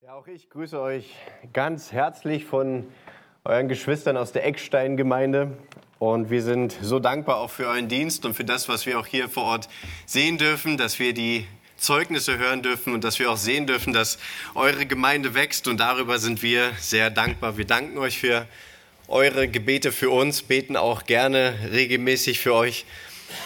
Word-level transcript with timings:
Ja, 0.00 0.14
auch 0.14 0.28
ich 0.28 0.48
grüße 0.48 0.80
euch 0.80 1.12
ganz 1.52 1.90
herzlich 1.90 2.44
von 2.44 2.86
euren 3.44 3.66
Geschwistern 3.66 4.16
aus 4.16 4.30
der 4.30 4.46
Eckstein-Gemeinde. 4.46 5.58
Und 5.98 6.30
wir 6.30 6.40
sind 6.44 6.78
so 6.80 7.00
dankbar 7.00 7.38
auch 7.38 7.50
für 7.50 7.66
euren 7.66 7.88
Dienst 7.88 8.24
und 8.24 8.34
für 8.34 8.44
das, 8.44 8.68
was 8.68 8.86
wir 8.86 9.00
auch 9.00 9.06
hier 9.06 9.28
vor 9.28 9.42
Ort 9.42 9.68
sehen 10.06 10.38
dürfen, 10.38 10.76
dass 10.76 11.00
wir 11.00 11.14
die 11.14 11.48
Zeugnisse 11.78 12.38
hören 12.38 12.62
dürfen 12.62 12.94
und 12.94 13.02
dass 13.02 13.18
wir 13.18 13.28
auch 13.28 13.36
sehen 13.36 13.66
dürfen, 13.66 13.92
dass 13.92 14.18
eure 14.54 14.86
Gemeinde 14.86 15.34
wächst. 15.34 15.66
Und 15.66 15.80
darüber 15.80 16.20
sind 16.20 16.44
wir 16.44 16.70
sehr 16.78 17.10
dankbar. 17.10 17.56
Wir 17.58 17.66
danken 17.66 17.98
euch 17.98 18.20
für 18.20 18.46
eure 19.08 19.48
Gebete 19.48 19.90
für 19.90 20.10
uns, 20.10 20.42
beten 20.42 20.76
auch 20.76 21.06
gerne 21.06 21.54
regelmäßig 21.72 22.38
für 22.38 22.54
euch 22.54 22.86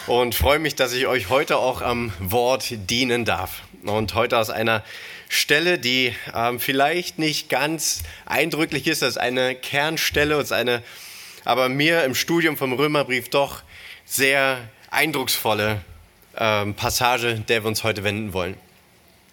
und 0.07 0.35
freue 0.35 0.59
mich, 0.59 0.75
dass 0.75 0.93
ich 0.93 1.07
euch 1.07 1.31
heute 1.31 1.57
auch 1.57 1.81
am 1.81 2.13
Wort 2.21 2.67
dienen 2.91 3.25
darf. 3.25 3.63
Und 3.85 4.15
heute 4.15 4.39
aus 4.39 4.51
einer 4.51 4.85
Stelle, 5.33 5.79
die 5.79 6.15
ähm, 6.35 6.61
vielleicht 6.61 7.19
nicht 7.19 7.49
ganz 7.49 8.03
eindrücklich 8.27 8.87
ist, 8.87 9.01
das 9.01 9.11
ist 9.15 9.17
eine 9.17 9.55
Kernstelle, 9.55 10.39
ist 10.39 10.53
eine, 10.53 10.83
aber 11.47 11.71
mir 11.71 12.05
im 12.05 12.15
Studium 12.15 12.59
vom 12.59 12.75
Römerbrief 12.75 13.31
doch 13.31 13.63
sehr 14.05 14.59
eindrucksvolle 14.91 15.81
ähm, 16.37 16.75
Passage, 16.75 17.43
der 17.49 17.65
wir 17.65 17.69
uns 17.69 17.83
heute 17.83 18.05
wenden 18.05 18.35
wollen. 18.35 18.59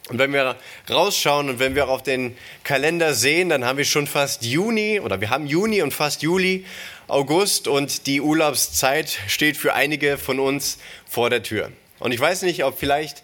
Und 0.08 0.18
wenn 0.18 0.32
wir 0.32 0.56
rausschauen 0.88 1.50
und 1.50 1.58
wenn 1.58 1.74
wir 1.74 1.86
auf 1.88 2.02
den 2.02 2.34
Kalender 2.64 3.12
sehen, 3.12 3.50
dann 3.50 3.66
haben 3.66 3.76
wir 3.76 3.84
schon 3.84 4.06
fast 4.06 4.42
Juni 4.42 5.00
oder 5.00 5.20
wir 5.20 5.28
haben 5.28 5.46
Juni 5.46 5.82
und 5.82 5.92
fast 5.92 6.22
Juli, 6.22 6.64
August 7.08 7.68
und 7.68 8.06
die 8.06 8.22
Urlaubszeit 8.22 9.18
steht 9.28 9.58
für 9.58 9.74
einige 9.74 10.16
von 10.16 10.40
uns 10.40 10.78
vor 11.06 11.28
der 11.28 11.42
Tür. 11.42 11.70
Und 11.98 12.12
ich 12.12 12.20
weiß 12.20 12.40
nicht, 12.42 12.64
ob 12.64 12.78
vielleicht 12.78 13.22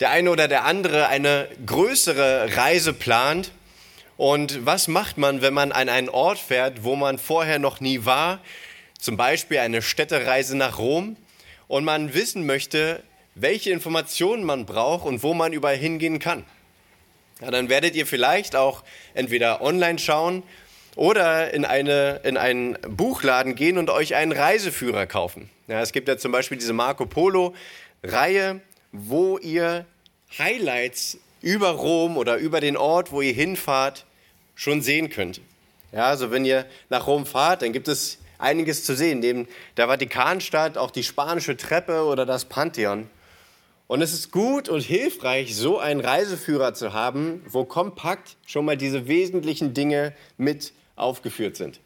der 0.00 0.10
eine 0.10 0.30
oder 0.30 0.48
der 0.48 0.64
andere 0.64 1.08
eine 1.08 1.48
größere 1.64 2.56
Reise 2.56 2.92
plant. 2.92 3.52
Und 4.16 4.64
was 4.66 4.88
macht 4.88 5.18
man, 5.18 5.42
wenn 5.42 5.54
man 5.54 5.72
an 5.72 5.88
einen 5.88 6.08
Ort 6.08 6.38
fährt, 6.38 6.84
wo 6.84 6.96
man 6.96 7.18
vorher 7.18 7.58
noch 7.58 7.80
nie 7.80 8.04
war? 8.04 8.40
Zum 8.98 9.16
Beispiel 9.16 9.58
eine 9.58 9.82
Städtereise 9.82 10.56
nach 10.56 10.78
Rom. 10.78 11.16
Und 11.68 11.84
man 11.84 12.14
wissen 12.14 12.46
möchte, 12.46 13.02
welche 13.34 13.70
Informationen 13.70 14.42
man 14.42 14.66
braucht 14.66 15.06
und 15.06 15.22
wo 15.22 15.34
man 15.34 15.52
überall 15.52 15.76
hingehen 15.76 16.18
kann. 16.18 16.44
Ja, 17.40 17.50
dann 17.50 17.68
werdet 17.68 17.94
ihr 17.94 18.06
vielleicht 18.06 18.56
auch 18.56 18.82
entweder 19.14 19.62
online 19.62 19.98
schauen 19.98 20.42
oder 20.96 21.54
in, 21.54 21.64
eine, 21.64 22.20
in 22.24 22.36
einen 22.36 22.76
Buchladen 22.88 23.54
gehen 23.54 23.78
und 23.78 23.90
euch 23.90 24.16
einen 24.16 24.32
Reiseführer 24.32 25.06
kaufen. 25.06 25.48
Ja, 25.68 25.80
es 25.80 25.92
gibt 25.92 26.08
ja 26.08 26.18
zum 26.18 26.32
Beispiel 26.32 26.58
diese 26.58 26.72
Marco 26.72 27.06
Polo-Reihe 27.06 28.60
wo 28.92 29.38
ihr 29.38 29.86
Highlights 30.38 31.18
über 31.40 31.70
Rom 31.70 32.16
oder 32.16 32.36
über 32.36 32.60
den 32.60 32.76
Ort, 32.76 33.12
wo 33.12 33.20
ihr 33.20 33.32
hinfahrt, 33.32 34.04
schon 34.54 34.82
sehen 34.82 35.08
könnt. 35.10 35.40
Ja, 35.92 36.06
also 36.06 36.30
wenn 36.30 36.44
ihr 36.44 36.66
nach 36.90 37.06
Rom 37.06 37.26
fahrt, 37.26 37.62
dann 37.62 37.72
gibt 37.72 37.88
es 37.88 38.18
einiges 38.38 38.84
zu 38.84 38.94
sehen, 38.94 39.20
neben 39.20 39.48
der 39.76 39.88
Vatikanstadt, 39.88 40.76
auch 40.76 40.90
die 40.90 41.02
spanische 41.02 41.56
Treppe 41.56 42.04
oder 42.04 42.26
das 42.26 42.44
Pantheon. 42.44 43.08
Und 43.86 44.02
es 44.02 44.12
ist 44.12 44.30
gut 44.30 44.68
und 44.68 44.82
hilfreich, 44.82 45.56
so 45.56 45.78
einen 45.78 46.00
Reiseführer 46.00 46.74
zu 46.74 46.92
haben, 46.92 47.42
wo 47.48 47.64
kompakt 47.64 48.36
schon 48.46 48.66
mal 48.66 48.76
diese 48.76 49.08
wesentlichen 49.08 49.72
Dinge 49.72 50.14
mit 50.36 50.72
aufgeführt 50.94 51.56
sind. 51.56 51.80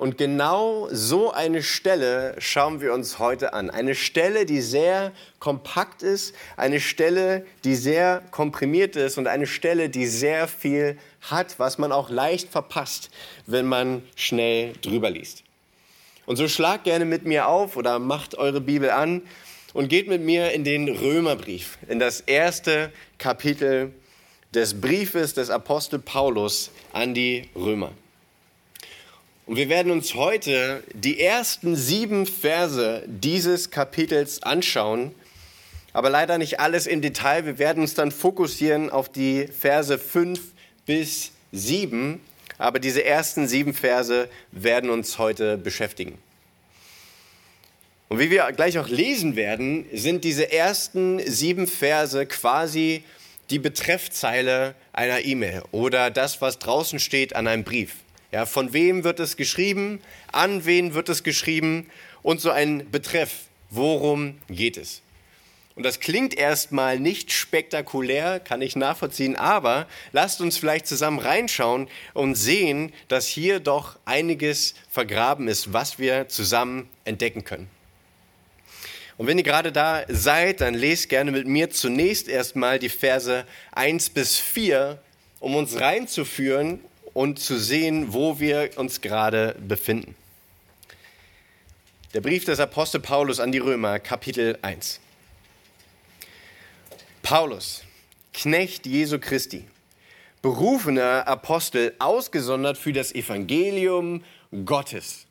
Und 0.00 0.16
genau 0.16 0.88
so 0.90 1.30
eine 1.30 1.62
Stelle 1.62 2.34
schauen 2.38 2.80
wir 2.80 2.94
uns 2.94 3.18
heute 3.18 3.52
an. 3.52 3.68
Eine 3.68 3.94
Stelle, 3.94 4.46
die 4.46 4.62
sehr 4.62 5.12
kompakt 5.40 6.02
ist, 6.02 6.34
eine 6.56 6.80
Stelle, 6.80 7.44
die 7.64 7.74
sehr 7.74 8.22
komprimiert 8.30 8.96
ist 8.96 9.18
und 9.18 9.26
eine 9.26 9.46
Stelle, 9.46 9.90
die 9.90 10.06
sehr 10.06 10.48
viel 10.48 10.96
hat, 11.20 11.58
was 11.58 11.76
man 11.76 11.92
auch 11.92 12.08
leicht 12.08 12.48
verpasst, 12.48 13.10
wenn 13.44 13.66
man 13.66 14.02
schnell 14.16 14.72
drüber 14.80 15.10
liest. 15.10 15.44
Und 16.24 16.36
so 16.36 16.48
schlagt 16.48 16.84
gerne 16.84 17.04
mit 17.04 17.26
mir 17.26 17.46
auf 17.46 17.76
oder 17.76 17.98
macht 17.98 18.36
eure 18.36 18.62
Bibel 18.62 18.88
an 18.88 19.20
und 19.74 19.88
geht 19.88 20.08
mit 20.08 20.22
mir 20.22 20.52
in 20.52 20.64
den 20.64 20.88
Römerbrief, 20.88 21.76
in 21.90 21.98
das 21.98 22.22
erste 22.22 22.90
Kapitel 23.18 23.92
des 24.54 24.80
Briefes 24.80 25.34
des 25.34 25.50
Apostel 25.50 25.98
Paulus 25.98 26.70
an 26.94 27.12
die 27.12 27.50
Römer. 27.54 27.92
Und 29.46 29.56
wir 29.56 29.68
werden 29.68 29.90
uns 29.90 30.14
heute 30.14 30.84
die 30.92 31.20
ersten 31.20 31.74
sieben 31.74 32.26
Verse 32.26 33.02
dieses 33.06 33.70
Kapitels 33.70 34.42
anschauen, 34.42 35.12
aber 35.92 36.10
leider 36.10 36.38
nicht 36.38 36.60
alles 36.60 36.86
im 36.86 37.02
Detail. 37.02 37.46
Wir 37.46 37.58
werden 37.58 37.82
uns 37.82 37.94
dann 37.94 38.12
fokussieren 38.12 38.90
auf 38.90 39.08
die 39.08 39.48
Verse 39.48 39.98
fünf 39.98 40.40
bis 40.86 41.32
sieben, 41.52 42.20
aber 42.58 42.78
diese 42.78 43.04
ersten 43.04 43.48
sieben 43.48 43.74
Verse 43.74 44.28
werden 44.52 44.90
uns 44.90 45.18
heute 45.18 45.56
beschäftigen. 45.56 46.18
Und 48.08 48.18
wie 48.18 48.30
wir 48.30 48.50
gleich 48.52 48.78
auch 48.78 48.88
lesen 48.88 49.36
werden, 49.36 49.86
sind 49.92 50.24
diese 50.24 50.52
ersten 50.52 51.20
sieben 51.20 51.66
Verse 51.66 52.26
quasi 52.26 53.04
die 53.50 53.58
Betreffzeile 53.58 54.74
einer 54.92 55.24
E-Mail 55.24 55.62
oder 55.70 56.10
das, 56.10 56.40
was 56.40 56.58
draußen 56.58 56.98
steht 56.98 57.36
an 57.36 57.46
einem 57.46 57.64
Brief. 57.64 57.94
Ja, 58.32 58.46
von 58.46 58.72
wem 58.72 59.02
wird 59.02 59.18
es 59.18 59.36
geschrieben? 59.36 60.00
An 60.30 60.64
wen 60.64 60.94
wird 60.94 61.08
es 61.08 61.22
geschrieben? 61.22 61.90
Und 62.22 62.40
so 62.40 62.50
ein 62.50 62.90
Betreff. 62.90 63.46
Worum 63.70 64.38
geht 64.48 64.76
es? 64.76 65.02
Und 65.76 65.84
das 65.84 66.00
klingt 66.00 66.36
erstmal 66.36 66.98
nicht 66.98 67.32
spektakulär, 67.32 68.40
kann 68.40 68.60
ich 68.60 68.76
nachvollziehen, 68.76 69.36
aber 69.36 69.86
lasst 70.12 70.40
uns 70.40 70.58
vielleicht 70.58 70.86
zusammen 70.86 71.20
reinschauen 71.20 71.88
und 72.12 72.34
sehen, 72.34 72.92
dass 73.08 73.26
hier 73.26 73.60
doch 73.60 73.98
einiges 74.04 74.74
vergraben 74.90 75.48
ist, 75.48 75.72
was 75.72 75.98
wir 75.98 76.28
zusammen 76.28 76.88
entdecken 77.04 77.44
können. 77.44 77.70
Und 79.16 79.26
wenn 79.26 79.38
ihr 79.38 79.44
gerade 79.44 79.70
da 79.70 80.04
seid, 80.08 80.60
dann 80.60 80.74
lest 80.74 81.08
gerne 81.08 81.30
mit 81.30 81.46
mir 81.46 81.70
zunächst 81.70 82.28
erstmal 82.28 82.78
die 82.78 82.88
Verse 82.88 83.46
1 83.72 84.10
bis 84.10 84.38
4, 84.38 85.00
um 85.38 85.54
uns 85.54 85.78
reinzuführen 85.80 86.80
und 87.14 87.38
zu 87.38 87.58
sehen, 87.58 88.12
wo 88.12 88.38
wir 88.40 88.70
uns 88.76 89.00
gerade 89.00 89.56
befinden. 89.66 90.14
Der 92.14 92.20
Brief 92.20 92.44
des 92.44 92.58
Apostel 92.58 93.00
Paulus 93.00 93.40
an 93.40 93.52
die 93.52 93.58
Römer, 93.58 93.98
Kapitel 93.98 94.58
1. 94.62 95.00
Paulus, 97.22 97.84
Knecht 98.32 98.86
Jesu 98.86 99.18
Christi, 99.18 99.66
berufener 100.42 101.28
Apostel, 101.28 101.94
ausgesondert 101.98 102.78
für 102.78 102.92
das 102.92 103.14
Evangelium 103.14 104.24
Gottes, 104.64 105.26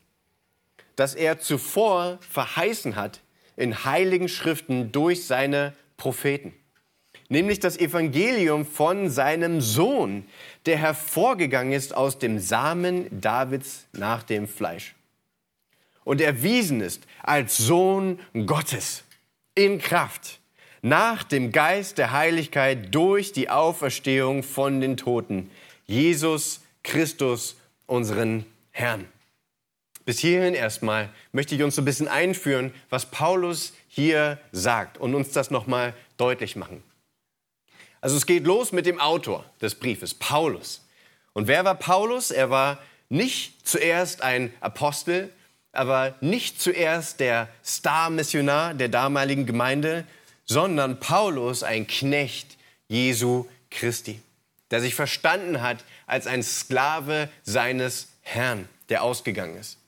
das 0.96 1.14
er 1.14 1.38
zuvor 1.38 2.18
verheißen 2.30 2.96
hat 2.96 3.20
in 3.56 3.84
heiligen 3.84 4.28
Schriften 4.28 4.92
durch 4.92 5.26
seine 5.26 5.74
Propheten 5.96 6.54
nämlich 7.30 7.60
das 7.60 7.78
Evangelium 7.78 8.66
von 8.66 9.08
seinem 9.08 9.62
Sohn, 9.62 10.26
der 10.66 10.76
hervorgegangen 10.76 11.72
ist 11.72 11.96
aus 11.96 12.18
dem 12.18 12.38
Samen 12.38 13.06
Davids 13.10 13.86
nach 13.92 14.22
dem 14.22 14.46
Fleisch 14.46 14.94
und 16.04 16.20
erwiesen 16.20 16.80
ist 16.80 17.06
als 17.22 17.56
Sohn 17.56 18.18
Gottes 18.46 19.04
in 19.54 19.78
Kraft 19.78 20.40
nach 20.82 21.22
dem 21.22 21.52
Geist 21.52 21.98
der 21.98 22.12
Heiligkeit 22.12 22.94
durch 22.94 23.32
die 23.32 23.50
Auferstehung 23.50 24.42
von 24.42 24.80
den 24.80 24.96
Toten, 24.96 25.50
Jesus 25.86 26.62
Christus, 26.82 27.56
unseren 27.86 28.46
Herrn. 28.70 29.06
Bis 30.04 30.18
hierhin 30.18 30.54
erstmal 30.54 31.10
möchte 31.32 31.54
ich 31.54 31.62
uns 31.62 31.74
so 31.74 31.82
ein 31.82 31.84
bisschen 31.84 32.08
einführen, 32.08 32.72
was 32.88 33.10
Paulus 33.10 33.74
hier 33.88 34.38
sagt 34.52 34.98
und 34.98 35.14
uns 35.14 35.32
das 35.32 35.50
nochmal 35.50 35.94
deutlich 36.16 36.56
machen. 36.56 36.82
Also 38.00 38.16
es 38.16 38.26
geht 38.26 38.46
los 38.46 38.72
mit 38.72 38.86
dem 38.86 39.00
Autor 39.00 39.44
des 39.60 39.74
Briefes, 39.74 40.14
Paulus. 40.14 40.86
Und 41.32 41.46
wer 41.46 41.64
war 41.64 41.74
Paulus? 41.74 42.30
Er 42.30 42.50
war 42.50 42.78
nicht 43.08 43.66
zuerst 43.68 44.22
ein 44.22 44.52
Apostel, 44.60 45.30
aber 45.72 46.14
nicht 46.20 46.60
zuerst 46.60 47.20
der 47.20 47.48
Star-Missionar 47.64 48.74
der 48.74 48.88
damaligen 48.88 49.46
Gemeinde, 49.46 50.04
sondern 50.46 50.98
Paulus 50.98 51.62
ein 51.62 51.86
Knecht 51.86 52.56
Jesu 52.88 53.46
Christi, 53.70 54.20
der 54.70 54.80
sich 54.80 54.94
verstanden 54.94 55.60
hat 55.60 55.84
als 56.06 56.26
ein 56.26 56.42
Sklave 56.42 57.28
seines 57.44 58.08
Herrn, 58.22 58.68
der 58.88 59.02
ausgegangen 59.04 59.56
ist. 59.56 59.78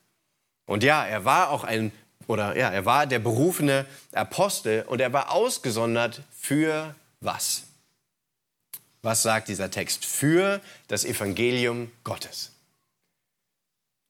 Und 0.66 0.84
ja, 0.84 1.04
er 1.04 1.24
war 1.24 1.50
auch 1.50 1.64
ein 1.64 1.90
oder 2.28 2.56
ja, 2.56 2.70
er 2.70 2.84
war 2.84 3.06
der 3.06 3.18
berufene 3.18 3.84
Apostel 4.12 4.84
und 4.86 5.00
er 5.00 5.12
war 5.12 5.32
ausgesondert 5.32 6.22
für 6.30 6.94
was? 7.20 7.64
Was 9.02 9.22
sagt 9.22 9.48
dieser 9.48 9.70
Text? 9.70 10.06
Für 10.06 10.60
das 10.88 11.04
Evangelium 11.04 11.90
Gottes. 12.04 12.52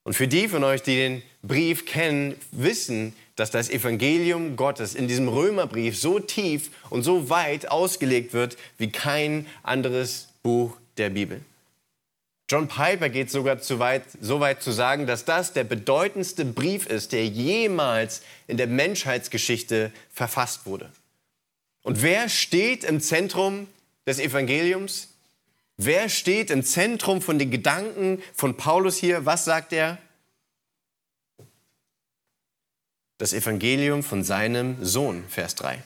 Und 0.04 0.14
für 0.14 0.28
die 0.28 0.48
von 0.48 0.64
euch, 0.64 0.82
die 0.82 0.96
den 0.96 1.22
Brief 1.42 1.86
kennen, 1.86 2.34
wissen, 2.50 3.14
dass 3.36 3.50
das 3.50 3.70
Evangelium 3.70 4.56
Gottes 4.56 4.94
in 4.94 5.08
diesem 5.08 5.28
Römerbrief 5.28 5.98
so 5.98 6.18
tief 6.18 6.70
und 6.90 7.02
so 7.02 7.30
weit 7.30 7.70
ausgelegt 7.70 8.32
wird 8.32 8.56
wie 8.78 8.90
kein 8.90 9.46
anderes 9.62 10.28
Buch 10.42 10.76
der 10.98 11.10
Bibel. 11.10 11.40
John 12.50 12.68
Piper 12.68 13.08
geht 13.08 13.30
sogar 13.30 13.60
zu 13.60 13.78
weit, 13.78 14.02
so 14.20 14.40
weit 14.40 14.62
zu 14.62 14.72
sagen, 14.72 15.06
dass 15.06 15.24
das 15.24 15.54
der 15.54 15.64
bedeutendste 15.64 16.44
Brief 16.44 16.84
ist, 16.84 17.12
der 17.12 17.26
jemals 17.26 18.22
in 18.46 18.58
der 18.58 18.66
Menschheitsgeschichte 18.66 19.90
verfasst 20.12 20.66
wurde. 20.66 20.90
Und 21.82 22.02
wer 22.02 22.28
steht 22.28 22.84
im 22.84 23.00
Zentrum 23.00 23.68
des 24.06 24.18
Evangeliums? 24.18 25.08
Wer 25.76 26.08
steht 26.08 26.50
im 26.50 26.62
Zentrum 26.64 27.22
von 27.22 27.38
den 27.38 27.50
Gedanken 27.50 28.22
von 28.34 28.56
Paulus 28.56 28.96
hier? 28.96 29.26
Was 29.26 29.44
sagt 29.44 29.72
er? 29.72 29.98
Das 33.18 33.32
Evangelium 33.32 34.02
von 34.02 34.24
seinem 34.24 34.84
Sohn, 34.84 35.24
Vers 35.28 35.54
3. 35.54 35.82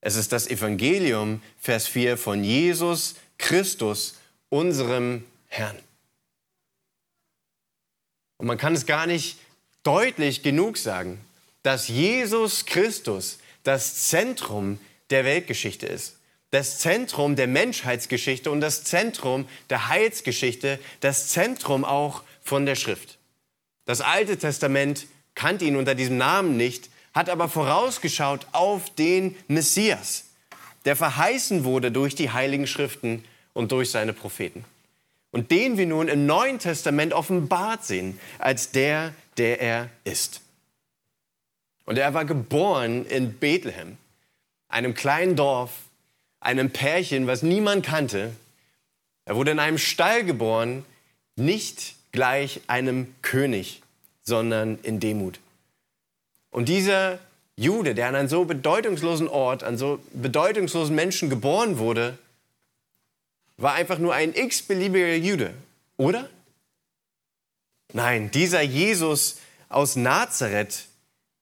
Es 0.00 0.16
ist 0.16 0.32
das 0.32 0.46
Evangelium, 0.46 1.42
Vers 1.58 1.88
4, 1.88 2.16
von 2.16 2.44
Jesus 2.44 3.16
Christus, 3.38 4.18
unserem 4.50 5.24
Herrn. 5.48 5.78
Und 8.36 8.46
man 8.46 8.58
kann 8.58 8.74
es 8.74 8.86
gar 8.86 9.06
nicht 9.06 9.38
deutlich 9.82 10.42
genug 10.42 10.76
sagen, 10.76 11.20
dass 11.62 11.88
Jesus 11.88 12.66
Christus 12.66 13.38
das 13.62 14.08
Zentrum 14.08 14.78
der 15.10 15.24
Weltgeschichte 15.24 15.86
ist, 15.86 16.16
das 16.54 16.78
Zentrum 16.78 17.36
der 17.36 17.48
Menschheitsgeschichte 17.48 18.50
und 18.50 18.60
das 18.60 18.84
Zentrum 18.84 19.46
der 19.70 19.88
Heilsgeschichte, 19.88 20.78
das 21.00 21.28
Zentrum 21.28 21.84
auch 21.84 22.22
von 22.42 22.64
der 22.64 22.76
Schrift. 22.76 23.18
Das 23.86 24.00
Alte 24.00 24.38
Testament 24.38 25.06
kannte 25.34 25.64
ihn 25.64 25.76
unter 25.76 25.94
diesem 25.94 26.16
Namen 26.16 26.56
nicht, 26.56 26.90
hat 27.12 27.28
aber 27.28 27.48
vorausgeschaut 27.48 28.46
auf 28.52 28.88
den 28.94 29.36
Messias, 29.48 30.26
der 30.84 30.96
verheißen 30.96 31.64
wurde 31.64 31.90
durch 31.90 32.14
die 32.14 32.30
heiligen 32.30 32.66
Schriften 32.66 33.24
und 33.52 33.72
durch 33.72 33.90
seine 33.90 34.12
Propheten 34.12 34.64
und 35.34 35.50
den 35.50 35.76
wir 35.76 35.86
nun 35.86 36.06
im 36.06 36.26
Neuen 36.26 36.60
Testament 36.60 37.12
offenbart 37.12 37.84
sehen 37.84 38.20
als 38.38 38.70
der, 38.70 39.12
der 39.36 39.60
er 39.60 39.90
ist. 40.04 40.40
Und 41.86 41.98
er 41.98 42.14
war 42.14 42.24
geboren 42.24 43.04
in 43.06 43.34
Bethlehem, 43.34 43.98
einem 44.68 44.94
kleinen 44.94 45.34
Dorf, 45.34 45.72
einem 46.44 46.70
Pärchen, 46.70 47.26
was 47.26 47.42
niemand 47.42 47.84
kannte. 47.84 48.32
Er 49.24 49.36
wurde 49.36 49.52
in 49.52 49.58
einem 49.58 49.78
Stall 49.78 50.24
geboren, 50.24 50.84
nicht 51.36 51.94
gleich 52.12 52.60
einem 52.66 53.14
König, 53.22 53.82
sondern 54.22 54.78
in 54.82 55.00
Demut. 55.00 55.40
Und 56.50 56.68
dieser 56.68 57.18
Jude, 57.56 57.94
der 57.94 58.08
an 58.08 58.14
einem 58.14 58.28
so 58.28 58.44
bedeutungslosen 58.44 59.28
Ort, 59.28 59.64
an 59.64 59.78
so 59.78 60.00
bedeutungslosen 60.12 60.94
Menschen 60.94 61.30
geboren 61.30 61.78
wurde, 61.78 62.18
war 63.56 63.74
einfach 63.74 63.98
nur 63.98 64.14
ein 64.14 64.34
x-beliebiger 64.34 65.14
Jude, 65.14 65.54
oder? 65.96 66.28
Nein, 67.92 68.30
dieser 68.30 68.62
Jesus 68.62 69.38
aus 69.68 69.96
Nazareth 69.96 70.86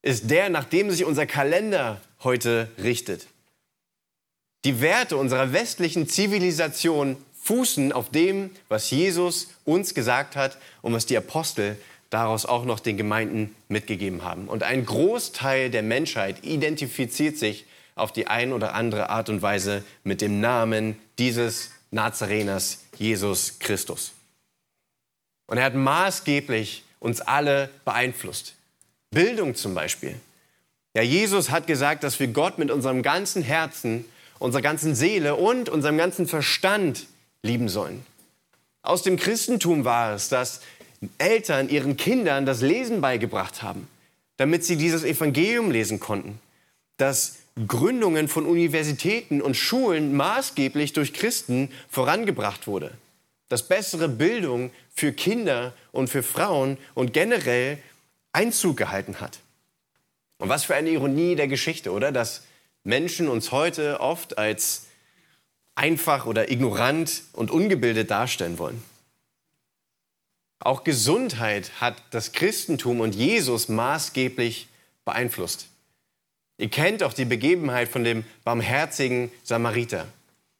ist 0.03 0.31
der, 0.31 0.51
nach 0.51 0.65
dem 0.65 0.91
sich 0.91 1.05
unser 1.05 1.27
Kalender 1.27 2.01
heute 2.23 2.69
richtet. 2.83 3.27
Die 4.65 4.81
Werte 4.81 5.17
unserer 5.17 5.53
westlichen 5.53 6.09
Zivilisation 6.09 7.17
fußen 7.43 7.93
auf 7.93 8.11
dem, 8.11 8.51
was 8.69 8.91
Jesus 8.91 9.49
uns 9.65 9.95
gesagt 9.95 10.37
hat 10.37 10.57
und 10.83 10.93
was 10.93 11.07
die 11.07 11.17
Apostel 11.17 11.77
daraus 12.11 12.47
auch 12.47 12.65
noch 12.65 12.79
den 12.79 12.97
Gemeinden 12.97 13.57
mitgegeben 13.69 14.23
haben. 14.23 14.47
Und 14.47 14.63
ein 14.63 14.85
Großteil 14.85 15.71
der 15.71 15.83
Menschheit 15.83 16.45
identifiziert 16.45 17.37
sich 17.37 17.67
auf 17.95 18.13
die 18.13 18.27
ein 18.29 18.53
oder 18.53 18.75
andere 18.75 19.11
Art 19.11 19.29
und 19.29 19.43
Weise 19.43 19.83
mit 20.05 20.21
dem 20.21 20.41
Namen 20.41 20.99
dieses 21.19 21.71
Nazareners 21.91 22.85
Jesus 22.97 23.59
Christus. 23.59 24.13
Und 25.47 25.59
er 25.59 25.65
hat 25.65 25.75
maßgeblich 25.75 26.85
uns 27.01 27.21
alle 27.21 27.69
beeinflusst. 27.85 28.55
Bildung 29.11 29.55
zum 29.55 29.75
Beispiel. 29.75 30.15
Ja, 30.95 31.03
Jesus 31.03 31.51
hat 31.51 31.67
gesagt, 31.67 32.05
dass 32.05 32.21
wir 32.21 32.29
Gott 32.29 32.59
mit 32.59 32.71
unserem 32.71 33.03
ganzen 33.03 33.43
Herzen, 33.43 34.05
unserer 34.43 34.63
ganzen 34.63 34.95
Seele 34.95 35.37
und 35.37 35.69
unserem 35.69 35.97
ganzen 35.97 36.27
Verstand 36.27 37.07
lieben 37.43 37.69
sollen. 37.69 38.05
Aus 38.83 39.03
dem 39.03 39.17
Christentum 39.17 39.85
war 39.85 40.15
es, 40.15 40.29
dass 40.29 40.61
Eltern 41.19 41.69
ihren 41.69 41.97
Kindern 41.97 42.45
das 42.45 42.61
Lesen 42.61 43.01
beigebracht 43.01 43.63
haben, 43.63 43.87
damit 44.37 44.65
sie 44.65 44.77
dieses 44.77 45.05
Evangelium 45.05 45.71
lesen 45.71 46.01
konnten. 46.01 46.41
Dass 46.97 47.37
Gründungen 47.69 48.29
von 48.29 48.47
Universitäten 48.47 49.41
und 49.41 49.57
Schulen 49.57 50.15
maßgeblich 50.17 50.93
durch 50.93 51.13
Christen 51.13 51.71
vorangebracht 51.89 52.67
wurde. 52.67 52.93
Dass 53.49 53.69
bessere 53.69 54.09
Bildung 54.09 54.73
für 54.95 55.13
Kinder 55.13 55.73
und 55.93 56.09
für 56.09 56.25
Frauen 56.25 56.79
und 56.95 57.13
generell 57.13 57.79
Einzug 58.33 58.77
gehalten 58.77 59.21
hat. 59.21 59.39
Und 60.39 60.49
was 60.49 60.65
für 60.65 60.75
eine 60.75 60.91
Ironie 60.91 61.37
der 61.37 61.47
Geschichte, 61.47 61.93
oder? 61.93 62.11
Dass 62.11 62.43
Menschen 62.85 63.29
uns 63.29 63.53
heute 63.53 64.01
oft 64.01 64.39
als 64.39 64.87
einfach 65.75 66.27
oder 66.27 66.51
ignorant 66.51 67.23
und 67.33 67.51
ungebildet 67.51 68.11
darstellen 68.11 68.59
wollen. 68.59 68.83
Auch 70.59 70.85
Gesundheit 70.85 71.81
hat 71.81 71.97
das 72.11 72.33
Christentum 72.33 73.01
und 73.01 73.15
Jesus 73.15 73.69
maßgeblich 73.69 74.69
beeinflusst. 75.05 75.69
Ihr 76.59 76.69
kennt 76.69 77.03
auch 77.03 77.13
die 77.13 77.25
Begebenheit 77.25 77.89
von 77.89 78.05
dem 78.05 78.25
barmherzigen 78.45 79.33
Samariter 79.43 80.07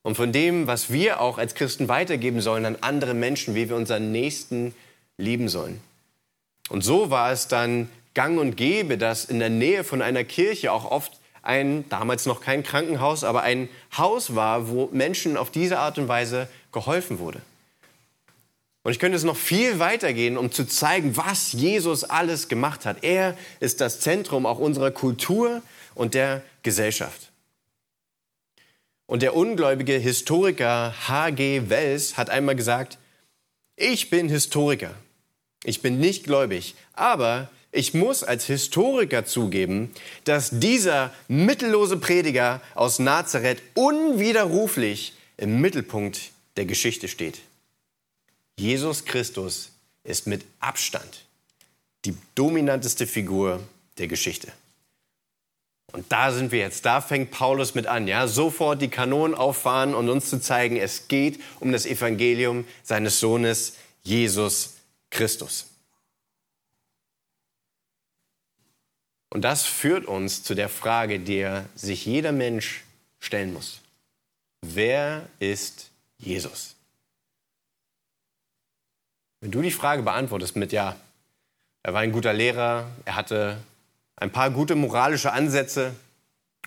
und 0.01 0.15
von 0.15 0.33
dem, 0.33 0.67
was 0.67 0.91
wir 0.91 1.21
auch 1.21 1.37
als 1.37 1.55
Christen 1.55 1.87
weitergeben 1.87 2.41
sollen 2.41 2.65
an 2.65 2.77
andere 2.81 3.13
Menschen, 3.13 3.55
wie 3.55 3.69
wir 3.69 3.77
unseren 3.77 4.11
Nächsten 4.11 4.75
lieben 5.17 5.47
sollen. 5.47 5.79
Und 6.69 6.83
so 6.83 7.09
war 7.09 7.31
es 7.31 7.47
dann 7.47 7.89
gang 8.13 8.37
und 8.39 8.57
gäbe, 8.57 8.97
dass 8.97 9.25
in 9.25 9.39
der 9.39 9.49
Nähe 9.49 9.83
von 9.83 10.01
einer 10.01 10.23
Kirche 10.23 10.71
auch 10.71 10.89
oft 10.91 11.19
ein, 11.43 11.87
damals 11.89 12.25
noch 12.25 12.41
kein 12.41 12.63
Krankenhaus, 12.63 13.23
aber 13.23 13.43
ein 13.43 13.69
Haus 13.95 14.35
war, 14.35 14.69
wo 14.69 14.89
Menschen 14.91 15.37
auf 15.37 15.51
diese 15.51 15.77
Art 15.77 15.97
und 15.99 16.07
Weise 16.07 16.47
geholfen 16.71 17.19
wurde. 17.19 17.41
Und 18.83 18.91
ich 18.91 18.99
könnte 18.99 19.15
es 19.15 19.23
noch 19.23 19.37
viel 19.37 19.79
weitergehen, 19.79 20.37
um 20.37 20.51
zu 20.51 20.65
zeigen, 20.65 21.15
was 21.15 21.53
Jesus 21.53 22.03
alles 22.03 22.49
gemacht 22.49 22.85
hat. 22.85 23.03
Er 23.03 23.37
ist 23.59 23.79
das 23.79 23.99
Zentrum 23.99 24.45
auch 24.45 24.59
unserer 24.59 24.91
Kultur 24.91 25.61
und 25.95 26.13
der 26.13 26.41
Gesellschaft. 26.63 27.29
Und 29.05 29.21
der 29.21 29.35
ungläubige 29.35 29.93
Historiker 29.93 30.93
H.G. 31.07 31.63
Wells 31.67 32.17
hat 32.17 32.29
einmal 32.29 32.55
gesagt, 32.55 32.97
ich 33.75 34.09
bin 34.09 34.29
Historiker, 34.29 34.91
ich 35.63 35.81
bin 35.81 35.99
nicht 35.99 36.25
gläubig, 36.25 36.75
aber 36.93 37.49
ich 37.73 37.95
muss 37.95 38.23
als 38.23 38.45
Historiker 38.45 39.25
zugeben, 39.25 39.91
dass 40.25 40.51
dieser 40.51 41.11
mittellose 41.27 41.97
Prediger 41.97 42.61
aus 42.75 42.99
Nazareth 42.99 43.61
unwiderruflich 43.73 45.13
im 45.37 45.59
Mittelpunkt 45.59 46.31
der 46.55 46.65
Geschichte 46.65 47.07
steht. 47.07 47.39
Jesus 48.57 49.05
Christus 49.05 49.71
ist 50.03 50.27
mit 50.27 50.45
Abstand 50.59 51.25
die 52.05 52.15
dominanteste 52.35 53.07
Figur 53.07 53.59
der 53.97 54.07
Geschichte. 54.07 54.51
Und 55.91 56.11
da 56.11 56.31
sind 56.31 56.51
wir 56.51 56.59
jetzt. 56.59 56.85
Da 56.85 57.01
fängt 57.01 57.31
Paulus 57.31 57.73
mit 57.73 57.87
an, 57.87 58.07
ja, 58.07 58.27
sofort 58.27 58.81
die 58.81 58.87
Kanonen 58.87 59.35
auffahren 59.35 59.95
und 59.95 60.09
uns 60.09 60.29
zu 60.29 60.39
zeigen, 60.39 60.77
es 60.77 61.07
geht 61.07 61.39
um 61.59 61.71
das 61.71 61.87
Evangelium 61.87 62.65
seines 62.83 63.19
Sohnes 63.19 63.77
Jesus 64.03 64.75
Christus. 65.09 65.72
Und 69.33 69.41
das 69.41 69.65
führt 69.65 70.05
uns 70.05 70.43
zu 70.43 70.53
der 70.53 70.69
Frage, 70.69 71.19
der 71.19 71.65
sich 71.73 72.05
jeder 72.05 72.31
Mensch 72.31 72.83
stellen 73.19 73.51
muss. 73.51 73.81
Wer 74.61 75.25
ist 75.39 75.89
Jesus? 76.19 76.75
Wenn 79.41 79.49
du 79.49 79.63
die 79.63 79.71
Frage 79.71 80.03
beantwortest 80.03 80.55
mit 80.55 80.71
Ja, 80.71 80.97
er 81.81 81.95
war 81.95 82.01
ein 82.01 82.11
guter 82.11 82.31
Lehrer, 82.31 82.85
er 83.05 83.15
hatte 83.15 83.57
ein 84.17 84.31
paar 84.31 84.51
gute 84.51 84.75
moralische 84.75 85.33
Ansätze. 85.33 85.95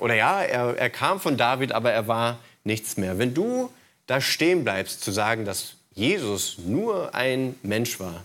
Oder 0.01 0.17
ja, 0.17 0.43
er, 0.43 0.77
er 0.77 0.91
kam 0.91 1.21
von 1.21 1.37
David, 1.37 1.71
aber 1.71 1.93
er 1.93 2.09
war 2.09 2.41
nichts 2.65 2.97
mehr. 2.97 3.17
Wenn 3.17 3.33
du 3.33 3.73
da 4.09 4.21
stehen 4.21 4.65
bleibst, 4.65 5.05
zu 5.05 5.13
sagen, 5.13 5.45
dass 5.45 5.77
Jesus 5.93 6.59
nur 6.59 7.15
ein 7.15 7.55
Mensch 7.63 8.01
war, 8.01 8.25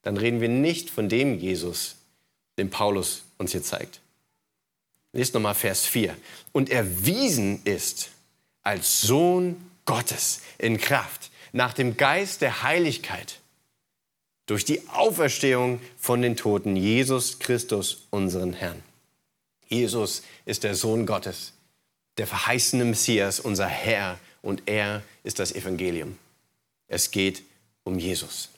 dann 0.00 0.16
reden 0.16 0.40
wir 0.40 0.48
nicht 0.48 0.88
von 0.88 1.10
dem 1.10 1.38
Jesus, 1.38 1.99
den 2.58 2.70
Paulus 2.70 3.22
uns 3.38 3.52
hier 3.52 3.62
zeigt. 3.62 4.00
Lest 5.12 5.34
nochmal 5.34 5.54
Vers 5.54 5.86
4. 5.86 6.16
Und 6.52 6.70
erwiesen 6.70 7.62
ist 7.64 8.10
als 8.62 9.00
Sohn 9.00 9.56
Gottes 9.84 10.40
in 10.58 10.78
Kraft, 10.78 11.30
nach 11.52 11.72
dem 11.72 11.96
Geist 11.96 12.42
der 12.42 12.62
Heiligkeit 12.62 13.40
durch 14.46 14.64
die 14.64 14.88
Auferstehung 14.88 15.80
von 15.96 16.22
den 16.22 16.36
Toten, 16.36 16.76
Jesus 16.76 17.38
Christus, 17.38 18.06
unseren 18.10 18.52
Herrn. 18.52 18.82
Jesus 19.68 20.22
ist 20.44 20.64
der 20.64 20.74
Sohn 20.74 21.06
Gottes, 21.06 21.52
der 22.18 22.26
verheißene 22.26 22.84
Messias, 22.84 23.38
unser 23.38 23.66
Herr, 23.66 24.18
und 24.42 24.62
er 24.66 25.02
ist 25.22 25.38
das 25.38 25.52
Evangelium. 25.52 26.18
Es 26.88 27.12
geht 27.12 27.42
um 27.84 27.98
Jesus. 27.98 28.48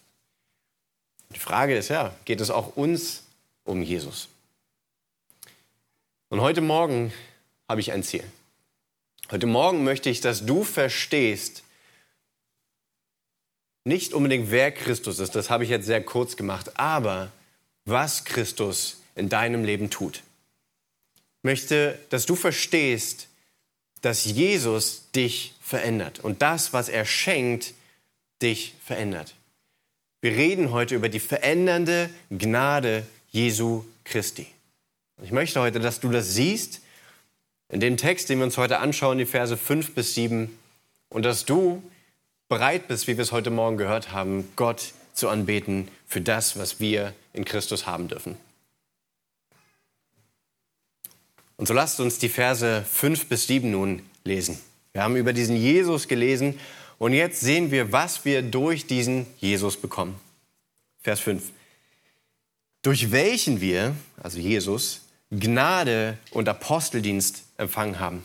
Die 1.34 1.38
Frage 1.38 1.76
ist 1.76 1.88
ja, 1.88 2.14
geht 2.24 2.40
es 2.40 2.50
auch 2.50 2.76
uns 2.76 3.24
um 3.64 3.82
Jesus? 3.82 4.28
Und 6.28 6.40
heute 6.40 6.60
Morgen 6.60 7.12
habe 7.68 7.80
ich 7.80 7.92
ein 7.92 8.02
Ziel. 8.02 8.24
Heute 9.30 9.46
Morgen 9.46 9.84
möchte 9.84 10.10
ich, 10.10 10.20
dass 10.20 10.44
du 10.44 10.64
verstehst, 10.64 11.62
nicht 13.84 14.12
unbedingt 14.12 14.50
wer 14.50 14.70
Christus 14.72 15.18
ist, 15.18 15.34
das 15.34 15.50
habe 15.50 15.64
ich 15.64 15.70
jetzt 15.70 15.86
sehr 15.86 16.02
kurz 16.02 16.36
gemacht, 16.36 16.78
aber 16.78 17.32
was 17.84 18.24
Christus 18.24 19.00
in 19.14 19.28
deinem 19.28 19.64
Leben 19.64 19.90
tut. 19.90 20.22
Ich 21.38 21.44
möchte, 21.44 21.98
dass 22.10 22.26
du 22.26 22.36
verstehst, 22.36 23.28
dass 24.00 24.24
Jesus 24.24 25.10
dich 25.12 25.54
verändert 25.60 26.20
und 26.20 26.42
das, 26.42 26.72
was 26.72 26.88
er 26.88 27.04
schenkt, 27.04 27.74
dich 28.40 28.74
verändert. 28.84 29.34
Wir 30.20 30.32
reden 30.32 30.70
heute 30.70 30.94
über 30.94 31.08
die 31.08 31.20
verändernde 31.20 32.10
Gnade 32.30 33.06
Jesu 33.32 33.84
Christi. 34.04 34.46
Ich 35.22 35.32
möchte 35.32 35.60
heute, 35.60 35.80
dass 35.80 36.00
du 36.00 36.10
das 36.10 36.34
siehst 36.34 36.80
in 37.68 37.80
dem 37.80 37.96
Text, 37.96 38.28
den 38.28 38.38
wir 38.38 38.44
uns 38.44 38.58
heute 38.58 38.78
anschauen, 38.78 39.18
die 39.18 39.24
Verse 39.24 39.56
5 39.56 39.94
bis 39.94 40.14
7, 40.14 40.56
und 41.08 41.24
dass 41.24 41.44
du 41.44 41.82
bereit 42.48 42.88
bist, 42.88 43.06
wie 43.06 43.16
wir 43.16 43.22
es 43.22 43.32
heute 43.32 43.50
Morgen 43.50 43.78
gehört 43.78 44.12
haben, 44.12 44.48
Gott 44.56 44.92
zu 45.14 45.28
anbeten 45.28 45.88
für 46.06 46.20
das, 46.20 46.58
was 46.58 46.80
wir 46.80 47.14
in 47.32 47.44
Christus 47.44 47.86
haben 47.86 48.08
dürfen. 48.08 48.36
Und 51.56 51.66
so 51.66 51.74
lasst 51.74 52.00
uns 52.00 52.18
die 52.18 52.28
Verse 52.28 52.82
5 52.82 53.26
bis 53.26 53.46
7 53.46 53.70
nun 53.70 54.02
lesen. 54.24 54.58
Wir 54.92 55.02
haben 55.02 55.16
über 55.16 55.32
diesen 55.32 55.56
Jesus 55.56 56.08
gelesen 56.08 56.58
und 56.98 57.14
jetzt 57.14 57.40
sehen 57.40 57.70
wir, 57.70 57.92
was 57.92 58.24
wir 58.26 58.42
durch 58.42 58.86
diesen 58.86 59.26
Jesus 59.38 59.78
bekommen. 59.78 60.20
Vers 61.00 61.20
5. 61.20 61.42
Durch 62.82 63.12
welchen 63.12 63.60
wir, 63.60 63.94
also 64.20 64.38
Jesus, 64.38 65.02
Gnade 65.30 66.18
und 66.32 66.48
Aposteldienst 66.48 67.44
empfangen 67.56 68.00
haben. 68.00 68.22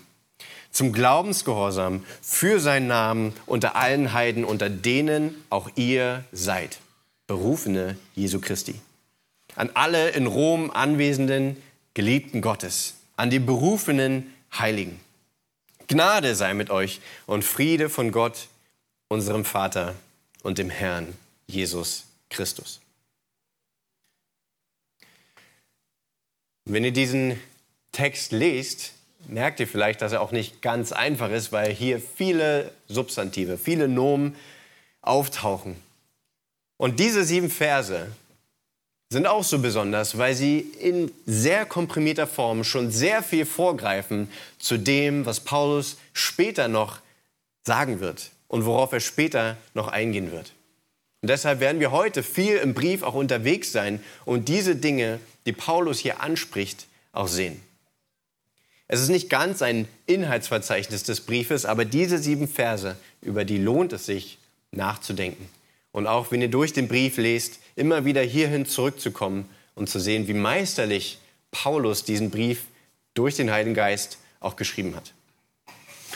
Zum 0.71 0.91
Glaubensgehorsam 0.91 2.03
für 2.21 2.59
seinen 2.59 2.87
Namen 2.87 3.33
unter 3.45 3.75
allen 3.75 4.13
Heiden, 4.13 4.43
unter 4.43 4.69
denen 4.69 5.43
auch 5.49 5.69
ihr 5.75 6.25
seid. 6.31 6.79
Berufene 7.27 7.97
Jesu 8.15 8.41
Christi. 8.41 8.75
An 9.55 9.69
alle 9.73 10.09
in 10.09 10.27
Rom 10.27 10.71
anwesenden 10.71 11.61
Geliebten 11.93 12.41
Gottes. 12.41 12.95
An 13.15 13.29
die 13.29 13.39
berufenen 13.39 14.33
Heiligen. 14.57 14.99
Gnade 15.87 16.35
sei 16.35 16.53
mit 16.53 16.69
euch 16.69 16.99
und 17.27 17.43
Friede 17.43 17.89
von 17.89 18.11
Gott, 18.11 18.47
unserem 19.07 19.45
Vater 19.45 19.95
und 20.43 20.57
dem 20.57 20.69
Herrn 20.69 21.13
Jesus 21.47 22.05
Christus. 22.29 22.81
Wenn 26.69 26.83
ihr 26.83 26.91
diesen 26.91 27.39
Text 27.93 28.33
lest, 28.33 28.91
merkt 29.29 29.61
ihr 29.61 29.67
vielleicht, 29.69 30.01
dass 30.01 30.11
er 30.11 30.19
auch 30.19 30.33
nicht 30.33 30.61
ganz 30.61 30.91
einfach 30.91 31.31
ist, 31.31 31.53
weil 31.53 31.71
hier 31.71 32.01
viele 32.01 32.71
Substantive, 32.89 33.57
viele 33.57 33.87
Nomen 33.87 34.35
auftauchen. 35.01 35.77
Und 36.75 36.99
diese 36.99 37.23
sieben 37.23 37.49
Verse 37.49 38.07
sind 39.09 39.27
auch 39.27 39.45
so 39.45 39.59
besonders, 39.59 40.17
weil 40.17 40.35
sie 40.35 40.59
in 40.59 41.09
sehr 41.25 41.65
komprimierter 41.65 42.27
Form 42.27 42.65
schon 42.65 42.91
sehr 42.91 43.23
viel 43.23 43.45
vorgreifen 43.45 44.29
zu 44.59 44.77
dem, 44.77 45.25
was 45.25 45.39
Paulus 45.39 45.95
später 46.11 46.67
noch 46.67 46.99
sagen 47.65 48.01
wird 48.01 48.31
und 48.49 48.65
worauf 48.65 48.91
er 48.91 48.99
später 48.99 49.55
noch 49.73 49.87
eingehen 49.87 50.33
wird. 50.33 50.51
Und 51.21 51.29
deshalb 51.29 51.61
werden 51.61 51.79
wir 51.79 51.91
heute 51.91 52.23
viel 52.23 52.57
im 52.57 52.73
Brief 52.73 53.03
auch 53.03 53.13
unterwegs 53.13 53.71
sein 53.71 54.03
und 54.25 54.49
diese 54.49 54.75
Dinge, 54.75 55.21
die 55.47 55.53
Paulus 55.53 55.99
hier 55.99 56.21
anspricht, 56.21 56.85
auch 57.13 57.27
sehen. 57.27 57.61
Es 58.89 59.01
ist 59.01 59.09
nicht 59.09 59.29
ganz 59.29 59.61
ein 59.61 59.87
Inhaltsverzeichnis 60.05 61.03
des 61.03 61.21
Briefes, 61.21 61.65
aber 61.65 61.85
diese 61.85 62.19
sieben 62.19 62.47
Verse, 62.47 62.95
über 63.21 63.43
die 63.43 63.57
lohnt 63.57 63.93
es 63.93 64.05
sich 64.05 64.37
nachzudenken. 64.71 65.49
Und 65.91 66.05
auch 66.05 66.31
wenn 66.31 66.41
ihr 66.41 66.49
durch 66.49 66.73
den 66.73 66.87
Brief 66.87 67.17
lest, 67.17 67.59
immer 67.75 68.05
wieder 68.05 68.21
hierhin 68.21 68.65
zurückzukommen 68.65 69.49
und 69.73 69.89
zu 69.89 69.99
sehen, 69.99 70.27
wie 70.27 70.33
meisterlich 70.33 71.17
Paulus 71.51 72.03
diesen 72.03 72.29
Brief 72.29 72.65
durch 73.13 73.35
den 73.35 73.49
Heiligen 73.49 73.73
Geist 73.73 74.19
auch 74.39 74.57
geschrieben 74.57 74.95
hat. 74.95 75.13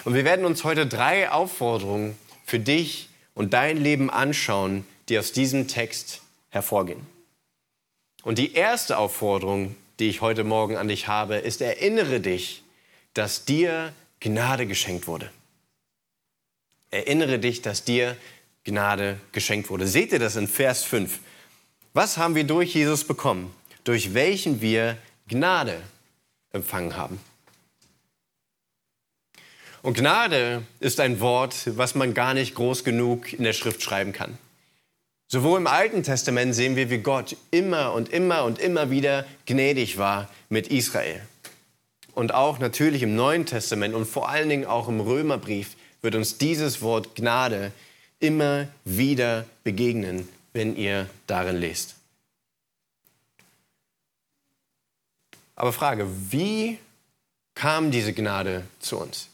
Und 0.03 0.13
wir 0.13 0.25
werden 0.25 0.45
uns 0.45 0.63
heute 0.63 0.88
drei 0.88 1.31
Aufforderungen 1.31 2.17
für 2.45 2.59
dich 2.59 3.09
und 3.33 3.53
dein 3.53 3.77
Leben 3.77 4.09
anschauen, 4.09 4.85
die 5.09 5.17
aus 5.17 5.31
diesem 5.31 5.67
Text 5.67 6.21
hervorgehen. 6.50 7.11
Und 8.23 8.37
die 8.37 8.53
erste 8.53 8.97
Aufforderung 8.97 9.75
die 10.01 10.09
ich 10.09 10.21
heute 10.21 10.43
Morgen 10.43 10.77
an 10.77 10.87
dich 10.87 11.07
habe, 11.07 11.35
ist, 11.35 11.61
erinnere 11.61 12.19
dich, 12.19 12.63
dass 13.13 13.45
dir 13.45 13.93
Gnade 14.19 14.65
geschenkt 14.65 15.05
wurde. 15.05 15.29
Erinnere 16.89 17.37
dich, 17.37 17.61
dass 17.61 17.83
dir 17.83 18.17
Gnade 18.63 19.19
geschenkt 19.31 19.69
wurde. 19.69 19.87
Seht 19.87 20.11
ihr 20.11 20.17
das 20.17 20.37
in 20.37 20.47
Vers 20.47 20.83
5? 20.83 21.19
Was 21.93 22.17
haben 22.17 22.33
wir 22.33 22.45
durch 22.45 22.73
Jesus 22.73 23.03
bekommen? 23.03 23.53
Durch 23.83 24.15
welchen 24.15 24.59
wir 24.59 24.97
Gnade 25.27 25.79
empfangen 26.51 26.97
haben. 26.97 27.19
Und 29.83 29.95
Gnade 29.95 30.63
ist 30.79 30.99
ein 30.99 31.19
Wort, 31.19 31.77
was 31.77 31.93
man 31.93 32.15
gar 32.15 32.33
nicht 32.33 32.55
groß 32.55 32.83
genug 32.83 33.33
in 33.33 33.43
der 33.43 33.53
Schrift 33.53 33.83
schreiben 33.83 34.13
kann. 34.13 34.35
Sowohl 35.31 35.59
im 35.59 35.67
Alten 35.67 36.03
Testament 36.03 36.53
sehen 36.53 36.75
wir, 36.75 36.89
wie 36.89 36.97
Gott 36.97 37.38
immer 37.51 37.93
und 37.93 38.09
immer 38.09 38.43
und 38.43 38.59
immer 38.59 38.89
wieder 38.89 39.25
gnädig 39.45 39.97
war 39.97 40.29
mit 40.50 40.67
Israel. 40.67 41.21
Und 42.13 42.33
auch 42.33 42.59
natürlich 42.59 43.01
im 43.01 43.15
Neuen 43.15 43.45
Testament 43.45 43.95
und 43.95 44.05
vor 44.05 44.27
allen 44.27 44.50
Dingen 44.50 44.65
auch 44.65 44.89
im 44.89 45.00
Römerbrief 45.00 45.77
wird 46.01 46.15
uns 46.15 46.38
dieses 46.38 46.81
Wort 46.81 47.15
Gnade 47.15 47.71
immer 48.19 48.67
wieder 48.83 49.45
begegnen, 49.63 50.27
wenn 50.51 50.75
ihr 50.75 51.09
darin 51.27 51.55
lest. 51.55 51.95
Aber 55.55 55.71
Frage, 55.71 56.09
wie 56.29 56.77
kam 57.55 57.89
diese 57.89 58.11
Gnade 58.11 58.65
zu 58.81 59.00
uns? 59.00 59.30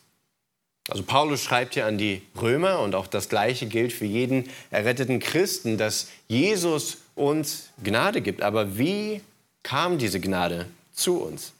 Also 0.90 1.04
Paulus 1.04 1.44
schreibt 1.44 1.74
hier 1.74 1.86
an 1.86 1.98
die 1.98 2.22
Römer 2.40 2.80
und 2.80 2.96
auch 2.96 3.08
das 3.08 3.28
Gleiche 3.28 3.66
gilt 3.66 3.92
für 3.92 4.06
jeden 4.06 4.50
erretteten 4.72 5.20
Christen, 5.20 5.78
dass 5.78 6.08
Jesus 6.28 6.98
uns 7.16 7.70
Gnade 7.84 8.22
gibt. 8.22 8.42
Aber 8.42 8.78
wie 8.78 9.22
kam 9.64 9.98
diese 9.98 10.20
Gnade 10.20 10.68
zu 10.94 11.22
uns? 11.22 11.52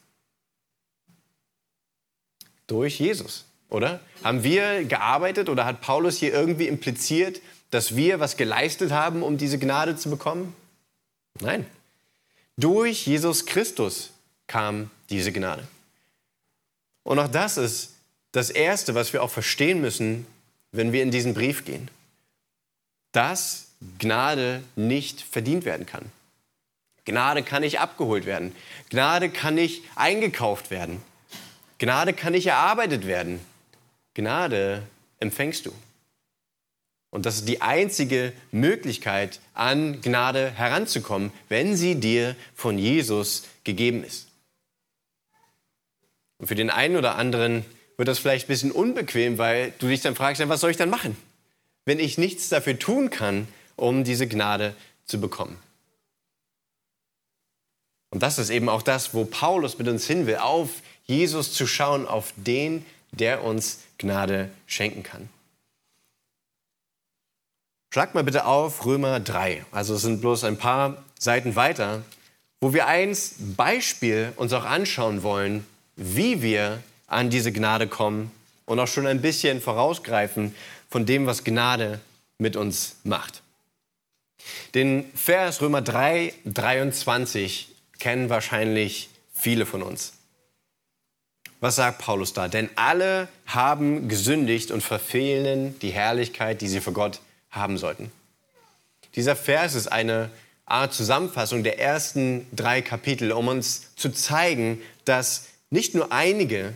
Durch 2.66 2.98
Jesus, 3.00 3.44
oder? 3.68 4.00
Haben 4.24 4.42
wir 4.42 4.84
gearbeitet 4.84 5.48
oder 5.48 5.64
hat 5.64 5.80
Paulus 5.80 6.16
hier 6.16 6.32
irgendwie 6.32 6.68
impliziert, 6.68 7.40
dass 7.70 7.96
wir 7.96 8.20
was 8.20 8.36
geleistet 8.36 8.92
haben, 8.92 9.22
um 9.22 9.36
diese 9.36 9.58
Gnade 9.58 9.96
zu 9.96 10.08
bekommen? 10.08 10.54
Nein. 11.40 11.66
Durch 12.56 13.06
Jesus 13.06 13.46
Christus 13.46 14.10
kam 14.46 14.90
diese 15.10 15.32
Gnade. 15.32 15.66
Und 17.04 17.18
auch 17.18 17.28
das 17.28 17.56
ist 17.56 17.97
das 18.32 18.50
Erste, 18.50 18.94
was 18.94 19.12
wir 19.12 19.22
auch 19.22 19.30
verstehen 19.30 19.80
müssen, 19.80 20.26
wenn 20.72 20.92
wir 20.92 21.02
in 21.02 21.10
diesen 21.10 21.34
Brief 21.34 21.64
gehen. 21.64 21.90
Dass 23.12 23.68
Gnade 23.98 24.62
nicht 24.76 25.22
verdient 25.22 25.64
werden 25.64 25.86
kann. 25.86 26.10
Gnade 27.04 27.42
kann 27.42 27.62
nicht 27.62 27.80
abgeholt 27.80 28.26
werden. 28.26 28.54
Gnade 28.90 29.30
kann 29.30 29.54
nicht 29.54 29.82
eingekauft 29.94 30.70
werden. 30.70 31.00
Gnade 31.78 32.12
kann 32.12 32.32
nicht 32.32 32.46
erarbeitet 32.46 33.06
werden. 33.06 33.40
Gnade 34.14 34.82
empfängst 35.20 35.64
du. 35.64 35.72
Und 37.10 37.24
das 37.24 37.36
ist 37.36 37.48
die 37.48 37.62
einzige 37.62 38.34
Möglichkeit, 38.50 39.40
an 39.54 40.02
Gnade 40.02 40.50
heranzukommen, 40.50 41.32
wenn 41.48 41.76
sie 41.76 41.94
dir 41.94 42.36
von 42.54 42.76
Jesus 42.76 43.44
gegeben 43.64 44.04
ist. 44.04 44.28
Und 46.36 46.48
für 46.48 46.54
den 46.54 46.68
einen 46.68 46.96
oder 46.96 47.16
anderen 47.16 47.64
wird 47.98 48.08
das 48.08 48.20
vielleicht 48.20 48.46
ein 48.46 48.48
bisschen 48.48 48.72
unbequem, 48.72 49.36
weil 49.36 49.72
du 49.78 49.88
dich 49.88 50.00
dann 50.00 50.14
fragst, 50.14 50.48
was 50.48 50.60
soll 50.60 50.70
ich 50.70 50.76
dann 50.76 50.88
machen, 50.88 51.16
wenn 51.84 51.98
ich 51.98 52.16
nichts 52.16 52.48
dafür 52.48 52.78
tun 52.78 53.10
kann, 53.10 53.48
um 53.76 54.04
diese 54.04 54.26
Gnade 54.26 54.74
zu 55.04 55.20
bekommen. 55.20 55.58
Und 58.10 58.22
das 58.22 58.38
ist 58.38 58.50
eben 58.50 58.68
auch 58.68 58.82
das, 58.82 59.12
wo 59.12 59.24
Paulus 59.24 59.78
mit 59.78 59.88
uns 59.88 60.06
hin 60.06 60.26
will, 60.26 60.36
auf 60.36 60.70
Jesus 61.04 61.52
zu 61.52 61.66
schauen, 61.66 62.06
auf 62.06 62.32
den, 62.36 62.86
der 63.10 63.44
uns 63.44 63.80
Gnade 63.98 64.50
schenken 64.66 65.02
kann. 65.02 65.28
Schlag 67.92 68.14
mal 68.14 68.24
bitte 68.24 68.44
auf 68.46 68.86
Römer 68.86 69.18
3, 69.18 69.64
also 69.72 69.94
es 69.94 70.02
sind 70.02 70.20
bloß 70.20 70.44
ein 70.44 70.58
paar 70.58 71.02
Seiten 71.18 71.56
weiter, 71.56 72.02
wo 72.60 72.72
wir 72.72 72.86
eins 72.86 73.34
Beispiel 73.38 74.32
uns 74.36 74.52
auch 74.52 74.64
anschauen 74.64 75.22
wollen, 75.22 75.66
wie 75.96 76.42
wir 76.42 76.82
an 77.08 77.30
diese 77.30 77.52
Gnade 77.52 77.88
kommen 77.88 78.30
und 78.66 78.78
auch 78.78 78.86
schon 78.86 79.06
ein 79.06 79.20
bisschen 79.20 79.60
vorausgreifen 79.60 80.54
von 80.88 81.06
dem, 81.06 81.26
was 81.26 81.42
Gnade 81.42 82.00
mit 82.38 82.54
uns 82.54 82.96
macht. 83.02 83.42
Den 84.74 85.10
Vers 85.14 85.60
Römer 85.60 85.82
3, 85.82 86.32
23 86.44 87.74
kennen 87.98 88.30
wahrscheinlich 88.30 89.08
viele 89.34 89.66
von 89.66 89.82
uns. 89.82 90.12
Was 91.60 91.76
sagt 91.76 91.98
Paulus 91.98 92.32
da? 92.34 92.46
Denn 92.46 92.70
alle 92.76 93.28
haben 93.46 94.08
gesündigt 94.08 94.70
und 94.70 94.82
verfehlen 94.82 95.76
die 95.80 95.90
Herrlichkeit, 95.90 96.60
die 96.60 96.68
sie 96.68 96.80
für 96.80 96.92
Gott 96.92 97.20
haben 97.50 97.78
sollten. 97.78 98.12
Dieser 99.16 99.34
Vers 99.34 99.74
ist 99.74 99.88
eine 99.88 100.30
Art 100.66 100.94
Zusammenfassung 100.94 101.64
der 101.64 101.80
ersten 101.80 102.46
drei 102.52 102.82
Kapitel, 102.82 103.32
um 103.32 103.48
uns 103.48 103.94
zu 103.96 104.10
zeigen, 104.10 104.80
dass 105.04 105.46
nicht 105.70 105.94
nur 105.94 106.12
einige, 106.12 106.74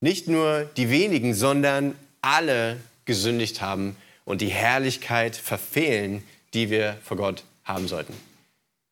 nicht 0.00 0.28
nur 0.28 0.64
die 0.76 0.90
wenigen, 0.90 1.34
sondern 1.34 1.96
alle 2.20 2.80
gesündigt 3.04 3.60
haben 3.60 3.96
und 4.24 4.40
die 4.40 4.48
Herrlichkeit 4.48 5.36
verfehlen, 5.36 6.22
die 6.54 6.70
wir 6.70 6.98
vor 7.02 7.16
Gott 7.16 7.44
haben 7.64 7.88
sollten. 7.88 8.14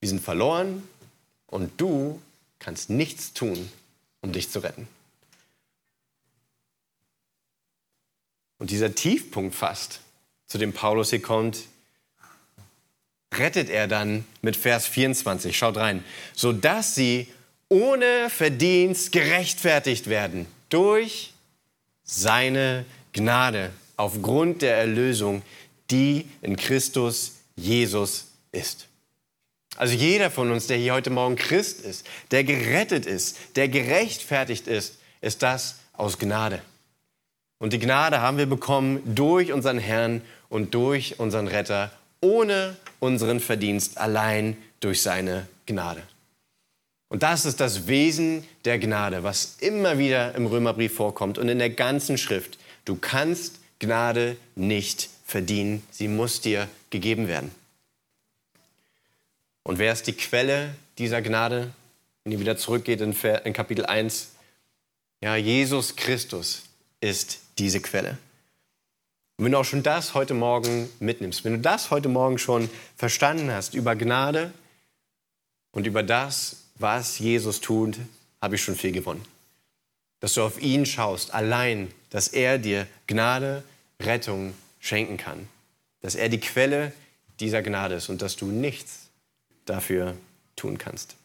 Wir 0.00 0.08
sind 0.08 0.22
verloren 0.22 0.86
und 1.46 1.80
du 1.80 2.20
kannst 2.58 2.90
nichts 2.90 3.32
tun, 3.32 3.70
um 4.20 4.32
dich 4.32 4.50
zu 4.50 4.60
retten. 4.60 4.88
Und 8.58 8.70
dieser 8.70 8.94
Tiefpunkt 8.94 9.54
fast, 9.54 10.00
zu 10.46 10.58
dem 10.58 10.72
Paulus 10.72 11.10
hier 11.10 11.20
kommt, 11.20 11.64
rettet 13.34 13.68
er 13.68 13.88
dann 13.88 14.24
mit 14.42 14.56
Vers 14.56 14.86
24. 14.86 15.56
Schaut 15.56 15.76
rein. 15.76 16.04
Sodass 16.34 16.94
sie 16.94 17.26
ohne 17.68 18.30
Verdienst 18.30 19.10
gerechtfertigt 19.10 20.06
werden 20.06 20.46
durch 20.74 21.32
seine 22.02 22.84
Gnade 23.12 23.70
aufgrund 23.96 24.60
der 24.60 24.76
Erlösung, 24.76 25.42
die 25.92 26.28
in 26.42 26.56
Christus 26.56 27.36
Jesus 27.54 28.32
ist. 28.50 28.88
Also 29.76 29.94
jeder 29.94 30.32
von 30.32 30.50
uns, 30.50 30.66
der 30.66 30.76
hier 30.76 30.94
heute 30.94 31.10
Morgen 31.10 31.36
Christ 31.36 31.80
ist, 31.80 32.04
der 32.32 32.42
gerettet 32.42 33.06
ist, 33.06 33.38
der 33.54 33.68
gerechtfertigt 33.68 34.66
ist, 34.66 34.98
ist 35.20 35.44
das 35.44 35.76
aus 35.92 36.18
Gnade. 36.18 36.60
Und 37.58 37.72
die 37.72 37.78
Gnade 37.78 38.20
haben 38.20 38.38
wir 38.38 38.46
bekommen 38.46 39.00
durch 39.14 39.52
unseren 39.52 39.78
Herrn 39.78 40.22
und 40.48 40.74
durch 40.74 41.20
unseren 41.20 41.46
Retter, 41.46 41.92
ohne 42.20 42.76
unseren 42.98 43.38
Verdienst, 43.38 43.98
allein 43.98 44.56
durch 44.80 45.02
seine 45.02 45.46
Gnade. 45.66 46.02
Und 47.14 47.22
das 47.22 47.44
ist 47.44 47.60
das 47.60 47.86
Wesen 47.86 48.44
der 48.64 48.80
Gnade, 48.80 49.22
was 49.22 49.58
immer 49.60 49.98
wieder 49.98 50.34
im 50.34 50.46
Römerbrief 50.46 50.94
vorkommt 50.94 51.38
und 51.38 51.48
in 51.48 51.60
der 51.60 51.70
ganzen 51.70 52.18
Schrift. 52.18 52.58
Du 52.84 52.96
kannst 52.96 53.60
Gnade 53.78 54.36
nicht 54.56 55.10
verdienen, 55.24 55.86
sie 55.92 56.08
muss 56.08 56.40
dir 56.40 56.68
gegeben 56.90 57.28
werden. 57.28 57.52
Und 59.62 59.78
wer 59.78 59.92
ist 59.92 60.08
die 60.08 60.14
Quelle 60.14 60.74
dieser 60.98 61.22
Gnade? 61.22 61.70
Wenn 62.24 62.32
ihr 62.32 62.40
wieder 62.40 62.56
zurückgeht 62.56 63.00
in, 63.00 63.14
Kapitel 63.52 63.86
1, 63.86 64.32
ja, 65.20 65.36
Jesus 65.36 65.94
Christus 65.94 66.64
ist 67.00 67.38
diese 67.58 67.78
Quelle. 67.78 68.18
Und 69.36 69.44
wenn 69.44 69.52
du 69.52 69.58
auch 69.58 69.64
schon 69.64 69.84
das 69.84 70.14
heute 70.14 70.34
Morgen 70.34 70.88
mitnimmst, 70.98 71.44
wenn 71.44 71.52
du 71.52 71.60
das 71.60 71.92
heute 71.92 72.08
Morgen 72.08 72.38
schon 72.38 72.68
verstanden 72.96 73.52
hast 73.52 73.74
über 73.74 73.94
Gnade 73.94 74.52
und 75.70 75.86
über 75.86 76.02
das, 76.02 76.63
was 76.76 77.18
Jesus 77.18 77.60
tut, 77.60 77.98
habe 78.40 78.56
ich 78.56 78.62
schon 78.62 78.76
viel 78.76 78.92
gewonnen. 78.92 79.24
Dass 80.20 80.34
du 80.34 80.42
auf 80.42 80.60
ihn 80.60 80.86
schaust, 80.86 81.34
allein, 81.34 81.92
dass 82.10 82.28
er 82.28 82.58
dir 82.58 82.86
Gnade, 83.06 83.62
Rettung 84.00 84.54
schenken 84.80 85.16
kann. 85.16 85.48
Dass 86.00 86.14
er 86.14 86.28
die 86.28 86.40
Quelle 86.40 86.92
dieser 87.40 87.62
Gnade 87.62 87.96
ist 87.96 88.08
und 88.08 88.22
dass 88.22 88.36
du 88.36 88.46
nichts 88.46 89.08
dafür 89.64 90.16
tun 90.56 90.78
kannst. 90.78 91.16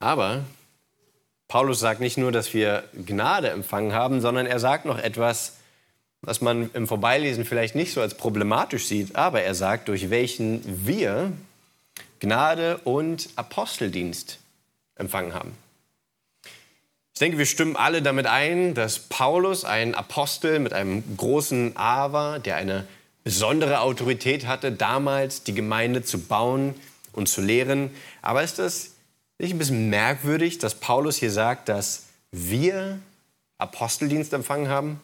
Aber 0.00 0.44
Paulus 1.48 1.80
sagt 1.80 2.00
nicht 2.00 2.18
nur, 2.18 2.30
dass 2.30 2.52
wir 2.54 2.84
Gnade 3.06 3.50
empfangen 3.50 3.92
haben, 3.92 4.20
sondern 4.20 4.46
er 4.46 4.60
sagt 4.60 4.84
noch 4.84 4.98
etwas, 4.98 5.54
was 6.20 6.40
man 6.40 6.70
im 6.74 6.86
Vorbeilesen 6.86 7.44
vielleicht 7.44 7.74
nicht 7.74 7.92
so 7.92 8.00
als 8.00 8.14
problematisch 8.14 8.86
sieht, 8.86 9.16
aber 9.16 9.42
er 9.42 9.54
sagt, 9.54 9.88
durch 9.88 10.10
welchen 10.10 10.86
wir 10.86 11.32
Gnade 12.20 12.78
und 12.78 13.28
Aposteldienst 13.36 14.38
empfangen 14.96 15.34
haben. 15.34 15.52
Ich 17.14 17.20
denke, 17.20 17.38
wir 17.38 17.46
stimmen 17.46 17.76
alle 17.76 18.00
damit 18.00 18.26
ein, 18.26 18.74
dass 18.74 19.00
Paulus 19.00 19.64
ein 19.64 19.94
Apostel 19.94 20.60
mit 20.60 20.72
einem 20.72 21.02
großen 21.16 21.76
A 21.76 22.12
war, 22.12 22.38
der 22.38 22.56
eine 22.56 22.86
besondere 23.24 23.80
Autorität 23.80 24.46
hatte, 24.46 24.70
damals 24.70 25.42
die 25.42 25.54
Gemeinde 25.54 26.02
zu 26.02 26.20
bauen 26.20 26.74
und 27.12 27.28
zu 27.28 27.40
lehren. 27.40 27.90
Aber 28.22 28.42
ist 28.44 28.58
das 28.60 28.92
nicht 29.38 29.52
ein 29.52 29.58
bisschen 29.58 29.90
merkwürdig, 29.90 30.58
dass 30.58 30.76
Paulus 30.76 31.16
hier 31.16 31.32
sagt, 31.32 31.68
dass 31.68 32.04
wir 32.30 33.00
Aposteldienst 33.58 34.32
empfangen 34.32 34.68
haben? 34.68 35.00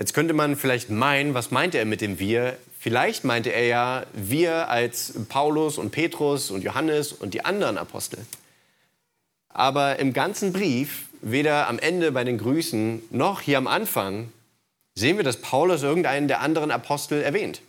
Jetzt 0.00 0.14
könnte 0.14 0.32
man 0.32 0.56
vielleicht 0.56 0.88
meinen, 0.88 1.34
was 1.34 1.50
meinte 1.50 1.76
er 1.76 1.84
mit 1.84 2.00
dem 2.00 2.18
wir? 2.18 2.56
Vielleicht 2.78 3.22
meinte 3.24 3.50
er 3.50 3.66
ja 3.66 4.06
wir 4.14 4.70
als 4.70 5.12
Paulus 5.28 5.76
und 5.76 5.90
Petrus 5.90 6.50
und 6.50 6.64
Johannes 6.64 7.12
und 7.12 7.34
die 7.34 7.44
anderen 7.44 7.76
Apostel. 7.76 8.18
Aber 9.50 9.98
im 9.98 10.14
ganzen 10.14 10.54
Brief, 10.54 11.08
weder 11.20 11.68
am 11.68 11.78
Ende 11.78 12.12
bei 12.12 12.24
den 12.24 12.38
Grüßen 12.38 13.02
noch 13.10 13.42
hier 13.42 13.58
am 13.58 13.66
Anfang, 13.66 14.32
sehen 14.94 15.18
wir, 15.18 15.22
dass 15.22 15.36
Paulus 15.36 15.82
irgendeinen 15.82 16.28
der 16.28 16.40
anderen 16.40 16.70
Apostel 16.70 17.20
erwähnt. 17.20 17.60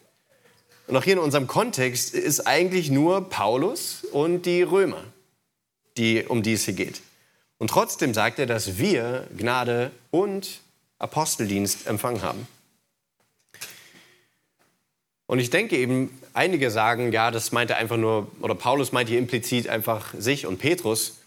Und 0.88 0.96
auch 0.96 1.04
hier 1.04 1.15
in 1.15 1.20
unserem 1.20 1.48
Kontext 1.48 2.13
ist 2.13 2.48
eigentlich 2.48 2.89
nur 2.89 3.30
Paulus 3.30 4.06
und 4.10 4.46
die 4.46 4.62
Römer, 4.62 5.04
die, 5.98 6.24
um 6.24 6.44
die 6.44 6.54
es 6.54 6.63
hier 6.63 6.76
geht. 6.76 7.02
Und 7.58 7.72
trotzdem 7.72 8.13
sagt 8.13 8.39
er, 8.39 8.46
dass 8.46 8.78
wir 8.78 9.28
Gnade 9.36 9.91
und 10.12 10.62
Aposteldienst 11.01 11.87
empfangen 11.87 12.21
haben. 12.21 12.47
Und 15.27 15.39
ich 15.39 15.49
denke 15.49 15.77
eben, 15.77 16.17
einige 16.33 16.71
sagen, 16.71 17.11
ja, 17.11 17.31
das 17.31 17.51
meinte 17.51 17.77
einfach 17.77 17.97
nur, 17.97 18.29
oder 18.41 18.53
Paulus 18.53 18.91
meint 18.91 19.07
hier 19.07 19.17
implizit 19.17 19.69
einfach 19.69 20.13
sich 20.17 20.45
und 20.45 20.57
Petrus. 20.57 21.17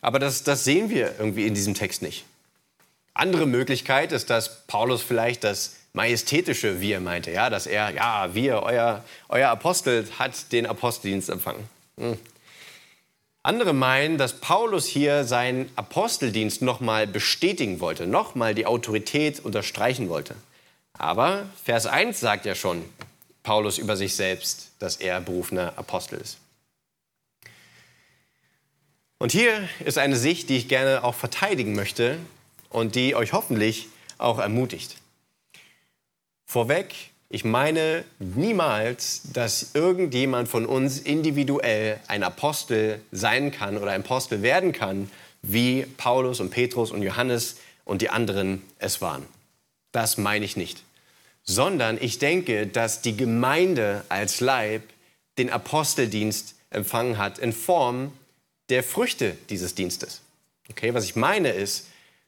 Aber 0.00 0.18
das, 0.18 0.44
das 0.44 0.62
sehen 0.64 0.90
wir 0.90 1.16
irgendwie 1.18 1.46
in 1.46 1.54
diesem 1.54 1.74
Text 1.74 2.02
nicht. 2.02 2.24
Andere 3.14 3.46
Möglichkeit 3.46 4.12
ist, 4.12 4.30
dass 4.30 4.64
Paulus 4.66 5.02
vielleicht 5.02 5.42
das 5.42 5.74
majestätische 5.92 6.80
Wir 6.80 7.00
meinte, 7.00 7.32
ja, 7.32 7.50
dass 7.50 7.66
er, 7.66 7.90
ja, 7.90 8.32
wir, 8.32 8.62
euer, 8.62 9.04
euer 9.28 9.48
Apostel 9.48 10.06
hat 10.18 10.52
den 10.52 10.64
Aposteldienst 10.64 11.28
empfangen. 11.28 11.68
Hm. 11.98 12.16
Andere 13.42 13.72
meinen, 13.72 14.18
dass 14.18 14.40
Paulus 14.40 14.86
hier 14.86 15.24
seinen 15.24 15.70
Aposteldienst 15.76 16.62
nochmal 16.62 17.06
bestätigen 17.06 17.80
wollte, 17.80 18.06
nochmal 18.06 18.54
die 18.54 18.66
Autorität 18.66 19.40
unterstreichen 19.40 20.08
wollte. 20.08 20.34
Aber 20.92 21.46
Vers 21.64 21.86
1 21.86 22.18
sagt 22.18 22.44
ja 22.44 22.54
schon 22.54 22.84
Paulus 23.42 23.78
über 23.78 23.96
sich 23.96 24.16
selbst, 24.16 24.72
dass 24.80 24.96
er 24.96 25.20
berufener 25.20 25.72
Apostel 25.76 26.20
ist. 26.20 26.38
Und 29.18 29.32
hier 29.32 29.68
ist 29.84 29.98
eine 29.98 30.16
Sicht, 30.16 30.48
die 30.48 30.56
ich 30.56 30.68
gerne 30.68 31.02
auch 31.02 31.14
verteidigen 31.14 31.74
möchte, 31.74 32.18
und 32.70 32.94
die 32.94 33.14
euch 33.14 33.32
hoffentlich 33.32 33.88
auch 34.18 34.38
ermutigt. 34.38 34.96
Vorweg, 36.46 36.94
ich 37.30 37.44
meine 37.44 38.04
niemals, 38.18 39.22
dass 39.32 39.74
irgendjemand 39.74 40.48
von 40.48 40.64
uns 40.64 40.98
individuell 40.98 42.00
ein 42.06 42.22
Apostel 42.22 43.00
sein 43.12 43.50
kann 43.50 43.76
oder 43.76 43.90
ein 43.92 44.02
Apostel 44.02 44.42
werden 44.42 44.72
kann, 44.72 45.10
wie 45.42 45.84
Paulus 45.98 46.40
und 46.40 46.50
Petrus 46.50 46.90
und 46.90 47.02
Johannes 47.02 47.56
und 47.84 48.00
die 48.00 48.08
anderen 48.08 48.62
es 48.78 49.02
waren. 49.02 49.26
Das 49.92 50.16
meine 50.16 50.44
ich 50.44 50.56
nicht. 50.56 50.82
Sondern 51.44 51.98
ich 52.00 52.18
denke, 52.18 52.66
dass 52.66 53.02
die 53.02 53.16
Gemeinde 53.16 54.04
als 54.08 54.40
Leib 54.40 54.82
den 55.36 55.50
Aposteldienst 55.50 56.54
empfangen 56.70 57.18
hat 57.18 57.38
in 57.38 57.52
Form 57.52 58.12
der 58.68 58.82
Früchte 58.82 59.36
dieses 59.48 59.74
Dienstes. 59.74 60.20
Okay, 60.70 60.92
was 60.94 61.04
ich 61.04 61.16
meine 61.16 61.50
ist, 61.50 61.86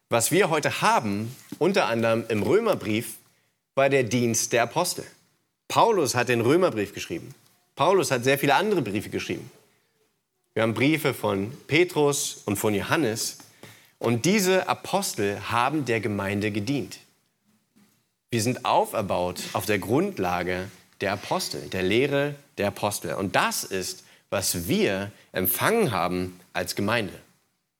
was 0.08 0.30
wir 0.30 0.50
heute 0.50 0.80
haben, 0.80 1.34
unter 1.58 1.86
anderem 1.86 2.24
im 2.28 2.42
Römerbrief, 2.42 3.16
war 3.74 3.88
der 3.88 4.04
Dienst 4.04 4.52
der 4.52 4.64
Apostel. 4.64 5.04
Paulus 5.68 6.14
hat 6.14 6.28
den 6.28 6.40
Römerbrief 6.40 6.92
geschrieben. 6.92 7.34
Paulus 7.76 8.10
hat 8.10 8.24
sehr 8.24 8.38
viele 8.38 8.54
andere 8.54 8.82
Briefe 8.82 9.08
geschrieben. 9.08 9.50
Wir 10.54 10.64
haben 10.64 10.74
Briefe 10.74 11.14
von 11.14 11.52
Petrus 11.68 12.42
und 12.44 12.56
von 12.56 12.74
Johannes. 12.74 13.38
Und 13.98 14.24
diese 14.24 14.68
Apostel 14.68 15.40
haben 15.50 15.84
der 15.84 16.00
Gemeinde 16.00 16.50
gedient. 16.50 16.98
Wir 18.30 18.42
sind 18.42 18.64
auferbaut 18.64 19.40
auf 19.52 19.66
der 19.66 19.78
Grundlage 19.78 20.68
der 21.00 21.12
Apostel, 21.12 21.60
der 21.68 21.82
Lehre 21.82 22.34
der 22.58 22.68
Apostel. 22.68 23.14
Und 23.14 23.36
das 23.36 23.64
ist, 23.64 24.04
was 24.28 24.68
wir 24.68 25.10
empfangen 25.32 25.92
haben 25.92 26.38
als 26.52 26.76
Gemeinde. 26.76 27.14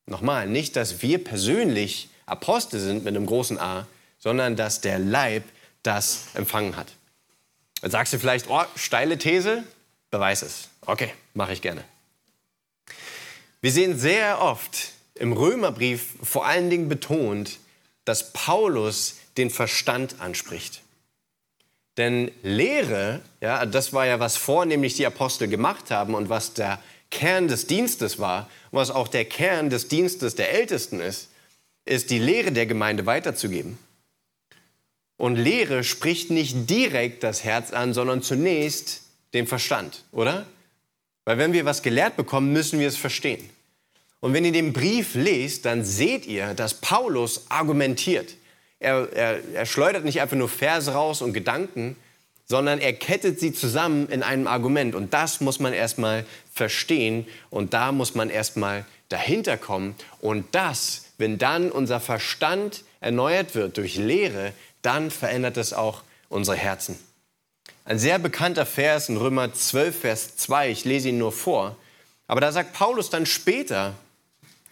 Nochmal, 0.07 0.48
nicht, 0.48 0.76
dass 0.76 1.03
wir 1.03 1.22
persönlich 1.22 2.09
Apostel 2.26 2.81
sind 2.81 3.05
mit 3.05 3.16
einem 3.16 3.26
großen 3.26 3.59
A, 3.59 3.87
sondern 4.18 4.57
dass 4.57 4.81
der 4.81 4.98
Leib 4.98 5.44
das 5.83 6.27
empfangen 6.35 6.77
hat. 6.77 6.93
Jetzt 7.83 7.93
sagst 7.93 8.12
du 8.12 8.19
vielleicht, 8.19 8.49
oh, 8.49 8.62
steile 8.77 9.19
These, 9.19 9.64
beweis 10.11 10.43
es. 10.43 10.69
Okay, 10.83 11.12
mache 11.35 11.53
ich 11.53 11.62
gerne. 11.62 11.85
Wir 13.61 13.73
sehen 13.73 13.99
sehr 13.99 14.40
oft 14.40 14.93
im 15.14 15.33
Römerbrief 15.33 16.14
vor 16.23 16.47
allen 16.47 16.71
Dingen 16.71 16.88
betont, 16.88 17.59
dass 18.05 18.33
Paulus 18.33 19.16
den 19.37 19.51
Verstand 19.51 20.21
anspricht. 20.21 20.83
Denn 21.97 22.31
Lehre, 22.43 23.21
ja, 23.40 23.66
das 23.66 23.93
war 23.93 24.07
ja, 24.07 24.21
was 24.21 24.37
vornehmlich 24.37 24.95
die 24.95 25.07
Apostel 25.07 25.49
gemacht 25.49 25.90
haben 25.90 26.14
und 26.14 26.29
was 26.29 26.55
der 26.55 26.81
Kern 27.11 27.49
des 27.49 27.66
Dienstes 27.66 28.19
war, 28.19 28.49
was 28.71 28.90
auch 28.90 29.09
der 29.09 29.25
Kern 29.25 29.69
des 29.69 29.88
Dienstes 29.88 30.35
der 30.37 30.53
Ältesten 30.53 31.01
ist, 31.01 31.29
ist 31.85 32.11
die 32.11 32.19
Lehre 32.19 32.53
der 32.53 32.66
Gemeinde 32.66 33.07
weiterzugeben. 33.07 33.79
Und 35.20 35.37
Lehre 35.37 35.85
spricht 35.85 36.30
nicht 36.30 36.70
direkt 36.70 37.24
das 37.24 37.44
Herz 37.44 37.74
an, 37.74 37.92
sondern 37.92 38.22
zunächst 38.22 39.02
den 39.35 39.46
Verstand, 39.46 40.04
oder? 40.12 40.46
Weil 41.26 41.37
wenn 41.37 41.52
wir 41.52 41.66
was 41.66 41.83
gelehrt 41.83 42.16
bekommen, 42.16 42.54
müssen 42.54 42.80
wir 42.80 42.88
es 42.88 42.96
verstehen. 42.96 43.50
Und 44.20 44.33
wenn 44.33 44.46
ihr 44.46 44.52
den 44.52 44.72
Brief 44.72 45.14
lest, 45.14 45.66
dann 45.66 45.85
seht 45.85 46.24
ihr, 46.24 46.54
dass 46.54 46.72
Paulus 46.72 47.44
argumentiert. 47.50 48.35
Er, 48.78 49.12
er, 49.12 49.40
er 49.52 49.66
schleudert 49.66 50.06
nicht 50.06 50.22
einfach 50.22 50.38
nur 50.38 50.48
Verse 50.48 50.90
raus 50.90 51.20
und 51.20 51.35
Gedanken, 51.35 51.96
sondern 52.46 52.78
er 52.78 52.94
kettet 52.94 53.40
sie 53.40 53.52
zusammen 53.52 54.09
in 54.09 54.22
einem 54.22 54.46
Argument. 54.46 54.94
Und 54.94 55.12
das 55.12 55.42
muss 55.42 55.61
man 55.61 55.74
erstmal 55.74 56.24
verstehen 56.50 57.26
und 57.50 57.74
da 57.74 57.92
muss 57.92 58.14
man 58.14 58.30
erstmal 58.30 58.87
dahinter 59.11 59.59
kommen. 59.59 59.96
Und 60.22 60.46
das, 60.52 61.11
wenn 61.18 61.37
dann 61.37 61.70
unser 61.70 62.00
Verstand 62.00 62.85
erneuert 63.00 63.54
wird 63.54 63.76
durch 63.76 63.96
Lehre, 63.96 64.54
dann 64.83 65.11
verändert 65.11 65.57
es 65.57 65.73
auch 65.73 66.03
unsere 66.29 66.57
Herzen. 66.57 66.99
Ein 67.85 67.99
sehr 67.99 68.19
bekannter 68.19 68.66
Vers 68.66 69.09
in 69.09 69.16
Römer 69.16 69.53
12, 69.53 70.01
Vers 70.01 70.37
2, 70.37 70.71
ich 70.71 70.85
lese 70.85 71.09
ihn 71.09 71.19
nur 71.19 71.33
vor, 71.33 71.77
aber 72.27 72.40
da 72.40 72.53
sagt 72.53 72.73
Paulus 72.73 73.11
dann 73.11 73.27
später, 73.27 73.95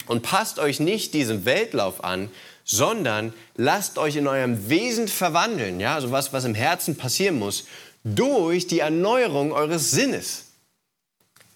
und 0.09 0.23
passt 0.23 0.57
euch 0.57 0.79
nicht 0.79 1.13
diesem 1.13 1.45
Weltlauf 1.45 2.03
an, 2.03 2.31
sondern 2.65 3.31
lasst 3.55 3.97
euch 3.99 4.15
in 4.15 4.27
eurem 4.27 4.67
Wesen 4.67 5.07
verwandeln, 5.07 5.79
ja, 5.79 5.95
also 5.95 6.11
was, 6.11 6.33
was 6.33 6.45
im 6.45 6.55
Herzen 6.55 6.97
passieren 6.97 7.37
muss, 7.37 7.65
durch 8.03 8.65
die 8.65 8.79
Erneuerung 8.79 9.51
eures 9.51 9.91
Sinnes, 9.91 10.45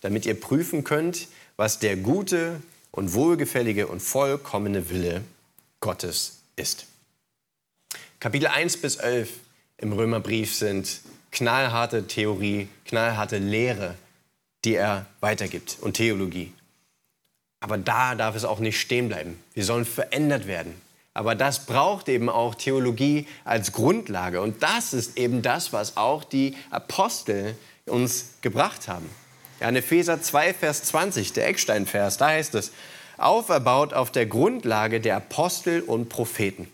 damit 0.01 0.25
ihr 0.25 0.39
prüfen 0.39 0.83
könnt, 0.83 1.27
was 1.55 1.79
der 1.79 1.95
gute 1.97 2.61
und 2.91 3.13
wohlgefällige 3.13 3.87
und 3.87 4.01
vollkommene 4.01 4.89
Wille 4.89 5.23
Gottes 5.79 6.41
ist. 6.55 6.85
Kapitel 8.23 8.47
1 8.47 8.77
bis 8.77 8.95
11 8.95 9.31
im 9.79 9.91
Römerbrief 9.91 10.55
sind 10.55 11.01
knallharte 11.33 12.07
Theorie, 12.07 12.69
knallharte 12.85 13.37
Lehre, 13.37 13.95
die 14.63 14.75
er 14.75 15.07
weitergibt 15.19 15.79
und 15.81 15.95
Theologie. 15.95 16.53
Aber 17.59 17.77
da 17.77 18.15
darf 18.15 18.37
es 18.37 18.45
auch 18.45 18.59
nicht 18.59 18.79
stehen 18.79 19.09
bleiben. 19.09 19.43
Wir 19.53 19.65
sollen 19.65 19.83
verändert 19.83 20.47
werden. 20.47 20.73
Aber 21.13 21.35
das 21.35 21.65
braucht 21.65 22.07
eben 22.07 22.29
auch 22.29 22.55
Theologie 22.55 23.27
als 23.43 23.73
Grundlage. 23.73 24.39
Und 24.39 24.63
das 24.63 24.93
ist 24.93 25.17
eben 25.17 25.41
das, 25.41 25.73
was 25.73 25.97
auch 25.97 26.23
die 26.23 26.55
Apostel 26.69 27.57
uns 27.87 28.35
gebracht 28.39 28.87
haben. 28.87 29.09
Ja, 29.59 29.67
in 29.67 29.75
Epheser 29.75 30.21
2, 30.21 30.53
Vers 30.53 30.83
20, 30.83 31.33
der 31.33 31.49
Ecksteinvers, 31.49 32.15
da 32.15 32.27
heißt 32.27 32.55
es, 32.55 32.71
auferbaut 33.17 33.93
auf 33.93 34.11
der 34.11 34.27
Grundlage 34.27 35.01
der 35.01 35.17
Apostel 35.17 35.81
und 35.81 36.07
Propheten, 36.07 36.69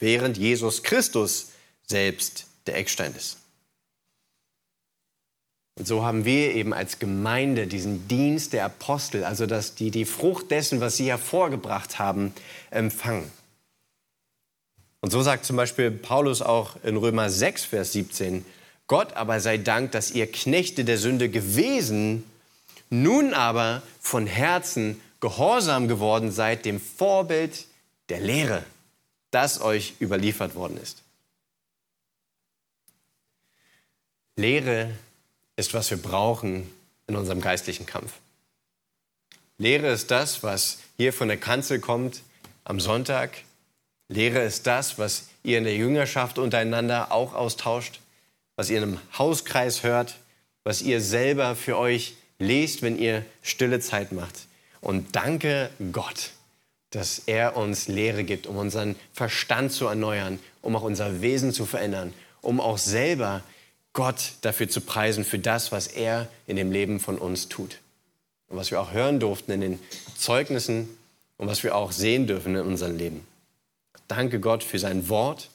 während 0.00 0.36
Jesus 0.36 0.82
Christus 0.82 1.50
selbst 1.86 2.46
der 2.66 2.76
Eckstein 2.76 3.14
ist. 3.14 3.36
Und 5.78 5.86
so 5.86 6.04
haben 6.04 6.24
wir 6.24 6.54
eben 6.54 6.74
als 6.74 6.98
Gemeinde 6.98 7.66
diesen 7.66 8.06
Dienst 8.06 8.52
der 8.52 8.66
Apostel, 8.66 9.24
also 9.24 9.46
dass 9.46 9.76
die, 9.76 9.90
die 9.90 10.04
Frucht 10.04 10.50
dessen, 10.50 10.80
was 10.80 10.96
sie 10.96 11.08
hervorgebracht 11.08 11.98
haben, 11.98 12.34
empfangen. 12.70 13.30
Und 15.00 15.10
so 15.10 15.22
sagt 15.22 15.46
zum 15.46 15.56
Beispiel 15.56 15.90
Paulus 15.90 16.42
auch 16.42 16.76
in 16.82 16.96
Römer 16.96 17.30
6, 17.30 17.64
Vers 17.64 17.92
17, 17.92 18.44
Gott 18.86 19.14
aber 19.14 19.40
sei 19.40 19.56
Dank, 19.56 19.92
dass 19.92 20.10
ihr 20.10 20.30
Knechte 20.30 20.84
der 20.84 20.98
Sünde 20.98 21.28
gewesen, 21.30 22.24
nun 22.90 23.32
aber 23.32 23.82
von 24.00 24.26
Herzen 24.26 25.00
gehorsam 25.20 25.88
geworden 25.88 26.32
seid 26.32 26.64
dem 26.64 26.80
Vorbild 26.80 27.66
der 28.08 28.20
Lehre, 28.20 28.64
das 29.30 29.60
euch 29.60 29.94
überliefert 30.00 30.54
worden 30.54 30.78
ist. 30.82 31.02
Lehre 34.36 34.90
ist, 35.56 35.74
was 35.74 35.90
wir 35.90 35.98
brauchen 35.98 36.70
in 37.06 37.16
unserem 37.16 37.40
geistlichen 37.40 37.86
Kampf. 37.86 38.14
Lehre 39.58 39.88
ist 39.88 40.10
das, 40.10 40.42
was 40.42 40.78
hier 40.96 41.12
von 41.12 41.28
der 41.28 41.36
Kanzel 41.36 41.80
kommt 41.80 42.22
am 42.64 42.80
Sonntag. 42.80 43.42
Lehre 44.08 44.40
ist 44.40 44.66
das, 44.66 44.98
was 44.98 45.28
ihr 45.42 45.58
in 45.58 45.64
der 45.64 45.76
Jüngerschaft 45.76 46.38
untereinander 46.38 47.12
auch 47.12 47.34
austauscht, 47.34 48.00
was 48.56 48.70
ihr 48.70 48.78
in 48.78 48.84
einem 48.84 49.00
Hauskreis 49.18 49.82
hört, 49.82 50.16
was 50.64 50.82
ihr 50.82 51.00
selber 51.00 51.56
für 51.56 51.76
euch 51.76 52.14
lest, 52.38 52.82
wenn 52.82 52.98
ihr 52.98 53.24
stille 53.42 53.80
Zeit 53.80 54.12
macht. 54.12 54.46
Und 54.80 55.14
danke 55.14 55.70
Gott, 55.92 56.30
dass 56.90 57.22
er 57.26 57.56
uns 57.56 57.88
Lehre 57.88 58.24
gibt, 58.24 58.46
um 58.46 58.56
unseren 58.56 58.96
Verstand 59.12 59.72
zu 59.72 59.86
erneuern, 59.86 60.38
um 60.62 60.74
auch 60.76 60.82
unser 60.82 61.22
Wesen 61.22 61.52
zu 61.52 61.66
verändern, 61.66 62.12
um 62.42 62.60
auch 62.60 62.78
selber 62.78 63.42
Gott 63.92 64.32
dafür 64.42 64.68
zu 64.68 64.80
preisen, 64.80 65.24
für 65.24 65.38
das, 65.38 65.72
was 65.72 65.86
er 65.86 66.28
in 66.46 66.56
dem 66.56 66.72
Leben 66.72 67.00
von 67.00 67.18
uns 67.18 67.48
tut. 67.48 67.78
Und 68.48 68.56
was 68.56 68.70
wir 68.70 68.80
auch 68.80 68.92
hören 68.92 69.20
durften 69.20 69.52
in 69.52 69.60
den 69.60 69.78
Zeugnissen 70.16 70.88
und 71.36 71.46
was 71.48 71.62
wir 71.62 71.76
auch 71.76 71.92
sehen 71.92 72.26
dürfen 72.26 72.56
in 72.56 72.62
unserem 72.62 72.96
Leben. 72.96 73.26
Danke 74.08 74.40
Gott 74.40 74.64
für 74.64 74.78
sein 74.78 75.08
Wort, 75.08 75.50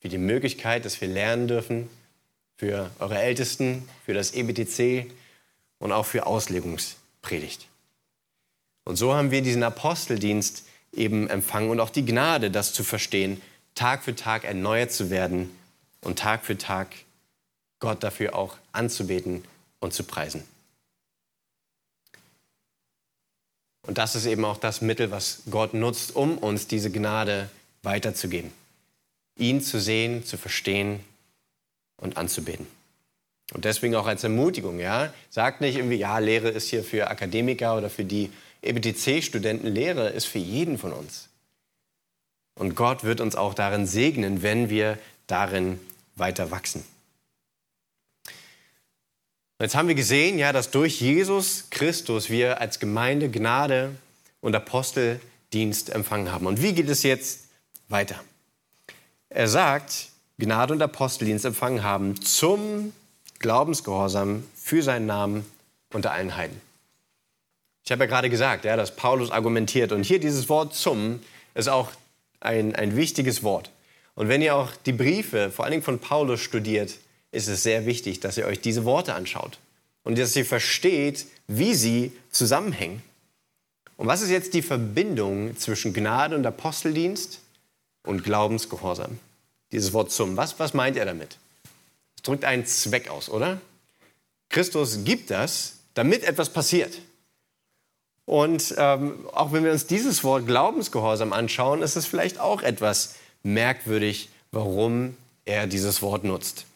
für 0.00 0.08
die 0.08 0.18
Möglichkeit, 0.18 0.84
dass 0.84 1.00
wir 1.00 1.08
lernen 1.08 1.48
dürfen, 1.48 1.90
für 2.56 2.90
eure 2.98 3.18
Ältesten, 3.18 3.88
für 4.04 4.14
das 4.14 4.32
EBTC 4.32 5.10
und 5.78 5.92
auch 5.92 6.06
für 6.06 6.26
Auslegungspredigt. 6.26 7.66
Und 8.84 8.96
so 8.96 9.14
haben 9.14 9.30
wir 9.30 9.42
diesen 9.42 9.62
Aposteldienst 9.62 10.64
eben 10.98 11.28
empfangen 11.28 11.70
und 11.70 11.80
auch 11.80 11.90
die 11.90 12.04
Gnade, 12.04 12.50
das 12.50 12.72
zu 12.72 12.84
verstehen, 12.84 13.40
Tag 13.74 14.02
für 14.02 14.14
Tag 14.14 14.44
erneuert 14.44 14.92
zu 14.92 15.10
werden 15.10 15.56
und 16.02 16.18
Tag 16.18 16.44
für 16.44 16.58
Tag 16.58 16.88
Gott 17.80 18.02
dafür 18.02 18.34
auch 18.34 18.56
anzubeten 18.72 19.44
und 19.80 19.94
zu 19.94 20.04
preisen. 20.04 20.42
Und 23.86 23.96
das 23.96 24.14
ist 24.14 24.26
eben 24.26 24.44
auch 24.44 24.58
das 24.58 24.82
Mittel, 24.82 25.10
was 25.10 25.42
Gott 25.50 25.72
nutzt, 25.72 26.14
um 26.14 26.36
uns 26.36 26.66
diese 26.66 26.90
Gnade 26.90 27.48
weiterzugeben. 27.82 28.52
Ihn 29.38 29.62
zu 29.62 29.80
sehen, 29.80 30.24
zu 30.24 30.36
verstehen 30.36 31.00
und 31.96 32.16
anzubeten. 32.16 32.66
Und 33.54 33.64
deswegen 33.64 33.94
auch 33.94 34.06
als 34.06 34.24
Ermutigung, 34.24 34.78
ja, 34.78 35.12
sagt 35.30 35.62
nicht 35.62 35.76
irgendwie, 35.76 35.96
ja, 35.96 36.18
Lehre 36.18 36.50
ist 36.50 36.68
hier 36.68 36.84
für 36.84 37.08
Akademiker 37.08 37.78
oder 37.78 37.88
für 37.88 38.04
die 38.04 38.30
EBTC-Studenten. 38.62 39.68
Lehre 39.68 40.08
ist 40.08 40.26
für 40.26 40.38
jeden 40.38 40.78
von 40.78 40.92
uns. 40.92 41.28
Und 42.54 42.74
Gott 42.74 43.04
wird 43.04 43.20
uns 43.20 43.36
auch 43.36 43.54
darin 43.54 43.86
segnen, 43.86 44.42
wenn 44.42 44.68
wir 44.68 44.98
darin 45.26 45.80
weiter 46.16 46.50
wachsen. 46.50 46.84
Jetzt 49.60 49.74
haben 49.74 49.88
wir 49.88 49.94
gesehen, 49.94 50.38
ja, 50.38 50.52
dass 50.52 50.70
durch 50.70 51.00
Jesus 51.00 51.64
Christus 51.70 52.30
wir 52.30 52.60
als 52.60 52.78
Gemeinde 52.78 53.28
Gnade 53.28 53.94
und 54.40 54.54
Aposteldienst 54.54 55.90
empfangen 55.90 56.30
haben. 56.30 56.46
Und 56.46 56.62
wie 56.62 56.72
geht 56.72 56.88
es 56.88 57.02
jetzt 57.02 57.46
weiter? 57.88 58.20
Er 59.30 59.48
sagt, 59.48 60.10
Gnade 60.38 60.72
und 60.72 60.82
Aposteldienst 60.82 61.44
empfangen 61.44 61.82
haben 61.82 62.20
zum 62.20 62.92
Glaubensgehorsam 63.40 64.44
für 64.54 64.82
seinen 64.82 65.06
Namen 65.06 65.44
unter 65.92 66.12
allen 66.12 66.36
Heiden. 66.36 66.67
Ich 67.88 67.92
habe 67.92 68.04
ja 68.04 68.10
gerade 68.10 68.28
gesagt, 68.28 68.66
ja, 68.66 68.76
dass 68.76 68.94
Paulus 68.94 69.30
argumentiert. 69.30 69.92
Und 69.92 70.02
hier 70.02 70.20
dieses 70.20 70.50
Wort 70.50 70.74
zum 70.74 71.20
ist 71.54 71.70
auch 71.70 71.90
ein, 72.38 72.76
ein 72.76 72.96
wichtiges 72.96 73.42
Wort. 73.42 73.70
Und 74.14 74.28
wenn 74.28 74.42
ihr 74.42 74.56
auch 74.56 74.72
die 74.84 74.92
Briefe, 74.92 75.50
vor 75.50 75.64
allen 75.64 75.72
Dingen 75.72 75.82
von 75.82 75.98
Paulus, 75.98 76.42
studiert, 76.42 76.98
ist 77.32 77.48
es 77.48 77.62
sehr 77.62 77.86
wichtig, 77.86 78.20
dass 78.20 78.36
ihr 78.36 78.44
euch 78.44 78.60
diese 78.60 78.84
Worte 78.84 79.14
anschaut 79.14 79.58
und 80.04 80.18
dass 80.18 80.36
ihr 80.36 80.44
versteht, 80.44 81.24
wie 81.46 81.72
sie 81.72 82.12
zusammenhängen. 82.30 83.02
Und 83.96 84.06
was 84.06 84.20
ist 84.20 84.28
jetzt 84.28 84.52
die 84.52 84.60
Verbindung 84.60 85.56
zwischen 85.56 85.94
Gnade 85.94 86.36
und 86.36 86.44
Aposteldienst 86.44 87.40
und 88.02 88.22
Glaubensgehorsam? 88.22 89.18
Dieses 89.72 89.94
Wort 89.94 90.12
zum. 90.12 90.36
Was, 90.36 90.58
was 90.58 90.74
meint 90.74 90.98
er 90.98 91.06
damit? 91.06 91.38
Es 92.16 92.22
drückt 92.22 92.44
einen 92.44 92.66
Zweck 92.66 93.08
aus, 93.08 93.30
oder? 93.30 93.62
Christus 94.50 95.04
gibt 95.04 95.30
das, 95.30 95.76
damit 95.94 96.22
etwas 96.22 96.52
passiert. 96.52 96.92
Und 98.28 98.74
ähm, 98.76 99.14
auch 99.32 99.52
wenn 99.52 99.64
wir 99.64 99.72
uns 99.72 99.86
dieses 99.86 100.22
Wort 100.22 100.46
Glaubensgehorsam 100.46 101.32
anschauen, 101.32 101.80
ist 101.80 101.96
es 101.96 102.04
vielleicht 102.04 102.38
auch 102.38 102.60
etwas 102.60 103.14
merkwürdig, 103.42 104.28
warum 104.52 105.16
er 105.46 105.66
dieses 105.66 106.02
Wort 106.02 106.24
nutzt. 106.24 106.66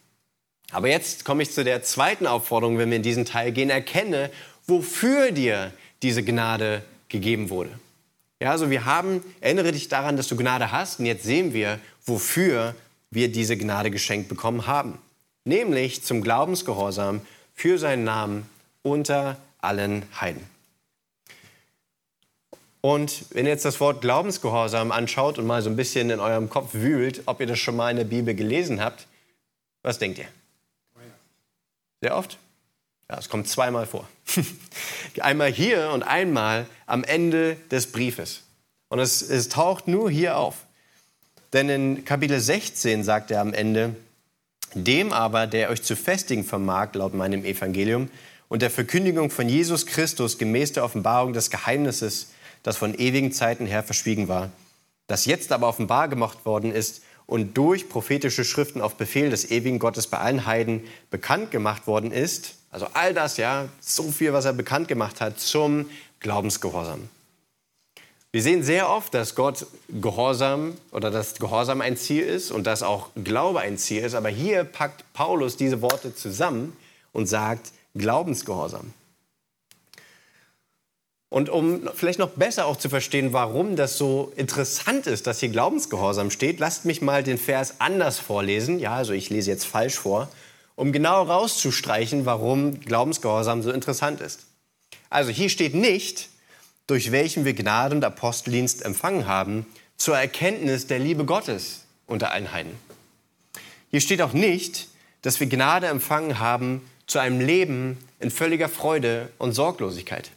Aber 0.71 0.87
jetzt 0.87 1.25
komme 1.25 1.43
ich 1.43 1.51
zu 1.51 1.63
der 1.63 1.83
zweiten 1.83 2.25
Aufforderung, 2.25 2.79
wenn 2.79 2.89
wir 2.89 2.97
in 2.97 3.03
diesen 3.03 3.25
Teil 3.25 3.51
gehen. 3.51 3.69
Erkenne, 3.69 4.31
wofür 4.65 5.31
dir 5.31 5.71
diese 6.01 6.23
Gnade 6.23 6.81
gegeben 7.07 7.51
wurde. 7.51 7.69
Ja, 8.41 8.49
also 8.49 8.71
wir 8.71 8.85
haben, 8.85 9.23
erinnere 9.39 9.73
dich 9.73 9.89
daran, 9.89 10.17
dass 10.17 10.27
du 10.27 10.35
Gnade 10.35 10.71
hast 10.71 10.99
und 10.99 11.05
jetzt 11.05 11.23
sehen 11.23 11.53
wir, 11.53 11.79
wofür 12.03 12.73
wir 13.11 13.31
diese 13.31 13.57
Gnade 13.57 13.91
geschenkt 13.91 14.27
bekommen 14.27 14.65
haben. 14.65 14.97
Nämlich 15.45 16.03
zum 16.03 16.23
Glaubensgehorsam 16.23 17.21
für 17.53 17.77
seinen 17.77 18.05
Namen 18.05 18.49
unter 18.81 19.37
allen 19.61 20.01
Heiden. 20.19 20.52
Und 22.85 23.23
wenn 23.29 23.45
ihr 23.45 23.51
jetzt 23.51 23.63
das 23.63 23.79
Wort 23.79 24.01
Glaubensgehorsam 24.01 24.91
anschaut 24.91 25.39
und 25.39 25.47
mal 25.47 25.61
so 25.61 25.69
ein 25.69 25.77
bisschen 25.77 26.09
in 26.09 26.19
eurem 26.19 26.49
Kopf 26.49 26.73
wühlt, 26.73 27.21
ob 27.27 27.39
ihr 27.39 27.47
das 27.47 27.57
schon 27.57 27.77
mal 27.77 27.89
in 27.89 27.95
der 27.95 28.03
Bibel 28.03 28.35
gelesen 28.35 28.81
habt, 28.81 29.07
was 29.83 29.99
denkt 29.99 30.19
ihr? 30.19 30.27
Sehr 32.01 32.17
oft? 32.17 32.37
Ja, 33.09 33.17
es 33.17 33.29
kommt 33.29 33.47
zweimal 33.47 33.85
vor. 33.85 34.09
einmal 35.21 35.49
hier 35.49 35.91
und 35.93 36.03
einmal 36.03 36.65
am 36.85 37.05
Ende 37.05 37.55
des 37.71 37.89
Briefes. 37.89 38.41
Und 38.89 38.99
es, 38.99 39.21
es 39.21 39.47
taucht 39.47 39.87
nur 39.87 40.11
hier 40.11 40.35
auf. 40.35 40.65
Denn 41.53 41.69
in 41.69 42.03
Kapitel 42.03 42.37
16 42.37 43.05
sagt 43.05 43.31
er 43.31 43.39
am 43.39 43.53
Ende, 43.53 43.95
dem 44.73 45.13
aber, 45.13 45.47
der 45.47 45.69
euch 45.69 45.83
zu 45.83 45.95
festigen 45.95 46.43
vermag, 46.43 46.89
laut 46.95 47.13
meinem 47.13 47.45
Evangelium, 47.45 48.09
und 48.49 48.61
der 48.61 48.69
Verkündigung 48.69 49.29
von 49.29 49.47
Jesus 49.47 49.85
Christus 49.85 50.37
gemäß 50.37 50.73
der 50.73 50.83
Offenbarung 50.83 51.31
des 51.31 51.49
Geheimnisses, 51.49 52.32
das 52.63 52.77
von 52.77 52.95
ewigen 52.95 53.31
Zeiten 53.31 53.65
her 53.65 53.83
verschwiegen 53.83 54.27
war, 54.27 54.49
das 55.07 55.25
jetzt 55.25 55.51
aber 55.51 55.67
offenbar 55.67 56.07
gemacht 56.07 56.45
worden 56.45 56.71
ist 56.71 57.03
und 57.25 57.57
durch 57.57 57.89
prophetische 57.89 58.43
Schriften 58.43 58.81
auf 58.81 58.95
Befehl 58.95 59.29
des 59.29 59.51
ewigen 59.51 59.79
Gottes 59.79 60.07
bei 60.07 60.17
allen 60.17 60.45
Heiden 60.45 60.83
bekannt 61.09 61.51
gemacht 61.51 61.87
worden 61.87 62.11
ist. 62.11 62.55
Also 62.71 62.87
all 62.93 63.13
das, 63.13 63.37
ja, 63.37 63.69
so 63.79 64.11
viel, 64.11 64.33
was 64.33 64.45
er 64.45 64.53
bekannt 64.53 64.87
gemacht 64.87 65.21
hat 65.21 65.39
zum 65.39 65.89
Glaubensgehorsam. 66.19 67.09
Wir 68.31 68.41
sehen 68.41 68.63
sehr 68.63 68.89
oft, 68.89 69.13
dass 69.13 69.35
Gott 69.35 69.67
Gehorsam 69.89 70.73
oder 70.91 71.11
dass 71.11 71.35
Gehorsam 71.35 71.81
ein 71.81 71.95
Ziel 71.97 72.23
ist 72.23 72.49
und 72.49 72.65
dass 72.65 72.81
auch 72.81 73.09
Glaube 73.23 73.59
ein 73.59 73.77
Ziel 73.77 74.03
ist. 74.03 74.15
Aber 74.15 74.29
hier 74.29 74.63
packt 74.63 75.05
Paulus 75.13 75.55
diese 75.55 75.83
Worte 75.83 76.15
zusammen 76.15 76.75
und 77.11 77.27
sagt 77.27 77.71
Glaubensgehorsam. 77.93 78.91
Und 81.33 81.49
um 81.49 81.89
vielleicht 81.95 82.19
noch 82.19 82.29
besser 82.29 82.67
auch 82.67 82.77
zu 82.77 82.89
verstehen, 82.89 83.33
warum 83.33 83.75
das 83.75 83.97
so 83.97 84.31
interessant 84.35 85.07
ist, 85.07 85.25
dass 85.25 85.39
hier 85.39 85.49
Glaubensgehorsam 85.49 86.29
steht, 86.29 86.59
lasst 86.59 86.85
mich 86.85 87.01
mal 87.01 87.23
den 87.23 87.39
Vers 87.39 87.77
anders 87.79 88.19
vorlesen. 88.19 88.77
Ja, 88.77 88.93
also 88.93 89.13
ich 89.13 89.31
lese 89.31 89.49
jetzt 89.49 89.65
falsch 89.65 89.95
vor, 89.95 90.29
um 90.75 90.91
genau 90.91 91.23
rauszustreichen, 91.23 92.27
warum 92.27 92.81
Glaubensgehorsam 92.81 93.63
so 93.63 93.71
interessant 93.71 94.21
ist. 94.21 94.45
Also 95.09 95.31
hier 95.31 95.49
steht 95.49 95.73
nicht, 95.73 96.29
durch 96.85 97.11
welchen 97.11 97.45
wir 97.45 97.55
Gnade 97.55 97.95
und 97.95 98.05
Aposteldienst 98.05 98.85
empfangen 98.85 99.25
haben, 99.25 99.65
zur 99.97 100.15
Erkenntnis 100.15 100.85
der 100.85 100.99
Liebe 100.99 101.25
Gottes 101.25 101.85
unter 102.05 102.31
allen 102.31 102.51
Heiden. 102.51 102.73
Hier 103.89 104.01
steht 104.01 104.21
auch 104.21 104.33
nicht, 104.33 104.87
dass 105.23 105.39
wir 105.39 105.47
Gnade 105.47 105.87
empfangen 105.87 106.37
haben 106.37 106.87
zu 107.07 107.17
einem 107.17 107.41
Leben 107.41 107.97
in 108.19 108.29
völliger 108.29 108.69
Freude 108.69 109.29
und 109.39 109.53
Sorglosigkeit. 109.53 110.29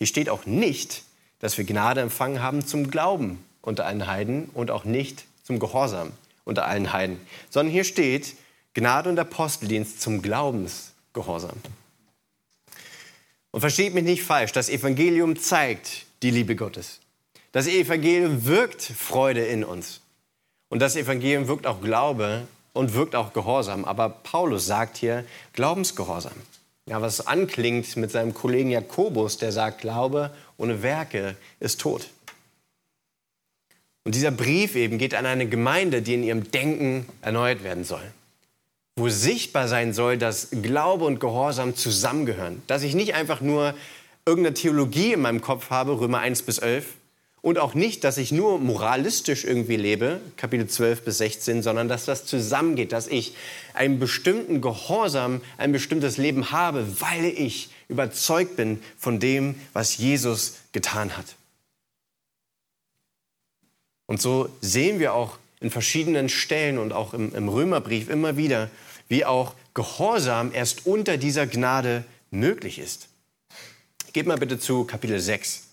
Hier 0.00 0.06
steht 0.06 0.30
auch 0.30 0.46
nicht, 0.46 1.02
dass 1.40 1.58
wir 1.58 1.66
Gnade 1.66 2.00
empfangen 2.00 2.42
haben 2.42 2.66
zum 2.66 2.90
Glauben 2.90 3.44
unter 3.60 3.84
allen 3.84 4.06
Heiden 4.06 4.48
und 4.54 4.70
auch 4.70 4.84
nicht 4.84 5.26
zum 5.42 5.58
Gehorsam 5.58 6.12
unter 6.44 6.64
allen 6.66 6.94
Heiden, 6.94 7.20
sondern 7.50 7.70
hier 7.70 7.84
steht 7.84 8.34
Gnade 8.72 9.10
und 9.10 9.18
Aposteldienst 9.18 10.00
zum 10.00 10.22
Glaubensgehorsam. 10.22 11.58
Und 13.50 13.60
versteht 13.60 13.92
mich 13.92 14.04
nicht 14.04 14.22
falsch, 14.22 14.52
das 14.52 14.70
Evangelium 14.70 15.38
zeigt 15.38 16.06
die 16.22 16.30
Liebe 16.30 16.56
Gottes. 16.56 17.00
Das 17.52 17.66
Evangelium 17.66 18.46
wirkt 18.46 18.80
Freude 18.80 19.44
in 19.44 19.64
uns. 19.64 20.00
Und 20.70 20.78
das 20.78 20.96
Evangelium 20.96 21.46
wirkt 21.46 21.66
auch 21.66 21.82
Glaube 21.82 22.48
und 22.72 22.94
wirkt 22.94 23.14
auch 23.14 23.34
Gehorsam. 23.34 23.84
Aber 23.84 24.08
Paulus 24.08 24.64
sagt 24.64 24.96
hier 24.96 25.26
Glaubensgehorsam. 25.52 26.32
Ja, 26.90 27.00
was 27.00 27.24
anklingt 27.28 27.94
mit 27.94 28.10
seinem 28.10 28.34
Kollegen 28.34 28.68
Jakobus, 28.68 29.38
der 29.38 29.52
sagt, 29.52 29.82
Glaube 29.82 30.32
ohne 30.56 30.82
Werke 30.82 31.36
ist 31.60 31.80
tot. 31.80 32.08
Und 34.02 34.16
dieser 34.16 34.32
Brief 34.32 34.74
eben 34.74 34.98
geht 34.98 35.14
an 35.14 35.24
eine 35.24 35.48
Gemeinde, 35.48 36.02
die 36.02 36.14
in 36.14 36.24
ihrem 36.24 36.50
Denken 36.50 37.06
erneuert 37.22 37.62
werden 37.62 37.84
soll. 37.84 38.02
Wo 38.96 39.08
sichtbar 39.08 39.68
sein 39.68 39.92
soll, 39.92 40.18
dass 40.18 40.48
Glaube 40.50 41.04
und 41.04 41.20
Gehorsam 41.20 41.76
zusammengehören. 41.76 42.60
Dass 42.66 42.82
ich 42.82 42.96
nicht 42.96 43.14
einfach 43.14 43.40
nur 43.40 43.74
irgendeine 44.26 44.54
Theologie 44.54 45.12
in 45.12 45.20
meinem 45.20 45.40
Kopf 45.40 45.70
habe, 45.70 45.92
Römer 46.00 46.18
1 46.18 46.42
bis 46.42 46.58
11, 46.58 46.86
und 47.42 47.58
auch 47.58 47.74
nicht, 47.74 48.04
dass 48.04 48.18
ich 48.18 48.32
nur 48.32 48.58
moralistisch 48.58 49.44
irgendwie 49.44 49.76
lebe, 49.76 50.20
Kapitel 50.36 50.66
12 50.66 51.02
bis 51.02 51.18
16, 51.18 51.62
sondern 51.62 51.88
dass 51.88 52.04
das 52.04 52.26
zusammengeht, 52.26 52.92
dass 52.92 53.06
ich 53.06 53.34
einen 53.72 53.98
bestimmten 53.98 54.60
Gehorsam, 54.60 55.40
ein 55.56 55.72
bestimmtes 55.72 56.18
Leben 56.18 56.50
habe, 56.52 57.00
weil 57.00 57.24
ich 57.24 57.70
überzeugt 57.88 58.56
bin 58.56 58.82
von 58.98 59.20
dem, 59.20 59.54
was 59.72 59.96
Jesus 59.96 60.56
getan 60.72 61.16
hat. 61.16 61.36
Und 64.06 64.20
so 64.20 64.50
sehen 64.60 64.98
wir 64.98 65.14
auch 65.14 65.38
in 65.60 65.70
verschiedenen 65.70 66.28
Stellen 66.28 66.78
und 66.78 66.92
auch 66.92 67.14
im, 67.14 67.34
im 67.34 67.48
Römerbrief 67.48 68.10
immer 68.10 68.36
wieder, 68.36 68.70
wie 69.08 69.24
auch 69.24 69.54
Gehorsam 69.72 70.52
erst 70.52 70.84
unter 70.86 71.16
dieser 71.16 71.46
Gnade 71.46 72.04
möglich 72.30 72.78
ist. 72.78 73.08
Geht 74.12 74.26
mal 74.26 74.36
bitte 74.36 74.58
zu 74.58 74.84
Kapitel 74.84 75.20
6. 75.20 75.69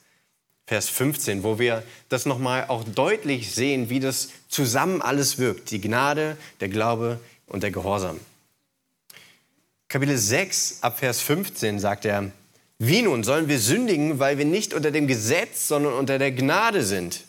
Vers 0.67 0.89
15, 0.89 1.43
wo 1.43 1.60
wir 1.60 1.82
das 2.10 2.25
nochmal 2.25 2.65
auch 2.67 2.84
deutlich 2.84 3.51
sehen, 3.56 3.89
wie 3.89 4.01
das 4.01 4.30
zusammen 4.49 5.01
alles 5.01 5.38
wirkt. 5.38 5.71
Die 5.71 5.80
Gnade, 5.80 6.36
der 6.60 6.67
Glaube 6.67 7.21
und 7.47 7.63
der 7.63 7.71
Gehorsam. 7.71 8.19
Kapitel 9.88 10.17
6 10.17 10.80
ab 10.82 10.99
Vers 10.99 11.21
15 11.21 11.80
sagt 11.80 12.03
er, 12.03 12.32
wie 12.80 13.01
nun 13.01 13.23
sollen 13.23 13.47
wir 13.47 13.60
sündigen, 13.60 14.19
weil 14.19 14.38
wir 14.38 14.43
nicht 14.43 14.73
unter 14.73 14.91
dem 14.91 15.08
Gesetz, 15.08 15.69
sondern 15.69 15.93
unter 15.93 16.19
der 16.19 16.34
Gnade 16.34 16.84
sind? 16.84 17.23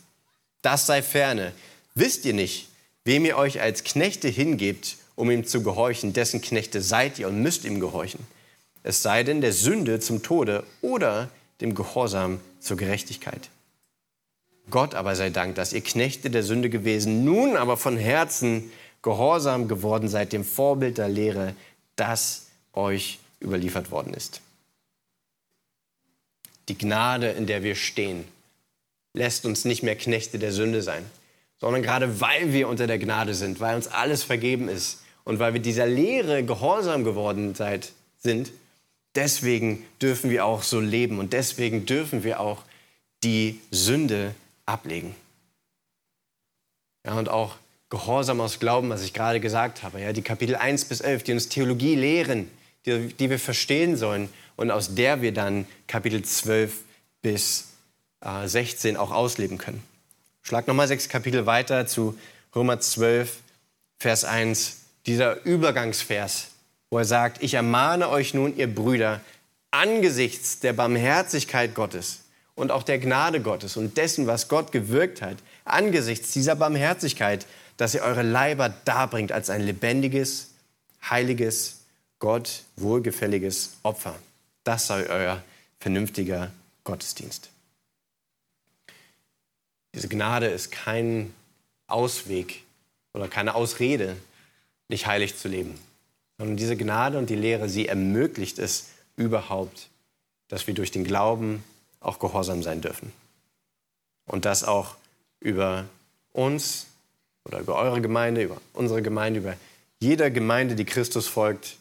Das 0.61 0.87
sei 0.87 1.01
ferne. 1.01 1.53
Wisst 1.94 2.24
ihr 2.24 2.35
nicht, 2.35 2.68
wem 3.05 3.24
ihr 3.24 3.37
euch 3.37 3.61
als 3.61 3.85
Knechte 3.85 4.27
hingebt, 4.27 4.96
um 5.14 5.31
ihm 5.31 5.46
zu 5.46 5.62
gehorchen, 5.62 6.12
dessen 6.12 6.40
Knechte 6.42 6.83
seid 6.83 7.20
ihr 7.20 7.29
und 7.29 7.40
müsst 7.40 7.64
ihm 7.64 7.79
gehorchen? 7.79 8.27
Es 8.83 9.03
sei 9.03 9.22
denn 9.22 9.40
der 9.40 9.53
Sünde 9.53 10.01
zum 10.01 10.24
Tode 10.24 10.64
oder 10.83 11.31
dem 11.61 11.75
Gehorsam 11.75 12.40
zur 12.61 12.77
Gerechtigkeit. 12.77 13.51
Gott 14.71 14.94
aber 14.94 15.16
sei 15.16 15.31
Dank, 15.31 15.55
dass 15.55 15.73
ihr 15.73 15.81
Knechte 15.81 16.31
der 16.31 16.42
Sünde 16.42 16.68
gewesen, 16.71 17.25
nun 17.25 17.57
aber 17.57 17.77
von 17.77 17.97
Herzen 17.97 18.71
gehorsam 19.03 19.68
geworden 19.68 20.09
seid 20.09 20.33
dem 20.33 20.44
Vorbild 20.44 20.99
der 20.99 21.09
Lehre, 21.09 21.55
das 21.97 22.49
euch 22.73 23.18
überliefert 23.40 23.90
worden 23.90 24.12
ist. 24.14 24.40
Die 26.68 26.77
Gnade, 26.77 27.31
in 27.31 27.47
der 27.47 27.62
wir 27.62 27.75
stehen, 27.75 28.25
lässt 29.14 29.47
uns 29.47 29.64
nicht 29.64 29.83
mehr 29.83 29.97
Knechte 29.97 30.38
der 30.38 30.53
Sünde 30.53 30.83
sein, 30.83 31.05
sondern 31.59 31.83
gerade 31.83 32.21
weil 32.21 32.53
wir 32.53 32.68
unter 32.68 32.87
der 32.87 32.99
Gnade 32.99 33.35
sind, 33.35 33.61
weil 33.61 33.77
uns 33.77 33.88
alles 33.88 34.23
vergeben 34.23 34.68
ist 34.68 35.03
und 35.25 35.38
weil 35.38 35.55
wir 35.55 35.61
dieser 35.61 35.87
Lehre 35.87 36.44
gehorsam 36.44 37.05
geworden 37.05 37.55
seid, 37.55 37.92
sind, 38.18 38.53
Deswegen 39.14 39.85
dürfen 40.01 40.31
wir 40.31 40.44
auch 40.44 40.62
so 40.62 40.81
leben 40.81 41.18
und 41.18 41.33
deswegen 41.33 41.87
dürfen 41.87 42.25
wir 42.25 42.40
auch 42.40 42.62
die 43.23 43.61
Sünde 43.71 44.35
ablegen. 44.66 45.14
Ja, 47.05 47.14
und 47.18 47.29
auch 47.29 47.57
Gehorsam 47.90 48.40
aus 48.40 48.61
Glauben, 48.61 48.90
was 48.90 49.03
ich 49.03 49.14
gerade 49.14 49.40
gesagt 49.40 49.83
habe. 49.83 50.01
Ja, 50.01 50.12
die 50.12 50.23
Kapitel 50.23 50.57
1 50.57 50.85
bis 50.85 51.01
11, 51.01 51.23
die 51.23 51.33
uns 51.33 51.49
Theologie 51.49 51.94
lehren, 51.94 52.51
die, 52.85 53.09
die 53.14 53.31
wir 53.31 53.38
verstehen 53.38 53.97
sollen 53.97 54.29
und 54.57 54.71
aus 54.71 54.94
der 54.94 55.23
wir 55.23 55.33
dann 55.33 55.66
Kapitel 55.87 56.23
12 56.23 56.85
bis 57.23 57.68
äh, 58.21 58.47
16 58.47 58.99
auch 58.99 59.11
ausleben 59.11 59.57
können. 59.57 59.83
Schlag 60.42 60.66
nochmal 60.66 60.88
sechs 60.88 61.09
Kapitel 61.09 61.47
weiter 61.47 61.87
zu 61.87 62.18
Römer 62.55 62.79
12, 62.79 63.38
Vers 63.99 64.25
1. 64.25 64.81
Dieser 65.07 65.44
Übergangsvers, 65.44 66.49
wo 66.90 66.98
er 66.98 67.05
sagt, 67.05 67.42
ich 67.42 67.55
ermahne 67.55 68.09
euch 68.09 68.35
nun, 68.35 68.57
ihr 68.57 68.72
Brüder, 68.72 69.20
angesichts 69.70 70.61
der 70.61 70.72
Barmherzigkeit 70.72 71.74
Gottes 71.74 72.20
und 72.55 72.70
auch 72.70 72.83
der 72.83 72.98
Gnade 72.98 73.40
Gottes 73.40 73.77
und 73.77 73.96
dessen, 73.96 74.27
was 74.27 74.48
Gott 74.48 74.72
gewirkt 74.72 75.22
hat, 75.22 75.37
angesichts 75.64 76.33
dieser 76.33 76.57
Barmherzigkeit, 76.57 77.46
dass 77.77 77.94
ihr 77.94 78.03
eure 78.03 78.22
Leiber 78.22 78.70
darbringt 78.85 79.33
als 79.33 79.51
ein 79.51 79.62
lebendiges, 79.62 80.51
heiliges, 81.09 81.81
Gott 82.18 82.64
wohlgefälliges 82.77 83.77
Opfer. 83.83 84.16
Das 84.64 84.88
sei 84.88 85.09
euer 85.09 85.42
vernünftiger 85.79 86.51
Gottesdienst. 86.83 87.51
Diese 89.94 90.09
Gnade 90.09 90.46
ist 90.46 90.72
kein 90.72 91.33
Ausweg 91.87 92.64
oder 93.14 93.29
keine 93.29 93.55
Ausrede, 93.55 94.16
nicht 94.88 95.07
heilig 95.07 95.37
zu 95.37 95.48
leben. 95.48 95.79
Sondern 96.38 96.57
diese 96.57 96.77
Gnade 96.77 97.18
und 97.18 97.31
die 97.31 97.37
Lehre, 97.37 97.68
sie 97.68 97.88
ermöglicht 97.88 98.59
es 98.59 98.88
überhaupt, 99.16 99.88
dass 100.48 100.66
wir 100.66 100.74
durch 100.74 100.90
den 100.90 101.05
Glauben 101.05 101.64
auch 102.01 102.18
gehorsam 102.18 102.62
sein 102.62 102.81
dürfen. 102.81 103.12
Und 104.27 104.44
das 104.44 104.64
auch 104.64 104.96
über 105.40 105.85
uns 106.33 106.87
oder 107.44 107.61
über 107.61 107.77
eure 107.77 108.01
Gemeinde, 108.01 108.42
über 108.42 108.61
unsere 108.72 109.03
Gemeinde, 109.03 109.40
über 109.40 109.57
jeder 110.01 110.31
Gemeinde, 110.31 110.77
die 110.77 110.85
Christus 110.85 111.27
folgt, 111.27 111.77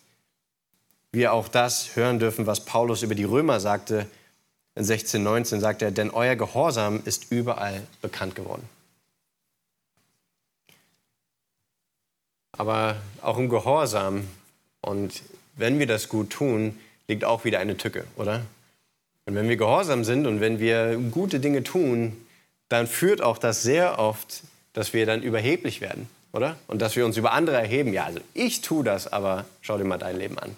wir 1.12 1.34
auch 1.34 1.48
das 1.48 1.96
hören 1.96 2.20
dürfen, 2.20 2.48
was 2.48 2.66
Paulus 2.66 3.04
über 3.04 3.16
die 3.16 3.24
Römer 3.24 3.60
sagte. 3.60 4.08
In 4.76 4.84
16,19 4.84 5.60
sagt 5.60 5.82
er, 5.82 5.92
denn 5.92 6.10
euer 6.10 6.36
Gehorsam 6.36 7.02
ist 7.06 7.32
überall 7.32 7.82
bekannt 8.02 8.36
geworden. 8.36 8.68
Aber 12.52 12.98
auch 13.22 13.38
im 13.38 13.50
Gehorsam 13.50 14.28
und 14.82 15.22
wenn 15.56 15.80
wir 15.80 15.88
das 15.88 16.10
gut 16.10 16.30
tun, 16.30 16.78
liegt 17.08 17.24
auch 17.24 17.46
wieder 17.46 17.60
eine 17.60 17.78
Tücke, 17.78 18.06
oder? 18.16 18.46
Und 19.26 19.36
wenn 19.36 19.50
wir 19.50 19.58
gehorsam 19.58 20.04
sind 20.04 20.26
und 20.26 20.40
wenn 20.40 20.60
wir 20.60 20.98
gute 21.12 21.40
Dinge 21.40 21.64
tun, 21.64 22.16
dann 22.70 22.88
führt 22.88 23.22
auch 23.22 23.38
das 23.38 23.64
sehr 23.64 24.00
oft, 24.00 24.44
dass 24.74 24.94
wir 24.94 25.06
dann 25.06 25.22
überheblich 25.22 25.82
werden, 25.82 26.08
oder? 26.32 26.58
Und 26.68 26.82
dass 26.82 26.96
wir 26.96 27.06
uns 27.06 27.18
über 27.18 27.32
andere 27.32 27.58
erheben. 27.58 27.94
Ja, 27.94 28.06
also 28.06 28.20
ich 28.34 28.62
tue 28.62 28.84
das, 28.84 29.12
aber 29.12 29.46
schau 29.62 29.78
dir 29.78 29.84
mal 29.84 29.98
dein 29.98 30.18
Leben 30.18 30.38
an. 30.38 30.56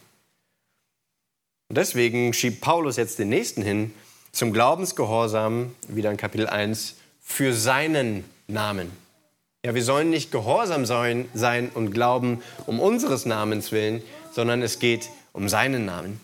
Und 1.69 1.77
deswegen 1.77 2.34
schiebt 2.34 2.62
Paulus 2.62 2.97
jetzt 2.97 3.19
den 3.19 3.29
nächsten 3.29 3.62
hin 3.62 3.93
zum 4.32 4.53
Glaubensgehorsam, 4.53 5.75
wieder 5.88 6.12
in 6.12 6.17
Kapitel 6.17 6.47
1, 6.47 6.95
für 7.21 7.53
seinen 7.53 8.25
Namen. 8.47 8.91
Ja, 9.65 9.75
wir 9.75 9.83
sollen 9.83 10.09
nicht 10.09 10.31
gehorsam 10.31 10.85
sein, 10.85 11.27
sein 11.33 11.69
und 11.73 11.91
glauben 11.91 12.41
um 12.65 12.79
unseres 12.79 13.25
Namens 13.25 13.73
willen, 13.73 14.01
sondern 14.31 14.61
es 14.61 14.79
geht 14.79 15.09
um 15.33 15.49
seinen 15.49 15.85
Namen. 15.85 16.21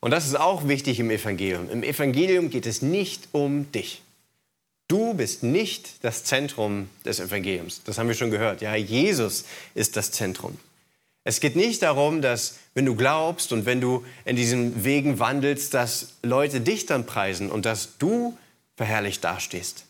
Und 0.00 0.10
das 0.10 0.26
ist 0.26 0.38
auch 0.38 0.68
wichtig 0.68 1.00
im 1.00 1.10
Evangelium. 1.10 1.70
Im 1.70 1.82
Evangelium 1.82 2.50
geht 2.50 2.66
es 2.66 2.82
nicht 2.82 3.28
um 3.32 3.70
dich. 3.72 4.02
Du 4.86 5.14
bist 5.14 5.42
nicht 5.42 6.04
das 6.04 6.24
Zentrum 6.24 6.90
des 7.06 7.20
Evangeliums. 7.20 7.82
Das 7.84 7.96
haben 7.96 8.08
wir 8.08 8.14
schon 8.14 8.30
gehört. 8.30 8.60
Ja, 8.60 8.74
Jesus 8.74 9.44
ist 9.74 9.96
das 9.96 10.10
Zentrum. 10.10 10.58
Es 11.24 11.40
geht 11.40 11.56
nicht 11.56 11.82
darum, 11.82 12.20
dass 12.20 12.58
wenn 12.74 12.84
du 12.84 12.96
glaubst 12.96 13.52
und 13.52 13.64
wenn 13.64 13.80
du 13.80 14.04
in 14.26 14.36
diesen 14.36 14.84
Wegen 14.84 15.20
wandelst, 15.20 15.72
dass 15.72 16.16
Leute 16.22 16.60
dich 16.60 16.84
dann 16.84 17.06
preisen 17.06 17.50
und 17.50 17.64
dass 17.64 17.96
du 17.96 18.36
verherrlicht 18.76 19.24
dastehst 19.24 19.86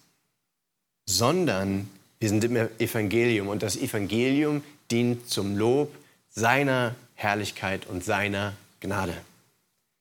sondern 1.12 1.88
wir 2.20 2.28
sind 2.28 2.44
im 2.44 2.56
Evangelium 2.78 3.48
und 3.48 3.62
das 3.62 3.76
Evangelium 3.76 4.62
dient 4.90 5.28
zum 5.28 5.56
Lob 5.56 5.94
seiner 6.30 6.94
Herrlichkeit 7.14 7.86
und 7.86 8.04
seiner 8.04 8.54
Gnade. 8.80 9.16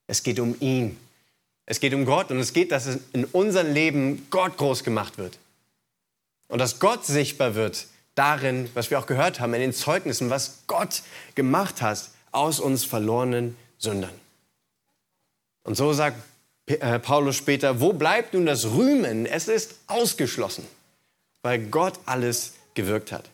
Es 0.08 0.24
geht 0.24 0.40
um 0.40 0.56
ihn. 0.60 0.98
Es 1.66 1.80
geht 1.80 1.94
um 1.94 2.06
Gott 2.06 2.32
und 2.32 2.40
es 2.40 2.54
geht, 2.54 2.72
dass 2.72 3.00
in 3.14 3.26
unserem 3.26 3.74
Leben 3.74 4.28
Gott 4.30 4.58
groß 4.58 4.84
gemacht 4.84 5.18
wird. 5.18 5.38
Und 6.48 6.60
dass 6.60 6.80
Gott 6.80 7.06
sichtbar 7.06 7.56
wird 7.56 7.88
darin, 8.16 8.70
was 8.74 8.90
wir 8.90 9.00
auch 9.00 9.08
gehört 9.08 9.40
haben, 9.40 9.54
in 9.54 9.62
den 9.62 9.74
Zeugnissen, 9.74 10.30
was 10.30 10.60
Gott 10.68 11.02
gemacht 11.36 11.82
hat 11.82 12.10
aus 12.32 12.60
uns 12.60 12.84
verlorenen 12.84 13.56
Sündern. 13.78 14.14
Und 15.64 15.76
so 15.76 15.94
sagt 15.94 16.18
äh, 16.66 17.00
Paulus 17.00 17.36
später, 17.36 17.80
wo 17.80 17.94
bleibt 17.94 18.34
nun 18.34 18.46
das 18.46 18.66
Rühmen? 18.66 19.26
Es 19.26 19.48
ist 19.48 19.76
ausgeschlossen 19.88 20.66
weil 21.42 21.60
Gott 21.68 22.00
alles 22.06 22.54
gewirkt 22.74 23.12
hat. 23.12 23.30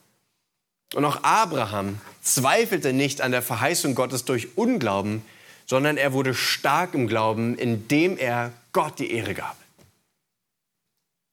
Und 0.93 1.03
auch 1.05 1.23
Abraham 1.23 1.99
zweifelte 2.21 2.93
nicht 2.93 3.21
an 3.21 3.31
der 3.31 3.41
Verheißung 3.41 3.95
Gottes 3.95 4.25
durch 4.25 4.57
Unglauben, 4.57 5.21
sondern 5.65 5.97
er 5.97 6.13
wurde 6.13 6.33
stark 6.33 6.93
im 6.93 7.07
Glauben, 7.07 7.57
indem 7.57 8.17
er 8.17 8.53
Gott 8.71 8.99
die 8.99 9.11
Ehre 9.11 9.33
gab. 9.33 9.57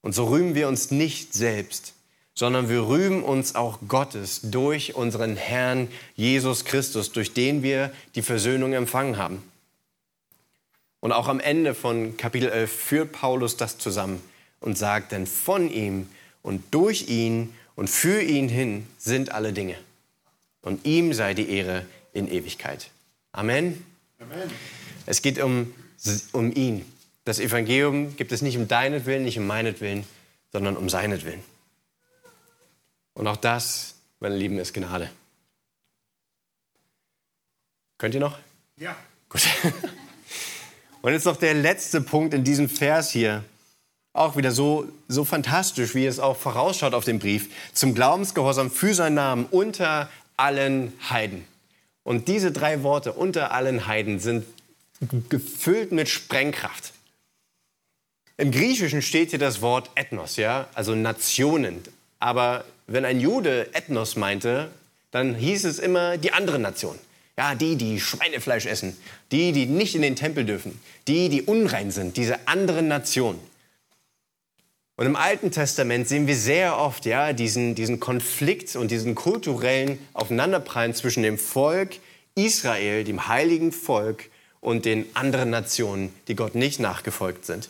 Und 0.02 0.14
so 0.14 0.26
rühmen 0.26 0.54
wir 0.54 0.68
uns 0.68 0.90
nicht 0.90 1.32
selbst, 1.32 1.94
sondern 2.34 2.68
wir 2.68 2.88
rühmen 2.88 3.22
uns 3.22 3.54
auch 3.54 3.78
Gottes 3.86 4.40
durch 4.42 4.96
unseren 4.96 5.36
Herrn 5.36 5.88
Jesus 6.16 6.64
Christus, 6.64 7.12
durch 7.12 7.32
den 7.32 7.62
wir 7.62 7.92
die 8.16 8.22
Versöhnung 8.22 8.72
empfangen 8.72 9.16
haben. 9.16 9.42
Und 10.98 11.12
auch 11.12 11.28
am 11.28 11.38
Ende 11.38 11.74
von 11.74 12.16
Kapitel 12.16 12.48
11 12.48 12.72
führt 12.72 13.12
Paulus 13.12 13.56
das 13.56 13.78
zusammen 13.78 14.20
und 14.60 14.76
sagt, 14.76 15.12
denn 15.12 15.26
von 15.26 15.70
ihm 15.70 16.08
und 16.44 16.62
durch 16.72 17.08
ihn 17.08 17.54
und 17.74 17.90
für 17.90 18.22
ihn 18.22 18.48
hin 18.48 18.86
sind 18.98 19.32
alle 19.32 19.52
Dinge. 19.52 19.76
Und 20.60 20.86
ihm 20.86 21.12
sei 21.12 21.34
die 21.34 21.50
Ehre 21.50 21.84
in 22.12 22.30
Ewigkeit. 22.30 22.90
Amen. 23.32 23.84
Amen. 24.20 24.50
Es 25.06 25.22
geht 25.22 25.40
um, 25.40 25.74
um 26.32 26.52
ihn. 26.52 26.84
Das 27.24 27.40
Evangelium 27.40 28.14
gibt 28.16 28.30
es 28.30 28.42
nicht 28.42 28.58
um 28.58 28.68
deinetwillen, 28.68 29.24
nicht 29.24 29.38
um 29.38 29.46
meinetwillen, 29.46 30.04
sondern 30.52 30.76
um 30.76 30.88
seinetwillen. 30.88 31.42
Und 33.14 33.26
auch 33.26 33.38
das, 33.38 33.94
meine 34.20 34.36
Lieben, 34.36 34.58
ist 34.58 34.74
Gnade. 34.74 35.10
Könnt 37.96 38.14
ihr 38.14 38.20
noch? 38.20 38.38
Ja. 38.76 38.94
Gut. 39.30 39.42
Und 41.02 41.12
jetzt 41.12 41.24
noch 41.24 41.36
der 41.36 41.54
letzte 41.54 42.02
Punkt 42.02 42.34
in 42.34 42.44
diesem 42.44 42.68
Vers 42.68 43.10
hier 43.10 43.44
auch 44.14 44.36
wieder 44.36 44.52
so, 44.52 44.88
so 45.08 45.24
fantastisch, 45.24 45.94
wie 45.94 46.06
es 46.06 46.18
auch 46.18 46.36
vorausschaut 46.36 46.94
auf 46.94 47.04
dem 47.04 47.18
Brief, 47.18 47.50
zum 47.74 47.94
Glaubensgehorsam 47.94 48.70
für 48.70 48.94
seinen 48.94 49.14
Namen 49.14 49.46
unter 49.50 50.08
allen 50.36 50.92
Heiden. 51.10 51.44
Und 52.04 52.28
diese 52.28 52.52
drei 52.52 52.82
Worte 52.82 53.12
unter 53.12 53.50
allen 53.50 53.86
Heiden 53.86 54.20
sind 54.20 54.46
gefüllt 55.28 55.92
mit 55.92 56.08
Sprengkraft. 56.08 56.92
Im 58.36 58.50
Griechischen 58.50 59.02
steht 59.02 59.30
hier 59.30 59.38
das 59.38 59.60
Wort 59.60 59.90
Ethnos, 59.96 60.36
ja, 60.36 60.68
also 60.74 60.94
Nationen. 60.94 61.82
Aber 62.20 62.64
wenn 62.86 63.04
ein 63.04 63.20
Jude 63.20 63.74
Ethnos 63.74 64.16
meinte, 64.16 64.70
dann 65.10 65.34
hieß 65.34 65.64
es 65.64 65.78
immer 65.78 66.18
die 66.18 66.32
andere 66.32 66.58
Nation. 66.58 66.98
Ja, 67.36 67.56
die, 67.56 67.74
die 67.74 67.98
Schweinefleisch 67.98 68.66
essen, 68.66 68.96
die, 69.32 69.50
die 69.50 69.66
nicht 69.66 69.96
in 69.96 70.02
den 70.02 70.14
Tempel 70.14 70.44
dürfen, 70.44 70.80
die, 71.08 71.28
die 71.28 71.42
unrein 71.42 71.90
sind, 71.90 72.16
diese 72.16 72.46
andere 72.46 72.82
Nation. 72.82 73.38
Und 74.96 75.06
im 75.06 75.16
Alten 75.16 75.50
Testament 75.50 76.08
sehen 76.08 76.26
wir 76.26 76.36
sehr 76.36 76.78
oft 76.78 77.04
ja, 77.04 77.32
diesen, 77.32 77.74
diesen 77.74 77.98
Konflikt 77.98 78.76
und 78.76 78.90
diesen 78.90 79.14
kulturellen 79.14 79.98
Aufeinanderprallen 80.12 80.94
zwischen 80.94 81.22
dem 81.22 81.38
Volk 81.38 81.96
Israel, 82.36 83.04
dem 83.04 83.28
heiligen 83.28 83.72
Volk, 83.72 84.30
und 84.60 84.86
den 84.86 85.04
anderen 85.14 85.50
Nationen, 85.50 86.14
die 86.26 86.34
Gott 86.34 86.54
nicht 86.54 86.80
nachgefolgt 86.80 87.44
sind. 87.44 87.68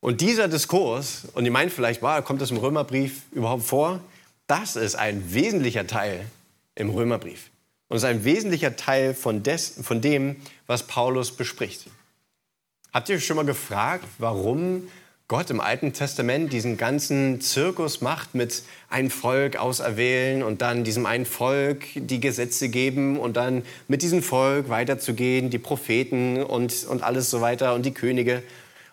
Und 0.00 0.20
dieser 0.20 0.46
Diskurs, 0.46 1.22
und 1.32 1.46
ihr 1.46 1.50
meint 1.50 1.72
vielleicht, 1.72 2.02
wow, 2.02 2.22
kommt 2.22 2.42
das 2.42 2.50
im 2.50 2.58
Römerbrief 2.58 3.22
überhaupt 3.32 3.64
vor? 3.64 4.00
Das 4.46 4.76
ist 4.76 4.94
ein 4.94 5.32
wesentlicher 5.32 5.86
Teil 5.86 6.26
im 6.74 6.90
Römerbrief. 6.90 7.48
Und 7.88 7.96
ist 7.96 8.04
ein 8.04 8.24
wesentlicher 8.24 8.76
Teil 8.76 9.14
von, 9.14 9.42
des, 9.42 9.74
von 9.82 10.02
dem, 10.02 10.36
was 10.66 10.86
Paulus 10.86 11.34
bespricht. 11.34 11.86
Habt 12.92 13.08
ihr 13.08 13.16
euch 13.16 13.24
schon 13.24 13.36
mal 13.36 13.46
gefragt, 13.46 14.04
warum 14.18 14.86
Gott 15.26 15.48
im 15.48 15.60
Alten 15.60 15.94
Testament 15.94 16.52
diesen 16.52 16.76
ganzen 16.76 17.40
Zirkus 17.40 18.02
macht 18.02 18.34
mit 18.34 18.62
ein 18.90 19.08
Volk 19.08 19.56
auserwählen 19.56 20.42
und 20.42 20.60
dann 20.60 20.84
diesem 20.84 21.06
einen 21.06 21.24
Volk 21.24 21.86
die 21.94 22.20
Gesetze 22.20 22.68
geben 22.68 23.18
und 23.18 23.38
dann 23.38 23.62
mit 23.88 24.02
diesem 24.02 24.22
Volk 24.22 24.68
weiterzugehen, 24.68 25.48
die 25.48 25.58
Propheten 25.58 26.42
und, 26.42 26.84
und 26.84 27.02
alles 27.02 27.30
so 27.30 27.40
weiter 27.40 27.74
und 27.74 27.86
die 27.86 27.94
Könige 27.94 28.42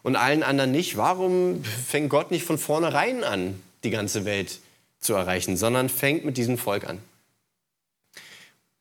und 0.04 0.16
allen 0.16 0.42
anderen 0.42 0.72
nicht. 0.72 0.96
Warum 0.96 1.66
fängt 1.66 2.10
Gott 2.10 2.32
nicht 2.32 2.46
von 2.46 2.58
vornherein 2.58 3.26
an, 3.26 3.62
die 3.84 3.90
ganze 3.90 4.24
Welt 4.24 4.60
zu 5.02 5.14
erreichen, 5.14 5.58
sondern 5.58 5.90
fängt 5.90 6.24
mit 6.24 6.38
diesem 6.38 6.58
Volk 6.58 6.88
an? 6.88 7.00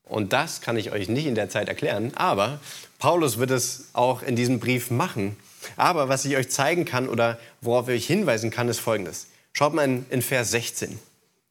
Und 0.05 0.32
das 0.32 0.61
kann 0.61 0.76
ich 0.76 0.92
euch 0.92 1.09
nicht 1.09 1.26
in 1.26 1.34
der 1.34 1.48
Zeit 1.48 1.68
erklären, 1.68 2.12
aber 2.14 2.61
Paulus 3.01 3.38
wird 3.38 3.51
es 3.51 3.88
auch 3.92 4.22
in 4.22 4.36
diesem 4.36 4.61
Brief 4.61 4.92
machen. 4.92 5.36
Aber 5.76 6.08
was 6.08 6.24
ich 6.24 6.36
euch 6.36 6.50
zeigen 6.50 6.84
kann 6.84 7.08
oder 7.08 7.38
worauf 7.60 7.88
ich 7.88 8.02
euch 8.02 8.06
hinweisen 8.06 8.50
kann, 8.50 8.68
ist 8.68 8.80
Folgendes. 8.80 9.28
Schaut 9.52 9.74
mal 9.74 9.84
in, 9.84 10.06
in 10.10 10.22
Vers 10.22 10.50
16. 10.50 10.98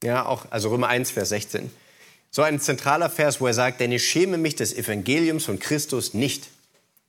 Ja, 0.04 0.26
auch, 0.26 0.46
also 0.50 0.70
Römer 0.70 0.88
1, 0.88 1.12
Vers 1.12 1.30
16. 1.30 1.70
So 2.32 2.44
ein 2.44 2.60
zentraler 2.60 3.10
Vers, 3.10 3.42
wo 3.42 3.48
er 3.48 3.54
sagt, 3.54 3.80
denn 3.80 3.92
ich 3.92 4.08
schäme 4.08 4.38
mich 4.38 4.56
des 4.56 4.74
Evangeliums 4.74 5.46
von 5.46 5.60
Christus 5.60 6.14
nicht. 6.14 6.48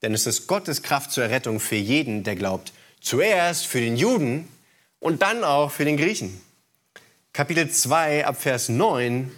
Denn 0.03 0.15
es 0.15 0.27
ist 0.27 0.47
Gottes 0.47 0.83
Kraft 0.83 1.13
zur 1.13 1.25
Errettung 1.25 1.61
für 1.61 1.77
jeden, 1.77 2.25
der 2.25 2.37
glaubt. 2.37 2.73
Zuerst 3.01 3.67
für 3.67 3.81
den 3.81 3.97
Juden 3.97 4.49
und 4.99 5.23
dann 5.23 5.45
auch 5.45 5.71
für 5.71 5.85
den 5.85 5.97
Griechen. 5.97 6.41
Kapitel 7.33 7.71
2 7.71 8.27
ab 8.27 8.41
Vers 8.41 8.69
9 8.69 9.31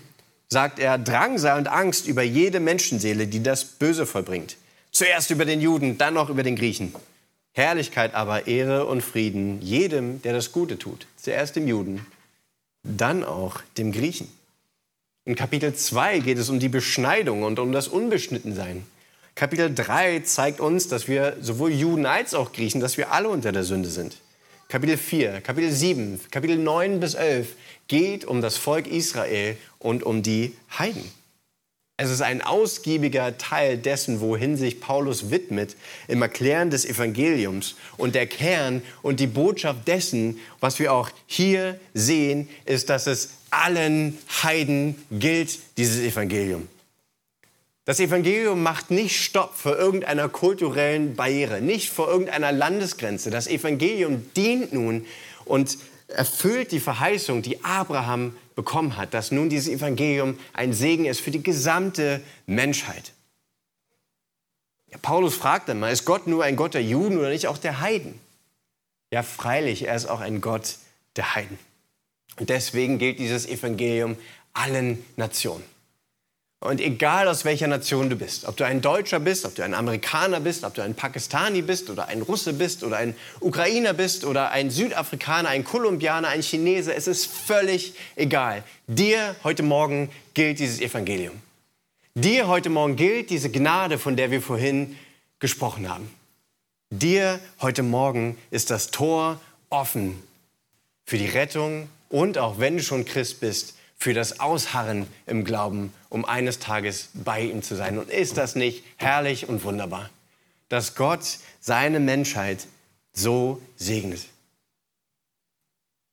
sagt 0.49 0.79
er, 0.79 0.99
Drangsal 0.99 1.59
und 1.59 1.69
Angst 1.69 2.07
über 2.07 2.23
jede 2.23 2.61
Menschenseele, 2.61 3.27
die 3.27 3.43
das 3.43 3.65
Böse 3.65 4.07
vollbringt. 4.07 4.57
Zuerst 4.93 5.31
über 5.31 5.45
den 5.45 5.61
Juden, 5.61 5.99
dann 5.99 6.15
noch 6.15 6.29
über 6.29 6.43
den 6.43 6.57
Griechen. 6.57 6.95
Herrlichkeit 7.53 8.15
aber, 8.15 8.47
Ehre 8.47 8.87
und 8.87 9.03
Frieden 9.03 9.61
jedem, 9.61 10.23
der 10.23 10.33
das 10.33 10.53
Gute 10.53 10.79
tut. 10.79 11.07
Zuerst 11.17 11.57
dem 11.57 11.69
Juden, 11.69 12.07
dann 12.83 13.25
auch 13.25 13.61
dem 13.77 13.93
Griechen. 13.93 14.29
In 15.25 15.37
Kapitel 15.37 15.75
2 15.75 16.21
geht 16.21 16.39
es 16.39 16.49
um 16.49 16.59
die 16.59 16.69
Beschneidung 16.69 17.43
und 17.43 17.59
um 17.59 17.71
das 17.73 17.89
Unbeschnittensein. 17.89 18.85
Kapitel 19.35 19.73
3 19.75 20.21
zeigt 20.21 20.61
uns, 20.61 20.89
dass 20.89 21.09
wir 21.09 21.37
sowohl 21.41 21.73
Juden 21.73 22.07
als 22.07 22.35
auch 22.35 22.53
Griechen, 22.53 22.81
dass 22.81 22.97
wir 22.97 23.13
alle 23.13 23.29
unter 23.29 23.53
der 23.53 23.65
Sünde 23.65 23.89
sind. 23.89 24.17
Kapitel 24.69 24.97
4, 24.97 25.43
Kapitel 25.43 25.71
7, 25.71 26.21
Kapitel 26.31 26.57
9 26.57 26.99
bis 27.01 27.15
11 27.15 27.55
geht 27.89 28.25
um 28.25 28.41
das 28.41 28.57
Volk 28.57 28.87
Israel 28.87 29.57
und 29.79 30.03
um 30.03 30.23
die 30.23 30.57
Heiden. 30.79 31.05
Es 32.03 32.11
ist 32.11 32.21
ein 32.21 32.43
ausgiebiger 32.43 33.39
Teil 33.39 33.79
dessen, 33.79 34.21
wohin 34.21 34.57
sich 34.57 34.81
Paulus 34.81 35.31
widmet 35.31 35.77
im 36.09 36.21
Erklären 36.21 36.69
des 36.69 36.85
Evangeliums. 36.85 37.77
Und 37.97 38.17
der 38.17 38.27
Kern 38.27 38.83
und 39.03 39.21
die 39.21 39.29
Botschaft 39.29 39.87
dessen, 39.87 40.41
was 40.59 40.81
wir 40.81 40.93
auch 40.93 41.11
hier 41.27 41.79
sehen, 41.95 42.49
ist, 42.65 42.91
dass 42.91 43.07
es 43.07 43.35
allen 43.51 44.19
Heiden 44.43 44.97
gilt, 45.13 45.61
dieses 45.77 46.01
Evangelium. 46.01 46.67
Das 47.85 48.01
Evangelium 48.01 48.65
macht 48.65 48.91
nicht 48.91 49.17
Stopp 49.23 49.55
vor 49.55 49.77
irgendeiner 49.77 50.29
kulturellen 50.29 51.15
Barriere, 51.15 51.61
nicht 51.61 51.91
vor 51.91 52.09
irgendeiner 52.09 52.51
Landesgrenze. 52.51 53.31
Das 53.31 53.47
Evangelium 53.47 54.27
dient 54.35 54.73
nun 54.73 55.07
und 55.45 55.79
erfüllt 56.13 56.73
die 56.73 56.81
Verheißung, 56.81 57.43
die 57.43 57.65
Abraham 57.65 58.37
bekommen 58.55 58.97
hat, 58.97 59.15
dass 59.15 59.33
nun 59.33 59.49
dieses 59.49 59.69
Evangelium 59.69 60.39
ein 60.53 60.73
Segen 60.73 61.05
ist 61.07 61.21
für 61.21 61.31
die 61.31 61.43
gesamte 61.43 62.23
Menschheit. 62.47 63.13
Ja, 64.91 64.99
Paulus 65.01 65.35
fragt 65.35 65.69
dann 65.69 65.81
mal, 65.81 65.93
ist 65.93 66.05
Gott 66.05 66.27
nur 66.27 66.45
ein 66.45 66.57
Gott 66.57 66.75
der 66.75 66.83
Juden 66.83 67.19
oder 67.19 67.31
nicht 67.31 67.47
auch 67.47 67.59
der 67.59 67.81
Heiden? 67.81 68.19
Ja, 69.11 69.23
freilich, 69.23 69.87
er 69.87 69.97
ist 69.97 70.07
auch 70.07 70.21
ein 70.21 70.41
Gott 70.41 70.77
der 71.17 71.35
Heiden. 71.35 71.59
Und 72.39 72.51
deswegen 72.51 72.99
gilt 72.99 73.19
dieses 73.19 73.47
Evangelium 73.47 74.17
allen 74.53 75.05
Nationen. 75.17 75.65
Und 76.63 76.81
egal 76.81 77.27
aus 77.27 77.45
welcher 77.45 77.67
Nation 77.67 78.09
du 78.09 78.15
bist, 78.15 78.45
ob 78.45 78.57
du 78.57 78.65
ein 78.65 78.81
Deutscher 78.81 79.19
bist, 79.19 79.45
ob 79.47 79.57
du 79.57 79.65
ein 79.65 79.75
Amerikaner 79.75 80.39
bist, 80.39 80.63
ob 80.63 80.75
du 80.75 80.83
ein 80.83 80.95
Pakistani 80.95 81.61
bist 81.61 81.91
oder 81.91 82.07
ein 82.07 82.23
Russe 82.23 82.53
bist 82.53 82.85
oder 82.85 82.99
ein 82.99 83.17
Ukrainer 83.41 83.95
bist 83.95 84.25
oder 84.25 84.53
ein 84.53 84.71
Südafrikaner, 84.71 85.49
ein 85.49 85.65
Kolumbianer, 85.65 86.29
ein 86.29 86.41
Chinese, 86.41 86.95
es 86.95 87.09
ist 87.09 87.27
völlig 87.27 87.95
egal. 88.15 88.63
Dir 88.87 89.35
heute 89.43 89.65
Morgen 89.65 90.09
gilt 90.35 90.61
dieses 90.61 90.81
Evangelium. 90.81 91.35
Dir 92.15 92.47
heute 92.47 92.71
Morgen 92.71 92.95
gilt 92.95 93.31
diese 93.31 93.51
Gnade, 93.51 93.99
von 93.99 94.15
der 94.15 94.31
wir 94.31 94.41
vorhin 94.41 94.97
gesprochen 95.41 95.89
haben. 95.89 96.09
Dir 96.91 97.41
heute 97.61 97.83
Morgen 97.83 98.39
ist 98.53 98.71
das 98.71 98.93
Tor 98.93 99.41
offen 99.69 100.23
für 101.07 101.19
die 101.19 101.27
Rettung 101.27 101.89
und 102.09 102.39
auch 102.39 102.61
wenn 102.61 102.77
du 102.77 102.85
schon 102.85 103.05
Christ 103.05 103.41
bist, 103.41 103.75
für 104.03 104.15
das 104.15 104.41
Ausharren 104.41 105.07
im 105.27 105.45
Glauben, 105.45 105.93
um 106.09 106.25
eines 106.25 106.59
Tages 106.59 107.11
bei 107.15 107.43
ihm 107.43 107.63
zu 107.63 107.77
sein. 107.77 107.99
Und 107.99 108.11
ist 108.11 108.37
das 108.37 108.57
nicht 108.57 108.83
herrlich 108.97 109.49
und 109.49 109.63
wunderbar, 109.63 110.11
dass 110.69 110.97
Gott 110.97 111.39
seine 111.61 112.01
Menschheit 112.01 112.67
so 113.13 113.63
segnet? 113.77 114.27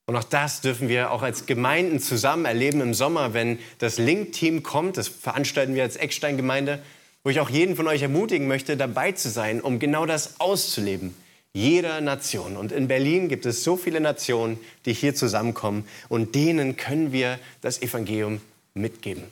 Und 0.05 0.15
auch 0.15 0.23
das 0.23 0.61
dürfen 0.61 0.87
wir 0.87 1.09
auch 1.09 1.23
als 1.23 1.47
Gemeinden 1.47 1.99
zusammen 1.99 2.45
erleben 2.45 2.79
im 2.81 2.93
Sommer, 2.93 3.33
wenn 3.33 3.57
das 3.79 3.97
Link-Team 3.97 4.61
kommt. 4.61 4.95
Das 4.95 5.07
veranstalten 5.07 5.73
wir 5.73 5.81
als 5.81 5.95
Eckstein-Gemeinde, 5.95 6.83
wo 7.23 7.31
ich 7.31 7.39
auch 7.39 7.49
jeden 7.49 7.75
von 7.75 7.87
euch 7.87 8.03
ermutigen 8.03 8.47
möchte, 8.47 8.77
dabei 8.77 9.13
zu 9.13 9.31
sein, 9.31 9.61
um 9.61 9.79
genau 9.79 10.05
das 10.05 10.39
auszuleben 10.39 11.15
jeder 11.53 12.01
Nation. 12.01 12.57
Und 12.57 12.71
in 12.71 12.87
Berlin 12.87 13.29
gibt 13.29 13.45
es 13.45 13.63
so 13.63 13.75
viele 13.75 13.99
Nationen, 13.99 14.59
die 14.85 14.93
hier 14.93 15.15
zusammenkommen 15.15 15.85
und 16.07 16.35
denen 16.35 16.77
können 16.77 17.11
wir 17.11 17.39
das 17.61 17.81
Evangelium 17.81 18.41
mitgeben. 18.73 19.23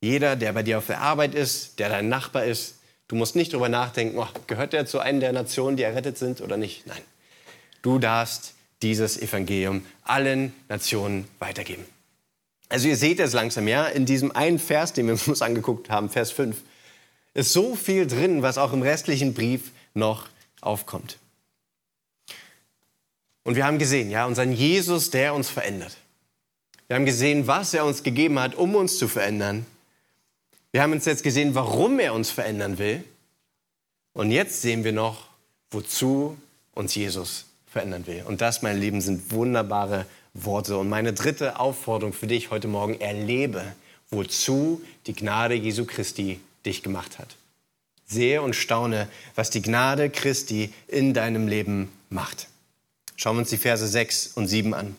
Jeder, 0.00 0.34
der 0.34 0.52
bei 0.52 0.62
dir 0.62 0.78
auf 0.78 0.86
der 0.86 1.00
Arbeit 1.00 1.34
ist, 1.34 1.78
der 1.78 1.88
dein 1.88 2.08
Nachbar 2.08 2.44
ist, 2.44 2.76
du 3.08 3.16
musst 3.16 3.36
nicht 3.36 3.52
darüber 3.52 3.68
nachdenken, 3.68 4.18
oh, 4.18 4.26
gehört 4.46 4.72
der 4.72 4.86
zu 4.86 4.98
einer 4.98 5.20
der 5.20 5.32
Nationen, 5.32 5.76
die 5.76 5.84
errettet 5.84 6.18
sind 6.18 6.40
oder 6.40 6.56
nicht. 6.56 6.86
Nein, 6.86 7.02
du 7.82 7.98
darfst 7.98 8.54
dieses 8.82 9.20
Evangelium 9.20 9.86
allen 10.02 10.52
Nationen 10.68 11.28
weitergeben. 11.38 11.84
Also 12.68 12.88
ihr 12.88 12.96
seht 12.96 13.20
es 13.20 13.34
langsam, 13.34 13.68
ja, 13.68 13.84
in 13.86 14.06
diesem 14.06 14.34
einen 14.34 14.58
Vers, 14.58 14.92
den 14.94 15.06
wir 15.06 15.12
uns 15.28 15.42
angeguckt 15.42 15.90
haben, 15.90 16.08
Vers 16.08 16.32
5, 16.32 16.56
ist 17.34 17.52
so 17.52 17.76
viel 17.76 18.06
drin, 18.06 18.42
was 18.42 18.58
auch 18.58 18.72
im 18.72 18.82
restlichen 18.82 19.34
Brief 19.34 19.70
noch 19.94 20.28
aufkommt. 20.60 21.18
Und 23.44 23.56
wir 23.56 23.66
haben 23.66 23.78
gesehen, 23.78 24.10
ja, 24.10 24.26
unseren 24.26 24.52
Jesus, 24.52 25.10
der 25.10 25.34
uns 25.34 25.50
verändert. 25.50 25.96
Wir 26.86 26.96
haben 26.96 27.06
gesehen, 27.06 27.46
was 27.46 27.74
er 27.74 27.84
uns 27.84 28.02
gegeben 28.02 28.38
hat, 28.38 28.54
um 28.54 28.74
uns 28.74 28.98
zu 28.98 29.08
verändern. 29.08 29.66
Wir 30.72 30.82
haben 30.82 30.92
uns 30.92 31.04
jetzt 31.04 31.22
gesehen, 31.22 31.54
warum 31.54 31.98
er 31.98 32.14
uns 32.14 32.30
verändern 32.30 32.78
will. 32.78 33.04
Und 34.12 34.30
jetzt 34.30 34.62
sehen 34.62 34.84
wir 34.84 34.92
noch, 34.92 35.28
wozu 35.70 36.36
uns 36.72 36.94
Jesus 36.94 37.46
verändern 37.66 38.06
will. 38.06 38.22
Und 38.26 38.40
das, 38.40 38.62
meine 38.62 38.78
Lieben, 38.78 39.00
sind 39.00 39.30
wunderbare 39.30 40.06
Worte. 40.34 40.76
Und 40.76 40.88
meine 40.88 41.12
dritte 41.12 41.58
Aufforderung 41.58 42.12
für 42.12 42.26
dich 42.26 42.50
heute 42.50 42.68
Morgen, 42.68 43.00
erlebe, 43.00 43.74
wozu 44.10 44.82
die 45.06 45.14
Gnade 45.14 45.54
Jesu 45.54 45.86
Christi 45.86 46.40
dich 46.64 46.82
gemacht 46.82 47.18
hat. 47.18 47.36
Sehe 48.06 48.42
und 48.42 48.54
staune, 48.54 49.08
was 49.34 49.50
die 49.50 49.62
Gnade 49.62 50.10
Christi 50.10 50.72
in 50.86 51.14
deinem 51.14 51.48
Leben 51.48 51.90
macht. 52.10 52.48
Schauen 53.16 53.36
wir 53.36 53.40
uns 53.40 53.50
die 53.50 53.56
Verse 53.56 53.86
6 53.86 54.28
und 54.34 54.48
7 54.48 54.74
an. 54.74 54.96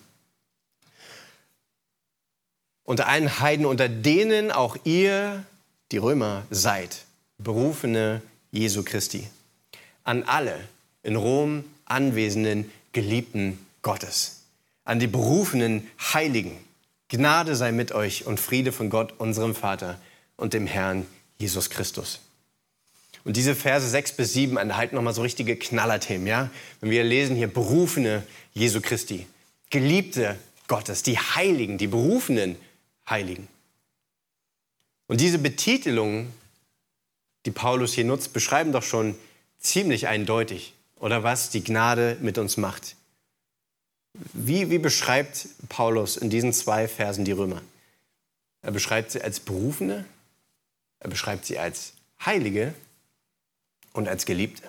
Unter 2.84 3.07
allen 3.07 3.39
Heiden, 3.39 3.66
unter 3.66 3.89
denen 3.89 4.51
auch 4.51 4.78
ihr, 4.84 5.45
die 5.91 5.97
Römer, 5.97 6.43
seid, 6.49 7.05
berufene 7.38 8.22
Jesu 8.51 8.84
Christi. 8.84 9.28
An 10.03 10.24
alle 10.24 10.59
in 11.01 11.16
Rom 11.16 11.64
anwesenden 11.86 12.72
Geliebten 12.91 13.57
Gottes. 13.82 14.41
An 14.86 14.99
die 14.99 15.07
berufenen 15.07 15.89
Heiligen. 16.14 16.57
Gnade 17.09 17.55
sei 17.55 17.72
mit 17.72 17.91
euch 17.91 18.26
und 18.26 18.39
Friede 18.39 18.72
von 18.72 18.89
Gott, 18.89 19.14
unserem 19.18 19.55
Vater 19.55 19.99
und 20.36 20.53
dem 20.53 20.68
Herrn 20.68 21.05
Jesus 21.38 21.70
Christus. 21.70 22.20
Und 23.24 23.38
diese 23.38 23.56
Verse 23.56 23.88
6 23.88 24.14
bis 24.14 24.34
7 24.34 24.58
enthalten 24.58 24.96
nochmal 24.96 25.14
so 25.14 25.22
richtige 25.22 25.56
Knallerthemen. 25.56 26.28
Ja? 26.28 26.50
Wenn 26.82 26.90
wir 26.90 27.04
lesen 27.04 27.36
hier 27.36 27.48
Berufene 27.48 28.24
Jesu 28.54 28.82
Christi, 28.82 29.28
Geliebte 29.70 30.38
Gottes, 30.68 31.04
die 31.04 31.18
Heiligen, 31.18 31.78
die 31.78 31.88
berufenen 31.88 32.58
Heiligen. 33.10 33.48
Und 35.08 35.22
diese 35.22 35.40
Betitelungen, 35.40 36.32
die 37.46 37.52
Paulus 37.52 37.94
hier 37.94 38.06
nutzt, 38.06 38.34
beschreiben 38.34 38.72
doch 38.72 38.84
schon 38.84 39.16
ziemlich 39.60 40.08
eindeutig, 40.08 40.74
oder 40.98 41.24
was 41.24 41.50
die 41.50 41.64
Gnade 41.64 42.18
mit 42.22 42.38
uns 42.38 42.58
macht. 42.58 42.96
Wie, 44.34 44.70
wie 44.70 44.78
beschreibt 44.78 45.48
Paulus 45.70 46.18
in 46.18 46.30
diesen 46.30 46.54
zwei 46.54 46.88
Versen 46.88 47.26
die 47.26 47.32
Römer? 47.32 47.62
Er 48.62 48.72
beschreibt 48.72 49.12
sie 49.12 49.22
als 49.22 49.40
Berufene, 49.40 50.06
er 51.00 51.10
beschreibt 51.10 51.46
sie 51.46 51.60
als 51.60 51.94
Heilige 52.24 52.74
und 53.94 54.08
als 54.08 54.26
Geliebte. 54.26 54.68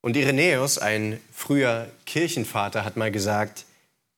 Und 0.00 0.16
Irenäus, 0.16 0.78
ein 0.78 1.20
früher 1.32 1.90
Kirchenvater, 2.06 2.84
hat 2.84 2.96
mal 2.96 3.12
gesagt, 3.12 3.66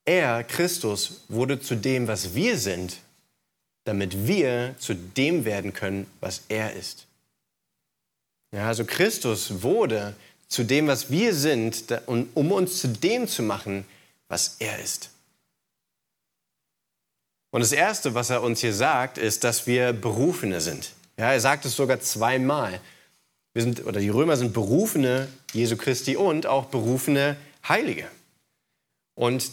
er, 0.07 0.45
Christus, 0.45 1.25
wurde 1.29 1.61
zu 1.61 1.75
dem, 1.75 2.07
was 2.09 2.35
wir 2.35 2.59
sind, 2.59 2.99
damit 3.85 4.27
wir 4.27 4.75
zu 4.79 4.95
dem 4.95 5.45
werden 5.45 5.73
können, 5.73 6.07
was 6.21 6.43
er 6.49 6.73
ist. 6.75 7.07
Ja, 8.53 8.69
also 8.69 8.85
Christus 8.85 9.63
wurde 9.63 10.15
zu 10.49 10.65
dem, 10.65 10.87
was 10.87 11.11
wir 11.11 11.35
sind, 11.35 11.85
um 12.07 12.53
uns 12.53 12.81
zu 12.81 12.89
dem 12.89 13.27
zu 13.27 13.43
machen, 13.43 13.85
was 14.29 14.57
er 14.59 14.79
ist. 14.79 15.11
Und 17.51 17.61
das 17.61 17.73
Erste, 17.73 18.15
was 18.15 18.31
er 18.31 18.43
uns 18.43 18.61
hier 18.61 18.75
sagt, 18.75 19.19
ist, 19.19 19.45
dass 19.45 19.67
wir 19.67 19.93
Berufene 19.93 20.61
sind. 20.61 20.93
Ja, 21.17 21.33
er 21.33 21.41
sagt 21.41 21.65
es 21.65 21.77
sogar 21.77 22.01
zweimal. 22.01 22.81
Wir 23.55 23.63
sind, 23.63 23.87
oder 23.87 24.01
die 24.01 24.09
Römer 24.09 24.37
sind 24.37 24.53
berufene 24.53 25.29
Jesu 25.53 25.77
Christi 25.77 26.17
und 26.17 26.47
auch 26.47 26.67
berufene 26.67 27.37
Heilige. 27.67 28.09
Und 29.15 29.49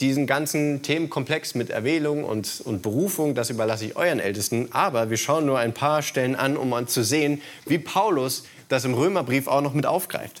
diesen 0.00 0.26
ganzen 0.26 0.82
Themenkomplex 0.82 1.54
mit 1.54 1.68
Erwählung 1.68 2.24
und, 2.24 2.62
und 2.64 2.82
Berufung, 2.82 3.34
das 3.34 3.50
überlasse 3.50 3.84
ich 3.84 3.96
euren 3.96 4.20
Ältesten. 4.20 4.72
Aber 4.72 5.10
wir 5.10 5.18
schauen 5.18 5.44
nur 5.44 5.58
ein 5.58 5.74
paar 5.74 6.02
Stellen 6.02 6.34
an, 6.34 6.56
um 6.56 6.86
zu 6.88 7.04
sehen, 7.04 7.42
wie 7.66 7.78
Paulus 7.78 8.44
das 8.68 8.86
im 8.86 8.94
Römerbrief 8.94 9.46
auch 9.46 9.60
noch 9.60 9.74
mit 9.74 9.84
aufgreift. 9.84 10.40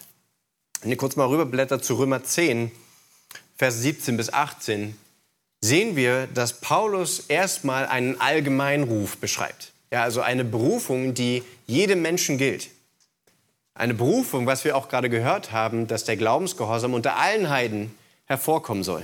Wenn 0.80 0.90
ihr 0.90 0.96
kurz 0.96 1.14
mal 1.14 1.28
rüberblättert 1.28 1.84
zu 1.84 1.94
Römer 1.94 2.24
10, 2.24 2.72
Vers 3.56 3.82
17 3.82 4.16
bis 4.16 4.32
18, 4.32 4.96
sehen 5.60 5.96
wir, 5.96 6.26
dass 6.34 6.60
Paulus 6.60 7.26
erstmal 7.28 7.86
einen 7.86 8.20
Allgemeinruf 8.20 9.18
beschreibt. 9.18 9.72
Ja, 9.92 10.02
also 10.02 10.22
eine 10.22 10.44
Berufung, 10.44 11.12
die 11.12 11.44
jedem 11.66 12.00
Menschen 12.02 12.38
gilt. 12.38 12.70
Eine 13.74 13.94
Berufung, 13.94 14.46
was 14.46 14.64
wir 14.64 14.76
auch 14.76 14.88
gerade 14.88 15.08
gehört 15.08 15.52
haben, 15.52 15.86
dass 15.86 16.04
der 16.04 16.16
Glaubensgehorsam 16.16 16.94
unter 16.94 17.16
allen 17.16 17.48
Heiden 17.48 17.94
hervorkommen 18.26 18.84
soll. 18.84 19.02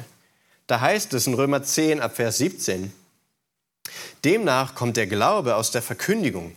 Da 0.67 0.81
heißt 0.81 1.15
es 1.15 1.27
in 1.27 1.35
Römer 1.35 1.63
10 1.63 2.01
ab 2.01 2.17
Vers 2.17 2.39
17, 2.39 2.93
demnach 4.25 4.75
kommt 4.75 4.99
der 4.99 5.07
Glaube 5.07 5.57
aus 5.57 5.71
der 5.71 5.81
Verkündigung, 5.81 6.55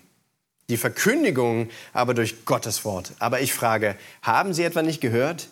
die 0.69 0.75
Verkündigung 0.77 1.69
aber 1.93 2.13
durch 2.13 2.43
Gottes 2.45 2.83
Wort. 2.83 3.13
Aber 3.19 3.39
ich 3.39 3.53
frage, 3.53 3.95
haben 4.21 4.53
Sie 4.53 4.63
etwa 4.63 4.81
nicht 4.81 4.99
gehört? 4.99 5.47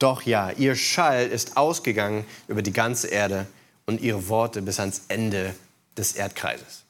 Doch 0.00 0.22
ja, 0.22 0.50
Ihr 0.50 0.74
Schall 0.74 1.28
ist 1.28 1.56
ausgegangen 1.56 2.24
über 2.48 2.62
die 2.62 2.72
ganze 2.72 3.08
Erde 3.08 3.46
und 3.86 4.00
Ihre 4.00 4.28
Worte 4.28 4.62
bis 4.62 4.80
ans 4.80 5.02
Ende 5.08 5.54
des 5.96 6.12
Erdkreises. 6.12 6.84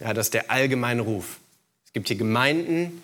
Ja, 0.00 0.12
das 0.12 0.26
ist 0.26 0.34
der 0.34 0.50
allgemeine 0.50 1.02
Ruf. 1.02 1.38
Es 1.86 1.92
gibt 1.92 2.08
hier 2.08 2.16
Gemeinden, 2.16 3.02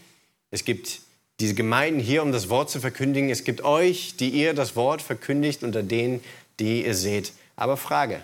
es 0.51 0.64
gibt 0.64 1.01
diese 1.40 1.55
Gemeinden 1.55 2.01
hier, 2.01 2.22
um 2.22 2.32
das 2.32 2.49
Wort 2.49 2.70
zu 2.70 2.80
verkündigen. 2.80 3.30
Es 3.30 3.44
gibt 3.44 3.62
euch, 3.62 4.16
die 4.16 4.30
ihr 4.30 4.55
das 4.55 4.74
Wort 4.76 5.03
verkündigt, 5.03 5.62
unter 5.62 5.82
denen, 5.82 6.22
die 6.59 6.84
ihr 6.84 6.94
seht. 6.94 7.32
Aber 7.55 7.76
Frage, 7.76 8.22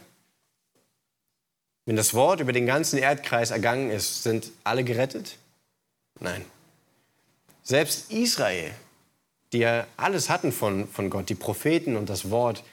wenn 1.87 1.97
das 1.97 2.15
Wort 2.15 2.41
über 2.41 2.53
den 2.53 2.67
ganzen 2.67 2.99
Erdkreis 2.99 3.51
ergangen 3.51 3.91
ist, 3.91 4.23
sind 4.23 4.51
alle 4.65 4.85
gerettet? 4.85 5.37
Nein. 6.19 6.45
Selbst 7.63 8.11
Israel, 8.11 8.73
die 9.53 9.59
ja 9.59 9.87
alles 9.97 10.29
hatten 10.29 10.51
von, 10.51 10.89
von 10.89 11.11
Gott, 11.11 11.29
die 11.29 11.35
Propheten 11.35 11.97
und 11.97 12.09
das 12.11 12.31
Wort, 12.31 12.65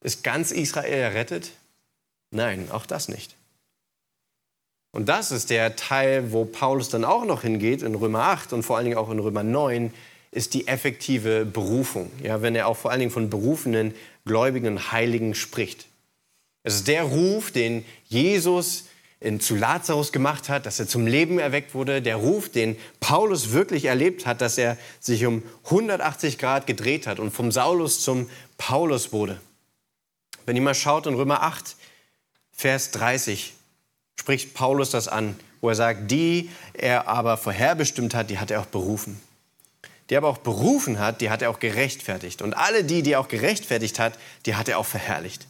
ist 0.00 0.24
ganz 0.24 0.50
Israel 0.50 0.92
errettet? 0.92 1.52
Nein, 2.30 2.68
auch 2.70 2.86
das 2.86 3.08
nicht. 3.08 3.36
Und 4.94 5.08
das 5.08 5.32
ist 5.32 5.50
der 5.50 5.74
Teil, 5.74 6.30
wo 6.30 6.44
Paulus 6.44 6.88
dann 6.88 7.04
auch 7.04 7.24
noch 7.24 7.42
hingeht, 7.42 7.82
in 7.82 7.96
Römer 7.96 8.20
8 8.20 8.52
und 8.52 8.62
vor 8.62 8.76
allen 8.76 8.84
Dingen 8.84 8.96
auch 8.96 9.10
in 9.10 9.18
Römer 9.18 9.42
9, 9.42 9.92
ist 10.30 10.54
die 10.54 10.68
effektive 10.68 11.44
Berufung. 11.44 12.12
Ja, 12.22 12.42
wenn 12.42 12.54
er 12.54 12.68
auch 12.68 12.76
vor 12.76 12.92
allen 12.92 13.00
Dingen 13.00 13.10
von 13.10 13.28
berufenen 13.28 13.92
Gläubigen 14.24 14.68
und 14.68 14.92
Heiligen 14.92 15.34
spricht. 15.34 15.86
Es 16.62 16.76
ist 16.76 16.86
der 16.86 17.02
Ruf, 17.02 17.50
den 17.50 17.84
Jesus 18.06 18.84
in, 19.18 19.40
zu 19.40 19.56
Lazarus 19.56 20.12
gemacht 20.12 20.48
hat, 20.48 20.64
dass 20.64 20.78
er 20.78 20.86
zum 20.86 21.08
Leben 21.08 21.40
erweckt 21.40 21.74
wurde. 21.74 22.00
Der 22.00 22.14
Ruf, 22.14 22.48
den 22.48 22.76
Paulus 23.00 23.50
wirklich 23.50 23.86
erlebt 23.86 24.26
hat, 24.26 24.40
dass 24.40 24.58
er 24.58 24.78
sich 25.00 25.26
um 25.26 25.42
180 25.64 26.38
Grad 26.38 26.68
gedreht 26.68 27.08
hat 27.08 27.18
und 27.18 27.32
vom 27.32 27.50
Saulus 27.50 28.00
zum 28.00 28.30
Paulus 28.58 29.12
wurde. 29.12 29.40
Wenn 30.46 30.54
ihr 30.54 30.62
mal 30.62 30.72
schaut 30.72 31.08
in 31.08 31.14
Römer 31.14 31.42
8, 31.42 31.74
Vers 32.52 32.92
30, 32.92 33.53
spricht 34.18 34.54
Paulus 34.54 34.90
das 34.90 35.08
an, 35.08 35.36
wo 35.60 35.68
er 35.68 35.74
sagt, 35.74 36.10
die 36.10 36.50
er 36.72 37.08
aber 37.08 37.36
vorherbestimmt 37.36 38.14
hat, 38.14 38.30
die 38.30 38.38
hat 38.38 38.50
er 38.50 38.60
auch 38.60 38.66
berufen. 38.66 39.20
Die 40.08 40.14
er 40.14 40.18
aber 40.18 40.28
auch 40.28 40.38
berufen 40.38 40.98
hat, 40.98 41.20
die 41.20 41.30
hat 41.30 41.42
er 41.42 41.50
auch 41.50 41.58
gerechtfertigt. 41.58 42.42
Und 42.42 42.54
alle 42.54 42.84
die, 42.84 43.02
die 43.02 43.12
er 43.12 43.20
auch 43.20 43.28
gerechtfertigt 43.28 43.98
hat, 43.98 44.18
die 44.46 44.54
hat 44.54 44.68
er 44.68 44.78
auch 44.78 44.86
verherrlicht. 44.86 45.46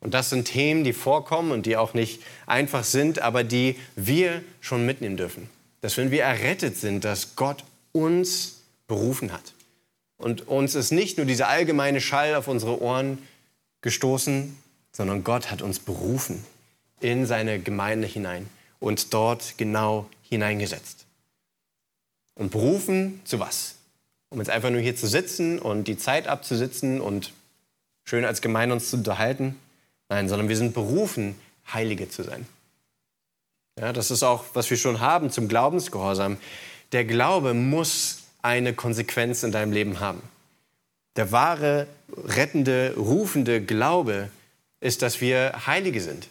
Und 0.00 0.14
das 0.14 0.30
sind 0.30 0.44
Themen, 0.44 0.84
die 0.84 0.92
vorkommen 0.92 1.50
und 1.50 1.66
die 1.66 1.76
auch 1.76 1.94
nicht 1.94 2.22
einfach 2.46 2.84
sind, 2.84 3.20
aber 3.20 3.42
die 3.42 3.76
wir 3.96 4.42
schon 4.60 4.86
mitnehmen 4.86 5.16
dürfen. 5.16 5.48
Dass 5.80 5.96
wenn 5.96 6.10
wir 6.10 6.22
errettet 6.22 6.76
sind, 6.76 7.04
dass 7.04 7.36
Gott 7.36 7.64
uns 7.92 8.60
berufen 8.86 9.32
hat. 9.32 9.52
Und 10.18 10.48
uns 10.48 10.74
ist 10.74 10.92
nicht 10.92 11.16
nur 11.16 11.26
dieser 11.26 11.48
allgemeine 11.48 12.00
Schall 12.00 12.34
auf 12.34 12.48
unsere 12.48 12.80
Ohren 12.80 13.18
gestoßen, 13.82 14.56
sondern 14.96 15.24
Gott 15.24 15.50
hat 15.50 15.60
uns 15.60 15.78
berufen 15.78 16.42
in 17.00 17.26
seine 17.26 17.60
Gemeinde 17.60 18.06
hinein 18.06 18.48
und 18.80 19.12
dort 19.12 19.58
genau 19.58 20.06
hineingesetzt. 20.22 21.04
Und 22.34 22.50
berufen 22.50 23.20
zu 23.24 23.38
was? 23.38 23.74
Um 24.30 24.38
jetzt 24.38 24.48
einfach 24.48 24.70
nur 24.70 24.80
hier 24.80 24.96
zu 24.96 25.06
sitzen 25.06 25.58
und 25.58 25.84
die 25.84 25.98
Zeit 25.98 26.28
abzusitzen 26.28 27.02
und 27.02 27.34
schön 28.04 28.24
als 28.24 28.40
Gemeinde 28.40 28.74
uns 28.74 28.88
zu 28.88 28.96
unterhalten? 28.96 29.56
Nein, 30.08 30.30
sondern 30.30 30.48
wir 30.48 30.56
sind 30.56 30.72
berufen, 30.72 31.38
Heilige 31.70 32.08
zu 32.08 32.22
sein. 32.22 32.46
Ja, 33.78 33.92
das 33.92 34.10
ist 34.10 34.22
auch, 34.22 34.44
was 34.54 34.70
wir 34.70 34.78
schon 34.78 35.00
haben 35.00 35.30
zum 35.30 35.46
Glaubensgehorsam. 35.46 36.38
Der 36.92 37.04
Glaube 37.04 37.52
muss 37.52 38.22
eine 38.40 38.72
Konsequenz 38.72 39.42
in 39.42 39.52
deinem 39.52 39.72
Leben 39.72 40.00
haben. 40.00 40.22
Der 41.16 41.32
wahre, 41.32 41.86
rettende, 42.24 42.94
rufende 42.96 43.60
Glaube 43.60 44.30
ist, 44.80 45.02
dass 45.02 45.20
wir 45.20 45.66
Heilige 45.66 46.00
sind. 46.00 46.28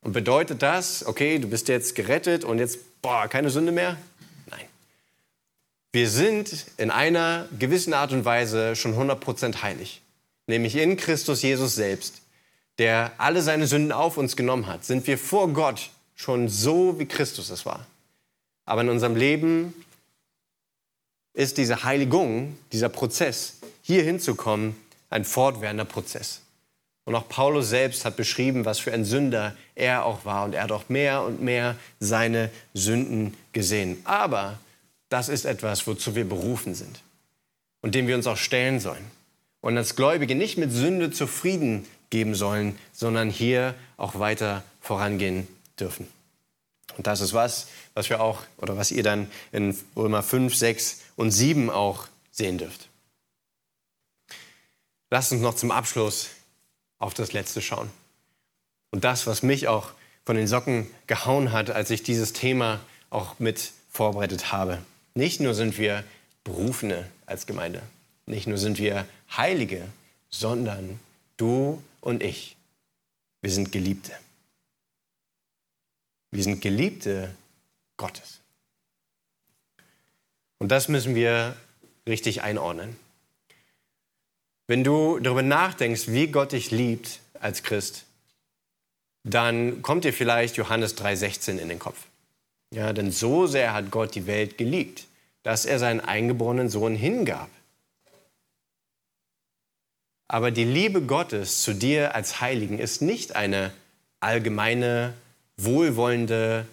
Und 0.00 0.12
bedeutet 0.12 0.62
das, 0.62 1.04
okay, 1.04 1.38
du 1.38 1.48
bist 1.48 1.68
jetzt 1.68 1.94
gerettet 1.94 2.44
und 2.44 2.58
jetzt, 2.58 3.02
boah, 3.02 3.28
keine 3.28 3.50
Sünde 3.50 3.72
mehr? 3.72 3.96
Nein. 4.50 4.64
Wir 5.92 6.08
sind 6.08 6.66
in 6.76 6.90
einer 6.90 7.48
gewissen 7.58 7.94
Art 7.94 8.12
und 8.12 8.24
Weise 8.24 8.76
schon 8.76 8.94
100% 8.94 9.62
heilig. 9.62 10.00
Nämlich 10.46 10.76
in 10.76 10.96
Christus 10.96 11.42
Jesus 11.42 11.74
selbst, 11.74 12.22
der 12.78 13.12
alle 13.18 13.42
seine 13.42 13.66
Sünden 13.66 13.92
auf 13.92 14.16
uns 14.16 14.36
genommen 14.36 14.66
hat, 14.66 14.84
sind 14.84 15.06
wir 15.06 15.18
vor 15.18 15.52
Gott 15.52 15.90
schon 16.14 16.48
so, 16.48 16.98
wie 16.98 17.06
Christus 17.06 17.50
es 17.50 17.66
war. 17.66 17.86
Aber 18.64 18.82
in 18.82 18.88
unserem 18.88 19.16
Leben 19.16 19.74
ist 21.34 21.58
diese 21.58 21.84
Heiligung, 21.84 22.56
dieser 22.72 22.88
Prozess, 22.88 23.54
hier 23.82 24.02
hinzukommen, 24.02 24.76
ein 25.10 25.24
fortwährender 25.24 25.84
Prozess. 25.84 26.42
Und 27.08 27.14
auch 27.14 27.26
Paulus 27.26 27.70
selbst 27.70 28.04
hat 28.04 28.16
beschrieben, 28.16 28.66
was 28.66 28.80
für 28.80 28.92
ein 28.92 29.06
Sünder 29.06 29.56
er 29.74 30.04
auch 30.04 30.26
war. 30.26 30.44
Und 30.44 30.54
er 30.54 30.64
hat 30.64 30.72
auch 30.72 30.90
mehr 30.90 31.22
und 31.22 31.40
mehr 31.40 31.74
seine 32.00 32.50
Sünden 32.74 33.34
gesehen. 33.54 33.98
Aber 34.04 34.58
das 35.08 35.30
ist 35.30 35.46
etwas, 35.46 35.86
wozu 35.86 36.14
wir 36.14 36.28
berufen 36.28 36.74
sind 36.74 37.00
und 37.80 37.94
dem 37.94 38.08
wir 38.08 38.14
uns 38.14 38.26
auch 38.26 38.36
stellen 38.36 38.78
sollen. 38.78 39.10
Und 39.62 39.78
als 39.78 39.96
Gläubige 39.96 40.34
nicht 40.34 40.58
mit 40.58 40.70
Sünde 40.70 41.10
zufrieden 41.10 41.86
geben 42.10 42.34
sollen, 42.34 42.78
sondern 42.92 43.30
hier 43.30 43.74
auch 43.96 44.18
weiter 44.18 44.62
vorangehen 44.82 45.48
dürfen. 45.80 46.06
Und 46.98 47.06
das 47.06 47.22
ist 47.22 47.32
was, 47.32 47.68
was 47.94 48.10
wir 48.10 48.20
auch, 48.20 48.42
oder 48.58 48.76
was 48.76 48.90
ihr 48.90 49.02
dann 49.02 49.30
in 49.50 49.74
Römer 49.96 50.22
5, 50.22 50.54
6 50.54 51.00
und 51.16 51.30
7 51.30 51.70
auch 51.70 52.06
sehen 52.32 52.58
dürft. 52.58 52.90
Lasst 55.08 55.32
uns 55.32 55.40
noch 55.40 55.54
zum 55.54 55.70
Abschluss 55.70 56.28
auf 56.98 57.14
das 57.14 57.32
Letzte 57.32 57.62
schauen. 57.62 57.90
Und 58.90 59.04
das, 59.04 59.26
was 59.26 59.42
mich 59.42 59.68
auch 59.68 59.92
von 60.24 60.36
den 60.36 60.46
Socken 60.46 60.86
gehauen 61.06 61.52
hat, 61.52 61.70
als 61.70 61.90
ich 61.90 62.02
dieses 62.02 62.32
Thema 62.32 62.80
auch 63.10 63.38
mit 63.38 63.72
vorbereitet 63.90 64.52
habe. 64.52 64.78
Nicht 65.14 65.40
nur 65.40 65.54
sind 65.54 65.78
wir 65.78 66.04
Berufene 66.44 67.08
als 67.26 67.46
Gemeinde, 67.46 67.82
nicht 68.26 68.46
nur 68.46 68.58
sind 68.58 68.78
wir 68.78 69.06
Heilige, 69.36 69.86
sondern 70.30 71.00
du 71.36 71.82
und 72.00 72.22
ich, 72.22 72.56
wir 73.40 73.50
sind 73.50 73.72
Geliebte. 73.72 74.12
Wir 76.30 76.42
sind 76.42 76.60
Geliebte 76.60 77.34
Gottes. 77.96 78.40
Und 80.58 80.68
das 80.68 80.88
müssen 80.88 81.14
wir 81.14 81.56
richtig 82.06 82.42
einordnen. 82.42 82.96
Wenn 84.68 84.84
du 84.84 85.18
darüber 85.18 85.42
nachdenkst, 85.42 86.08
wie 86.08 86.26
Gott 86.26 86.52
dich 86.52 86.70
liebt 86.70 87.20
als 87.40 87.62
Christ, 87.62 88.04
dann 89.24 89.80
kommt 89.80 90.04
dir 90.04 90.12
vielleicht 90.12 90.58
Johannes 90.58 90.96
3,16 90.98 91.56
in 91.56 91.70
den 91.70 91.78
Kopf. 91.78 92.06
Ja, 92.74 92.92
denn 92.92 93.10
so 93.10 93.46
sehr 93.46 93.72
hat 93.72 93.90
Gott 93.90 94.14
die 94.14 94.26
Welt 94.26 94.58
geliebt, 94.58 95.06
dass 95.42 95.64
er 95.64 95.78
seinen 95.78 96.00
eingeborenen 96.00 96.68
Sohn 96.68 96.94
hingab. 96.94 97.48
Aber 100.28 100.50
die 100.50 100.64
Liebe 100.64 101.00
Gottes 101.00 101.62
zu 101.62 101.72
dir 101.72 102.14
als 102.14 102.42
Heiligen 102.42 102.78
ist 102.78 103.00
nicht 103.00 103.34
eine 103.36 103.72
allgemeine, 104.20 105.14
wohlwollende, 105.56 106.66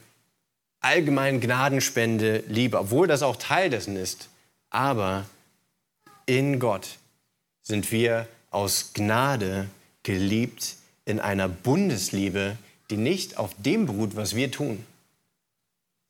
allgemein 0.81 1.39
Gnadenspende 1.39 2.43
Liebe, 2.49 2.77
obwohl 2.77 3.07
das 3.07 3.23
auch 3.23 3.37
Teil 3.37 3.69
dessen 3.69 3.95
ist. 3.95 4.27
Aber 4.69 5.25
in 6.25 6.59
Gott 6.59 6.97
sind 7.65 7.91
wir 7.91 8.27
aus 8.51 8.93
Gnade 8.93 9.67
geliebt 10.03 10.77
in 11.03 11.19
einer 11.19 11.49
Bundesliebe, 11.49 12.57
die 12.89 12.97
nicht 12.97 13.37
auf 13.37 13.51
dem 13.57 13.87
beruht, 13.87 14.15
was 14.15 14.35
wir 14.35 14.51
tun, 14.51 14.85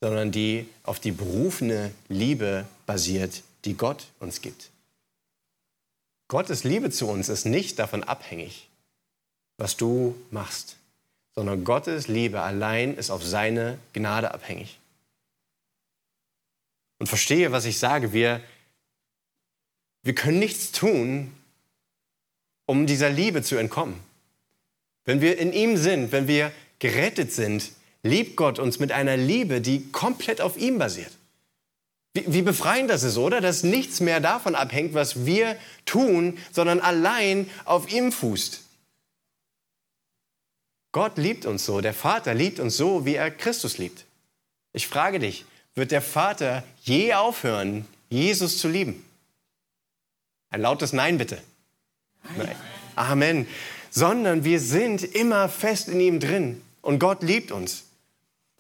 sondern 0.02 0.32
die 0.32 0.68
auf 0.84 1.00
die 1.00 1.12
berufene 1.12 1.92
Liebe 2.10 2.66
basiert, 2.86 3.42
die 3.64 3.76
Gott 3.76 4.08
uns 4.20 4.42
gibt. 4.42 4.70
Gottes 6.28 6.64
Liebe 6.64 6.92
zu 6.92 7.08
uns 7.08 7.30
ist 7.30 7.46
nicht 7.46 7.80
davon 7.80 8.04
abhängig, 8.04 8.68
was 9.58 9.78
du 9.78 10.16
machst, 10.32 10.76
sondern 11.36 11.64
Gottes 11.64 12.08
Liebe 12.08 12.42
allein 12.42 12.96
ist 12.96 13.12
auf 13.12 13.24
seine 13.24 13.80
Gnade 13.94 14.34
abhängig. 14.34 14.80
Und 16.98 17.08
verstehe, 17.08 17.52
was 17.52 17.66
ich 17.66 17.80
sage. 17.80 18.14
Wir, 18.14 18.42
wir 20.04 20.16
können 20.16 20.40
nichts 20.40 20.72
tun, 20.72 21.34
um 22.66 22.88
dieser 22.88 23.10
Liebe 23.10 23.42
zu 23.42 23.56
entkommen. 23.56 24.00
Wenn 25.04 25.22
wir 25.22 25.38
in 25.38 25.54
ihm 25.54 25.78
sind, 25.78 26.12
wenn 26.12 26.28
wir 26.28 26.52
gerettet 26.80 27.32
sind, 27.32 27.72
liebt 28.04 28.36
Gott 28.36 28.60
uns 28.60 28.80
mit 28.80 28.92
einer 28.92 29.18
Liebe, 29.18 29.62
die 29.62 29.92
komplett 29.92 30.42
auf 30.42 30.58
ihm 30.58 30.78
basiert. 30.78 31.12
Wie, 32.14 32.26
wie 32.28 32.42
befreiend 32.42 32.90
das 32.90 33.04
ist, 33.04 33.18
oder? 33.18 33.42
Dass 33.42 33.64
nichts 33.64 34.00
mehr 34.00 34.20
davon 34.20 34.56
abhängt, 34.56 34.94
was 34.94 35.26
wir 35.26 35.58
tun, 35.86 36.38
sondern 36.52 36.80
allein 36.80 37.50
auf 37.66 37.92
ihm 37.92 38.12
fußt. 38.12 38.62
Gott 40.92 41.18
liebt 41.18 41.46
uns 41.46 41.66
so, 41.66 41.82
der 41.82 41.94
Vater 41.94 42.34
liebt 42.34 42.60
uns 42.60 42.78
so, 42.78 43.06
wie 43.06 43.16
er 43.16 43.30
Christus 43.30 43.78
liebt. 43.78 44.06
Ich 44.72 44.88
frage 44.88 45.20
dich, 45.20 45.46
wird 45.74 45.92
der 45.92 46.02
Vater 46.02 46.64
je 46.84 47.14
aufhören, 47.14 47.86
Jesus 48.10 48.60
zu 48.60 48.70
lieben? 48.70 49.04
Ein 50.50 50.62
lautes 50.62 50.94
Nein 50.94 51.18
bitte. 51.18 51.42
Nein. 52.38 52.56
Amen. 52.96 53.48
Sondern 53.90 54.44
wir 54.44 54.60
sind 54.60 55.04
immer 55.04 55.50
fest 55.50 55.88
in 55.88 56.00
ihm 56.00 56.20
drin 56.20 56.62
und 56.82 57.00
Gott 57.00 57.24
liebt 57.24 57.52
uns. 57.52 57.84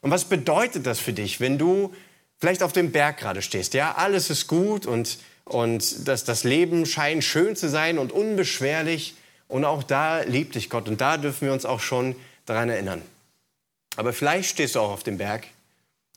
Und 0.01 0.11
was 0.11 0.25
bedeutet 0.25 0.85
das 0.85 0.99
für 0.99 1.13
dich, 1.13 1.39
wenn 1.39 1.57
du 1.57 1.93
vielleicht 2.37 2.63
auf 2.63 2.73
dem 2.73 2.91
Berg 2.91 3.17
gerade 3.17 3.41
stehst? 3.41 3.73
Ja, 3.73 3.95
alles 3.95 4.29
ist 4.29 4.47
gut 4.47 4.85
und, 4.85 5.17
und 5.45 6.07
das, 6.07 6.23
das 6.23 6.43
Leben 6.43 6.85
scheint 6.85 7.23
schön 7.23 7.55
zu 7.55 7.69
sein 7.69 7.97
und 7.97 8.11
unbeschwerlich. 8.11 9.15
Und 9.47 9.65
auch 9.65 9.83
da 9.83 10.21
liebt 10.21 10.55
dich 10.55 10.69
Gott 10.69 10.87
und 10.87 11.01
da 11.01 11.17
dürfen 11.17 11.45
wir 11.45 11.53
uns 11.53 11.65
auch 11.65 11.79
schon 11.79 12.15
daran 12.45 12.69
erinnern. 12.69 13.01
Aber 13.95 14.13
vielleicht 14.13 14.49
stehst 14.49 14.75
du 14.75 14.79
auch 14.79 14.91
auf 14.91 15.03
dem 15.03 15.17
Berg 15.17 15.47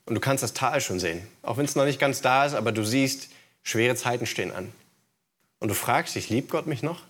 und 0.06 0.14
du 0.14 0.20
kannst 0.20 0.42
das 0.42 0.54
Tal 0.54 0.80
schon 0.80 1.00
sehen. 1.00 1.26
Auch 1.42 1.56
wenn 1.56 1.64
es 1.64 1.76
noch 1.76 1.84
nicht 1.84 2.00
ganz 2.00 2.20
da 2.20 2.46
ist, 2.46 2.54
aber 2.54 2.72
du 2.72 2.84
siehst, 2.84 3.28
schwere 3.62 3.94
Zeiten 3.94 4.26
stehen 4.26 4.52
an. 4.52 4.72
Und 5.60 5.68
du 5.68 5.74
fragst 5.74 6.14
dich, 6.14 6.30
liebt 6.30 6.50
Gott 6.50 6.66
mich 6.66 6.82
noch? 6.82 7.02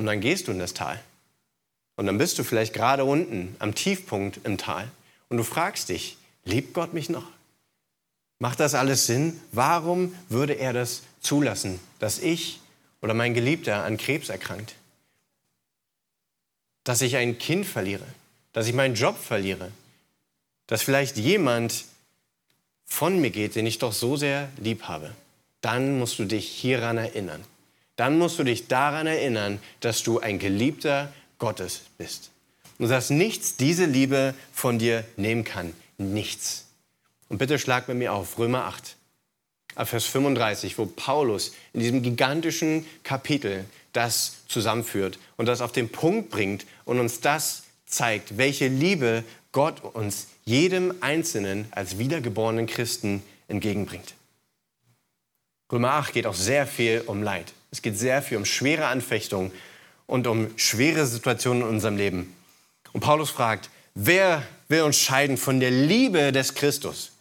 Und 0.00 0.06
dann 0.06 0.20
gehst 0.20 0.48
du 0.48 0.52
in 0.52 0.58
das 0.58 0.72
Tal. 0.72 0.98
Und 1.96 2.06
dann 2.06 2.16
bist 2.16 2.38
du 2.38 2.44
vielleicht 2.44 2.72
gerade 2.72 3.04
unten 3.04 3.54
am 3.58 3.74
Tiefpunkt 3.74 4.40
im 4.44 4.56
Tal. 4.56 4.90
Und 5.28 5.36
du 5.36 5.44
fragst 5.44 5.90
dich, 5.90 6.16
liebt 6.44 6.72
Gott 6.72 6.94
mich 6.94 7.10
noch? 7.10 7.26
Macht 8.38 8.60
das 8.60 8.74
alles 8.74 9.04
Sinn? 9.04 9.38
Warum 9.52 10.14
würde 10.30 10.54
er 10.54 10.72
das 10.72 11.02
zulassen, 11.20 11.78
dass 11.98 12.18
ich 12.18 12.60
oder 13.02 13.12
mein 13.12 13.34
Geliebter 13.34 13.84
an 13.84 13.98
Krebs 13.98 14.30
erkrankt? 14.30 14.74
Dass 16.84 17.02
ich 17.02 17.16
ein 17.16 17.36
Kind 17.36 17.66
verliere? 17.66 18.06
Dass 18.54 18.66
ich 18.66 18.72
meinen 18.72 18.94
Job 18.94 19.18
verliere? 19.22 19.70
Dass 20.66 20.80
vielleicht 20.80 21.18
jemand 21.18 21.84
von 22.86 23.20
mir 23.20 23.30
geht, 23.30 23.54
den 23.54 23.66
ich 23.66 23.76
doch 23.76 23.92
so 23.92 24.16
sehr 24.16 24.48
lieb 24.56 24.84
habe? 24.84 25.12
dann 25.60 25.98
musst 25.98 26.18
du 26.18 26.24
dich 26.24 26.48
hieran 26.48 26.98
erinnern. 26.98 27.44
Dann 28.00 28.16
musst 28.16 28.38
du 28.38 28.44
dich 28.44 28.66
daran 28.66 29.06
erinnern, 29.06 29.60
dass 29.80 30.02
du 30.02 30.20
ein 30.20 30.38
Geliebter 30.38 31.12
Gottes 31.38 31.82
bist. 31.98 32.30
Und 32.78 32.88
dass 32.88 33.10
nichts 33.10 33.58
diese 33.58 33.84
Liebe 33.84 34.32
von 34.54 34.78
dir 34.78 35.04
nehmen 35.18 35.44
kann. 35.44 35.74
Nichts. 35.98 36.64
Und 37.28 37.36
bitte 37.36 37.58
schlag 37.58 37.88
mit 37.88 37.98
mir 37.98 38.14
auf 38.14 38.38
Römer 38.38 38.64
8, 38.64 38.96
Vers 39.84 40.06
35, 40.06 40.78
wo 40.78 40.86
Paulus 40.86 41.52
in 41.74 41.80
diesem 41.80 42.00
gigantischen 42.00 42.86
Kapitel 43.02 43.66
das 43.92 44.46
zusammenführt 44.48 45.18
und 45.36 45.44
das 45.44 45.60
auf 45.60 45.72
den 45.72 45.90
Punkt 45.90 46.30
bringt 46.30 46.64
und 46.86 47.00
uns 47.00 47.20
das 47.20 47.64
zeigt, 47.84 48.38
welche 48.38 48.68
Liebe 48.68 49.24
Gott 49.52 49.84
uns 49.84 50.28
jedem 50.46 50.94
Einzelnen 51.02 51.66
als 51.72 51.98
wiedergeborenen 51.98 52.66
Christen 52.66 53.22
entgegenbringt. 53.46 54.14
Römer 55.70 55.92
8 55.92 56.14
geht 56.14 56.26
auch 56.26 56.34
sehr 56.34 56.66
viel 56.66 57.02
um 57.06 57.22
Leid. 57.22 57.52
Es 57.70 57.82
geht 57.82 57.98
sehr 57.98 58.22
viel 58.22 58.36
um 58.36 58.44
schwere 58.44 58.86
Anfechtungen 58.86 59.52
und 60.06 60.26
um 60.26 60.48
schwere 60.56 61.06
Situationen 61.06 61.62
in 61.62 61.68
unserem 61.68 61.96
Leben. 61.96 62.34
Und 62.92 63.00
Paulus 63.00 63.30
fragt, 63.30 63.70
wer 63.94 64.42
will 64.68 64.82
uns 64.82 64.98
scheiden 64.98 65.36
von 65.36 65.60
der 65.60 65.70
Liebe 65.70 66.32
des 66.32 66.54
Christus? 66.54 67.12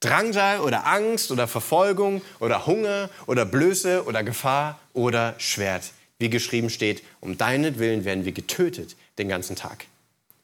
Drangsal 0.00 0.60
oder 0.60 0.86
Angst 0.86 1.30
oder 1.30 1.48
Verfolgung 1.48 2.20
oder 2.38 2.66
Hunger 2.66 3.08
oder 3.26 3.46
Blöße 3.46 4.04
oder 4.04 4.22
Gefahr 4.22 4.78
oder 4.92 5.34
Schwert. 5.38 5.92
Wie 6.18 6.28
geschrieben 6.28 6.68
steht, 6.68 7.02
um 7.20 7.38
deinetwillen 7.38 8.04
werden 8.04 8.26
wir 8.26 8.32
getötet 8.32 8.96
den 9.18 9.28
ganzen 9.28 9.56
Tag. 9.56 9.86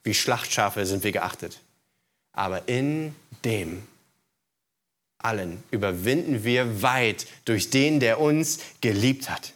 Wie 0.03 0.15
Schlachtschafe 0.15 0.87
sind 0.87 1.05
wir 1.05 1.13
geachtet. 1.13 1.61
Aber 2.33 2.69
in 2.69 3.15
dem 3.45 3.83
allen 5.23 5.63
überwinden 5.71 6.45
wir 6.45 6.83
weit 6.83 7.27
durch 7.45 7.71
den, 7.71 8.01
der 8.01 8.21
uns 8.21 8.59
geliebt 8.81 9.31
hat. 9.31 9.53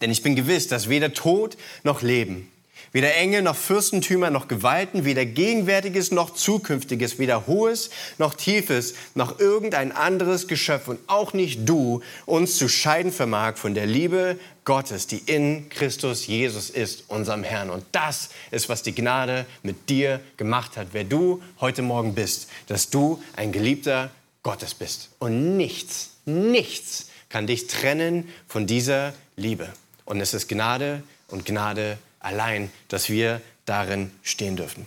Denn 0.00 0.10
ich 0.10 0.22
bin 0.22 0.36
gewiss, 0.36 0.68
dass 0.68 0.88
weder 0.88 1.12
Tod 1.12 1.56
noch 1.82 2.02
Leben, 2.02 2.50
weder 2.92 3.14
Engel 3.16 3.42
noch 3.42 3.56
Fürstentümer 3.56 4.30
noch 4.30 4.48
Gewalten, 4.48 5.04
weder 5.04 5.24
Gegenwärtiges 5.24 6.10
noch 6.10 6.34
Zukünftiges, 6.34 7.18
weder 7.18 7.46
Hohes 7.46 7.90
noch 8.18 8.34
Tiefes, 8.34 8.94
noch 9.14 9.40
irgendein 9.40 9.92
anderes 9.92 10.46
Geschöpf 10.46 10.88
und 10.88 11.00
auch 11.08 11.32
nicht 11.32 11.68
du 11.68 12.02
uns 12.26 12.56
zu 12.58 12.68
scheiden 12.68 13.12
vermag 13.12 13.56
von 13.56 13.74
der 13.74 13.86
Liebe 13.86 14.38
Gottes, 14.64 15.06
die 15.06 15.22
in 15.26 15.68
Christus 15.70 16.26
Jesus 16.26 16.70
ist, 16.70 17.04
unserem 17.08 17.44
Herrn. 17.44 17.70
Und 17.70 17.84
das 17.92 18.30
ist, 18.50 18.68
was 18.68 18.82
die 18.82 18.94
Gnade 18.94 19.46
mit 19.62 19.88
dir 19.88 20.20
gemacht 20.36 20.76
hat, 20.76 20.88
wer 20.92 21.04
du 21.04 21.42
heute 21.60 21.82
Morgen 21.82 22.14
bist, 22.14 22.48
dass 22.66 22.90
du 22.90 23.22
ein 23.36 23.52
geliebter 23.52 24.10
Gottes 24.44 24.74
bist. 24.74 25.08
Und 25.18 25.56
nichts, 25.56 26.10
nichts 26.26 27.10
kann 27.28 27.48
dich 27.48 27.66
trennen 27.66 28.32
von 28.46 28.68
dieser 28.68 29.12
Liebe. 29.34 29.72
Und 30.04 30.20
es 30.20 30.34
ist 30.34 30.48
Gnade 30.48 31.02
und 31.26 31.44
Gnade 31.44 31.98
allein, 32.20 32.70
dass 32.86 33.08
wir 33.08 33.40
darin 33.64 34.12
stehen 34.22 34.54
dürfen. 34.54 34.86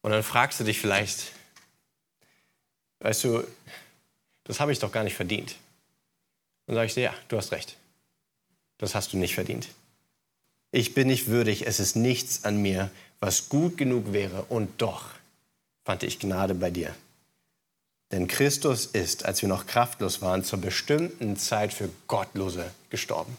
Und 0.00 0.12
dann 0.12 0.22
fragst 0.22 0.58
du 0.58 0.64
dich 0.64 0.80
vielleicht, 0.80 1.32
weißt 3.00 3.24
du, 3.24 3.44
das 4.44 4.58
habe 4.58 4.72
ich 4.72 4.78
doch 4.78 4.90
gar 4.90 5.04
nicht 5.04 5.14
verdient. 5.14 5.56
Dann 6.66 6.76
sage 6.76 6.86
ich 6.86 6.94
dir, 6.94 7.02
ja, 7.02 7.14
du 7.28 7.36
hast 7.36 7.52
recht. 7.52 7.76
Das 8.78 8.94
hast 8.94 9.12
du 9.12 9.16
nicht 9.16 9.34
verdient. 9.34 9.68
Ich 10.70 10.94
bin 10.94 11.08
nicht 11.08 11.26
würdig, 11.26 11.66
es 11.66 11.78
ist 11.78 11.96
nichts 11.96 12.44
an 12.44 12.56
mir, 12.62 12.90
was 13.20 13.48
gut 13.48 13.76
genug 13.76 14.12
wäre. 14.12 14.44
Und 14.44 14.80
doch 14.80 15.10
fand 15.84 16.02
ich 16.02 16.18
Gnade 16.18 16.54
bei 16.54 16.70
dir. 16.70 16.94
Denn 18.12 18.28
Christus 18.28 18.84
ist, 18.86 19.24
als 19.24 19.40
wir 19.40 19.48
noch 19.48 19.66
kraftlos 19.66 20.20
waren, 20.20 20.44
zur 20.44 20.60
bestimmten 20.60 21.36
Zeit 21.38 21.72
für 21.72 21.88
Gottlose 22.08 22.70
gestorben. 22.90 23.36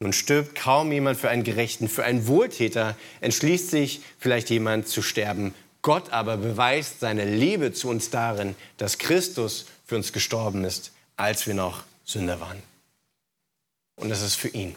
Nun 0.00 0.12
stirbt 0.12 0.56
kaum 0.56 0.90
jemand 0.90 1.16
für 1.16 1.30
einen 1.30 1.44
Gerechten, 1.44 1.88
für 1.88 2.02
einen 2.02 2.26
Wohltäter 2.26 2.96
entschließt 3.20 3.70
sich 3.70 4.00
vielleicht 4.18 4.50
jemand 4.50 4.88
zu 4.88 5.00
sterben. 5.00 5.54
Gott 5.80 6.10
aber 6.10 6.36
beweist 6.36 6.98
seine 6.98 7.24
Liebe 7.24 7.72
zu 7.72 7.88
uns 7.88 8.10
darin, 8.10 8.56
dass 8.78 8.98
Christus 8.98 9.66
für 9.86 9.94
uns 9.94 10.12
gestorben 10.12 10.64
ist, 10.64 10.90
als 11.16 11.46
wir 11.46 11.54
noch 11.54 11.84
Sünder 12.04 12.40
waren. 12.40 12.60
Und 13.94 14.08
das 14.08 14.22
ist 14.22 14.34
für 14.34 14.48
ihn. 14.48 14.74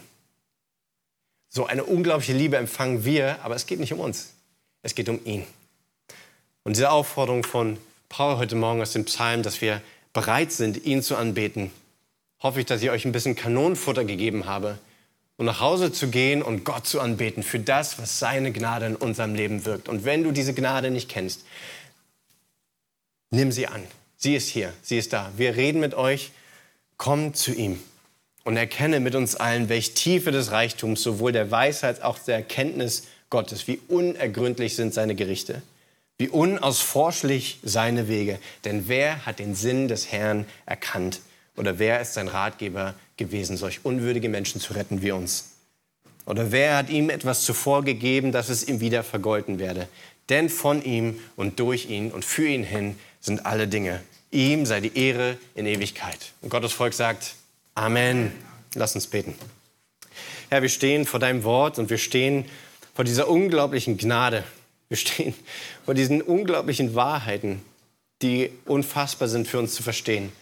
So 1.48 1.66
eine 1.66 1.82
unglaubliche 1.82 2.34
Liebe 2.34 2.56
empfangen 2.56 3.04
wir, 3.04 3.42
aber 3.42 3.56
es 3.56 3.66
geht 3.66 3.80
nicht 3.80 3.92
um 3.92 3.98
uns. 3.98 4.32
Es 4.82 4.94
geht 4.94 5.08
um 5.08 5.18
ihn. 5.24 5.44
Und 6.62 6.76
diese 6.76 6.90
Aufforderung 6.90 7.42
von 7.42 7.78
Paul 8.08 8.38
heute 8.38 8.54
Morgen 8.54 8.80
aus 8.80 8.92
dem 8.92 9.04
Psalm, 9.04 9.42
dass 9.42 9.60
wir 9.60 9.82
bereit 10.12 10.52
sind, 10.52 10.84
ihn 10.84 11.02
zu 11.02 11.16
anbeten. 11.16 11.70
Hoffe 12.40 12.60
ich, 12.60 12.66
dass 12.66 12.82
ich 12.82 12.90
euch 12.90 13.04
ein 13.04 13.12
bisschen 13.12 13.34
Kanonenfutter 13.34 14.04
gegeben 14.04 14.46
habe, 14.46 14.78
um 15.36 15.46
nach 15.46 15.60
Hause 15.60 15.92
zu 15.92 16.08
gehen 16.08 16.42
und 16.42 16.64
Gott 16.64 16.86
zu 16.86 17.00
anbeten 17.00 17.42
für 17.42 17.58
das, 17.58 17.98
was 17.98 18.18
seine 18.18 18.52
Gnade 18.52 18.86
in 18.86 18.96
unserem 18.96 19.34
Leben 19.34 19.64
wirkt. 19.64 19.88
Und 19.88 20.04
wenn 20.04 20.22
du 20.22 20.32
diese 20.32 20.54
Gnade 20.54 20.90
nicht 20.90 21.08
kennst, 21.08 21.44
nimm 23.30 23.52
sie 23.52 23.66
an. 23.66 23.82
Sie 24.16 24.34
ist 24.34 24.48
hier, 24.48 24.72
sie 24.82 24.98
ist 24.98 25.12
da. 25.12 25.30
Wir 25.36 25.56
reden 25.56 25.80
mit 25.80 25.94
euch, 25.94 26.30
komm 26.96 27.34
zu 27.34 27.52
ihm 27.52 27.78
und 28.44 28.56
erkenne 28.56 29.00
mit 29.00 29.14
uns 29.14 29.34
allen, 29.34 29.68
welche 29.68 29.94
Tiefe 29.94 30.30
des 30.30 30.52
Reichtums, 30.52 31.02
sowohl 31.02 31.32
der 31.32 31.50
Weisheit 31.50 31.96
als 31.96 32.02
auch 32.02 32.18
der 32.20 32.36
Erkenntnis 32.36 33.04
Gottes, 33.28 33.66
wie 33.66 33.80
unergründlich 33.88 34.76
sind 34.76 34.94
seine 34.94 35.16
Gerichte. 35.16 35.62
Wie 36.18 36.28
unausforschlich 36.28 37.60
seine 37.62 38.08
Wege. 38.08 38.38
Denn 38.64 38.88
wer 38.88 39.26
hat 39.26 39.38
den 39.38 39.54
Sinn 39.54 39.88
des 39.88 40.10
Herrn 40.12 40.46
erkannt? 40.64 41.20
Oder 41.56 41.78
wer 41.78 42.00
ist 42.00 42.14
sein 42.14 42.28
Ratgeber 42.28 42.94
gewesen, 43.16 43.56
solch 43.56 43.84
unwürdige 43.84 44.28
Menschen 44.28 44.60
zu 44.60 44.74
retten 44.74 45.02
wie 45.02 45.12
uns? 45.12 45.52
Oder 46.24 46.52
wer 46.52 46.76
hat 46.76 46.90
ihm 46.90 47.10
etwas 47.10 47.44
zuvor 47.44 47.84
gegeben, 47.84 48.32
dass 48.32 48.48
es 48.48 48.66
ihm 48.66 48.80
wieder 48.80 49.04
vergolten 49.04 49.58
werde? 49.58 49.88
Denn 50.28 50.48
von 50.48 50.82
ihm 50.82 51.20
und 51.36 51.60
durch 51.60 51.88
ihn 51.88 52.10
und 52.10 52.24
für 52.24 52.48
ihn 52.48 52.64
hin 52.64 52.98
sind 53.20 53.46
alle 53.46 53.68
Dinge. 53.68 54.02
Ihm 54.30 54.66
sei 54.66 54.80
die 54.80 54.98
Ehre 54.98 55.36
in 55.54 55.66
Ewigkeit. 55.66 56.32
Und 56.42 56.48
Gottes 56.48 56.72
Volk 56.72 56.94
sagt 56.94 57.36
Amen. 57.74 58.32
Lass 58.74 58.94
uns 58.94 59.06
beten. 59.06 59.34
Herr, 60.48 60.62
wir 60.62 60.68
stehen 60.68 61.06
vor 61.06 61.20
deinem 61.20 61.44
Wort 61.44 61.78
und 61.78 61.90
wir 61.90 61.98
stehen 61.98 62.44
vor 62.94 63.04
dieser 63.04 63.28
unglaublichen 63.28 63.96
Gnade, 63.96 64.44
wir 64.88 64.96
stehen 64.96 65.34
vor 65.84 65.94
diesen 65.94 66.22
unglaublichen 66.22 66.94
Wahrheiten, 66.94 67.62
die 68.22 68.50
unfassbar 68.64 69.28
sind 69.28 69.48
für 69.48 69.58
uns 69.58 69.74
zu 69.74 69.82
verstehen. 69.82 70.32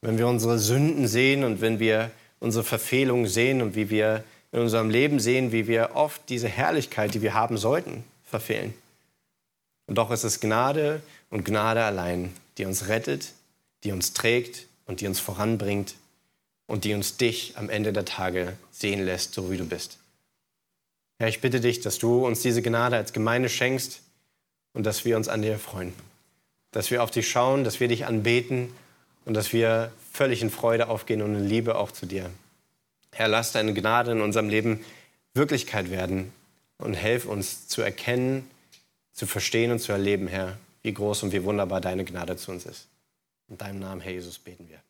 Wenn 0.00 0.18
wir 0.18 0.28
unsere 0.28 0.58
Sünden 0.58 1.06
sehen 1.08 1.44
und 1.44 1.60
wenn 1.60 1.78
wir 1.78 2.10
unsere 2.40 2.64
Verfehlungen 2.64 3.26
sehen 3.26 3.62
und 3.62 3.74
wie 3.74 3.88
wir 3.88 4.22
in 4.52 4.60
unserem 4.60 4.90
Leben 4.90 5.18
sehen, 5.18 5.50
wie 5.50 5.66
wir 5.66 5.90
oft 5.94 6.22
diese 6.28 6.48
Herrlichkeit, 6.48 7.14
die 7.14 7.22
wir 7.22 7.34
haben 7.34 7.56
sollten, 7.56 8.04
verfehlen. 8.24 8.74
Und 9.86 9.96
doch 9.96 10.10
ist 10.10 10.24
es 10.24 10.40
Gnade 10.40 11.02
und 11.30 11.44
Gnade 11.44 11.82
allein, 11.82 12.34
die 12.58 12.64
uns 12.64 12.88
rettet, 12.88 13.32
die 13.82 13.92
uns 13.92 14.12
trägt 14.12 14.66
und 14.86 15.00
die 15.00 15.06
uns 15.06 15.20
voranbringt 15.20 15.94
und 16.66 16.84
die 16.84 16.94
uns 16.94 17.16
dich 17.16 17.56
am 17.56 17.68
Ende 17.68 17.92
der 17.92 18.04
Tage 18.04 18.56
sehen 18.70 19.04
lässt, 19.04 19.34
so 19.34 19.50
wie 19.50 19.56
du 19.56 19.66
bist. 19.66 19.98
Herr, 21.18 21.28
ich 21.28 21.40
bitte 21.40 21.60
dich, 21.60 21.80
dass 21.80 21.98
du 21.98 22.26
uns 22.26 22.42
diese 22.42 22.62
Gnade 22.62 22.96
als 22.96 23.12
Gemeinde 23.12 23.48
schenkst 23.48 24.02
und 24.72 24.84
dass 24.84 25.04
wir 25.04 25.16
uns 25.16 25.28
an 25.28 25.42
dir 25.42 25.58
freuen. 25.58 25.92
Dass 26.72 26.90
wir 26.90 27.02
auf 27.02 27.10
dich 27.10 27.28
schauen, 27.28 27.64
dass 27.64 27.80
wir 27.80 27.88
dich 27.88 28.06
anbeten 28.06 28.74
und 29.24 29.34
dass 29.34 29.52
wir 29.52 29.92
völlig 30.12 30.42
in 30.42 30.50
Freude 30.50 30.88
aufgehen 30.88 31.22
und 31.22 31.34
in 31.34 31.44
Liebe 31.44 31.76
auch 31.76 31.92
zu 31.92 32.06
dir. 32.06 32.30
Herr, 33.12 33.28
lass 33.28 33.52
deine 33.52 33.74
Gnade 33.74 34.12
in 34.12 34.20
unserem 34.20 34.48
Leben 34.48 34.84
Wirklichkeit 35.34 35.90
werden 35.90 36.32
und 36.78 36.94
helf 36.94 37.26
uns 37.26 37.68
zu 37.68 37.82
erkennen, 37.82 38.48
zu 39.12 39.26
verstehen 39.26 39.70
und 39.70 39.78
zu 39.78 39.92
erleben, 39.92 40.26
Herr, 40.26 40.58
wie 40.82 40.92
groß 40.92 41.22
und 41.22 41.32
wie 41.32 41.44
wunderbar 41.44 41.80
deine 41.80 42.04
Gnade 42.04 42.36
zu 42.36 42.50
uns 42.50 42.66
ist. 42.66 42.88
In 43.48 43.58
deinem 43.58 43.78
Namen, 43.78 44.00
Herr 44.00 44.12
Jesus, 44.12 44.38
beten 44.38 44.68
wir. 44.68 44.83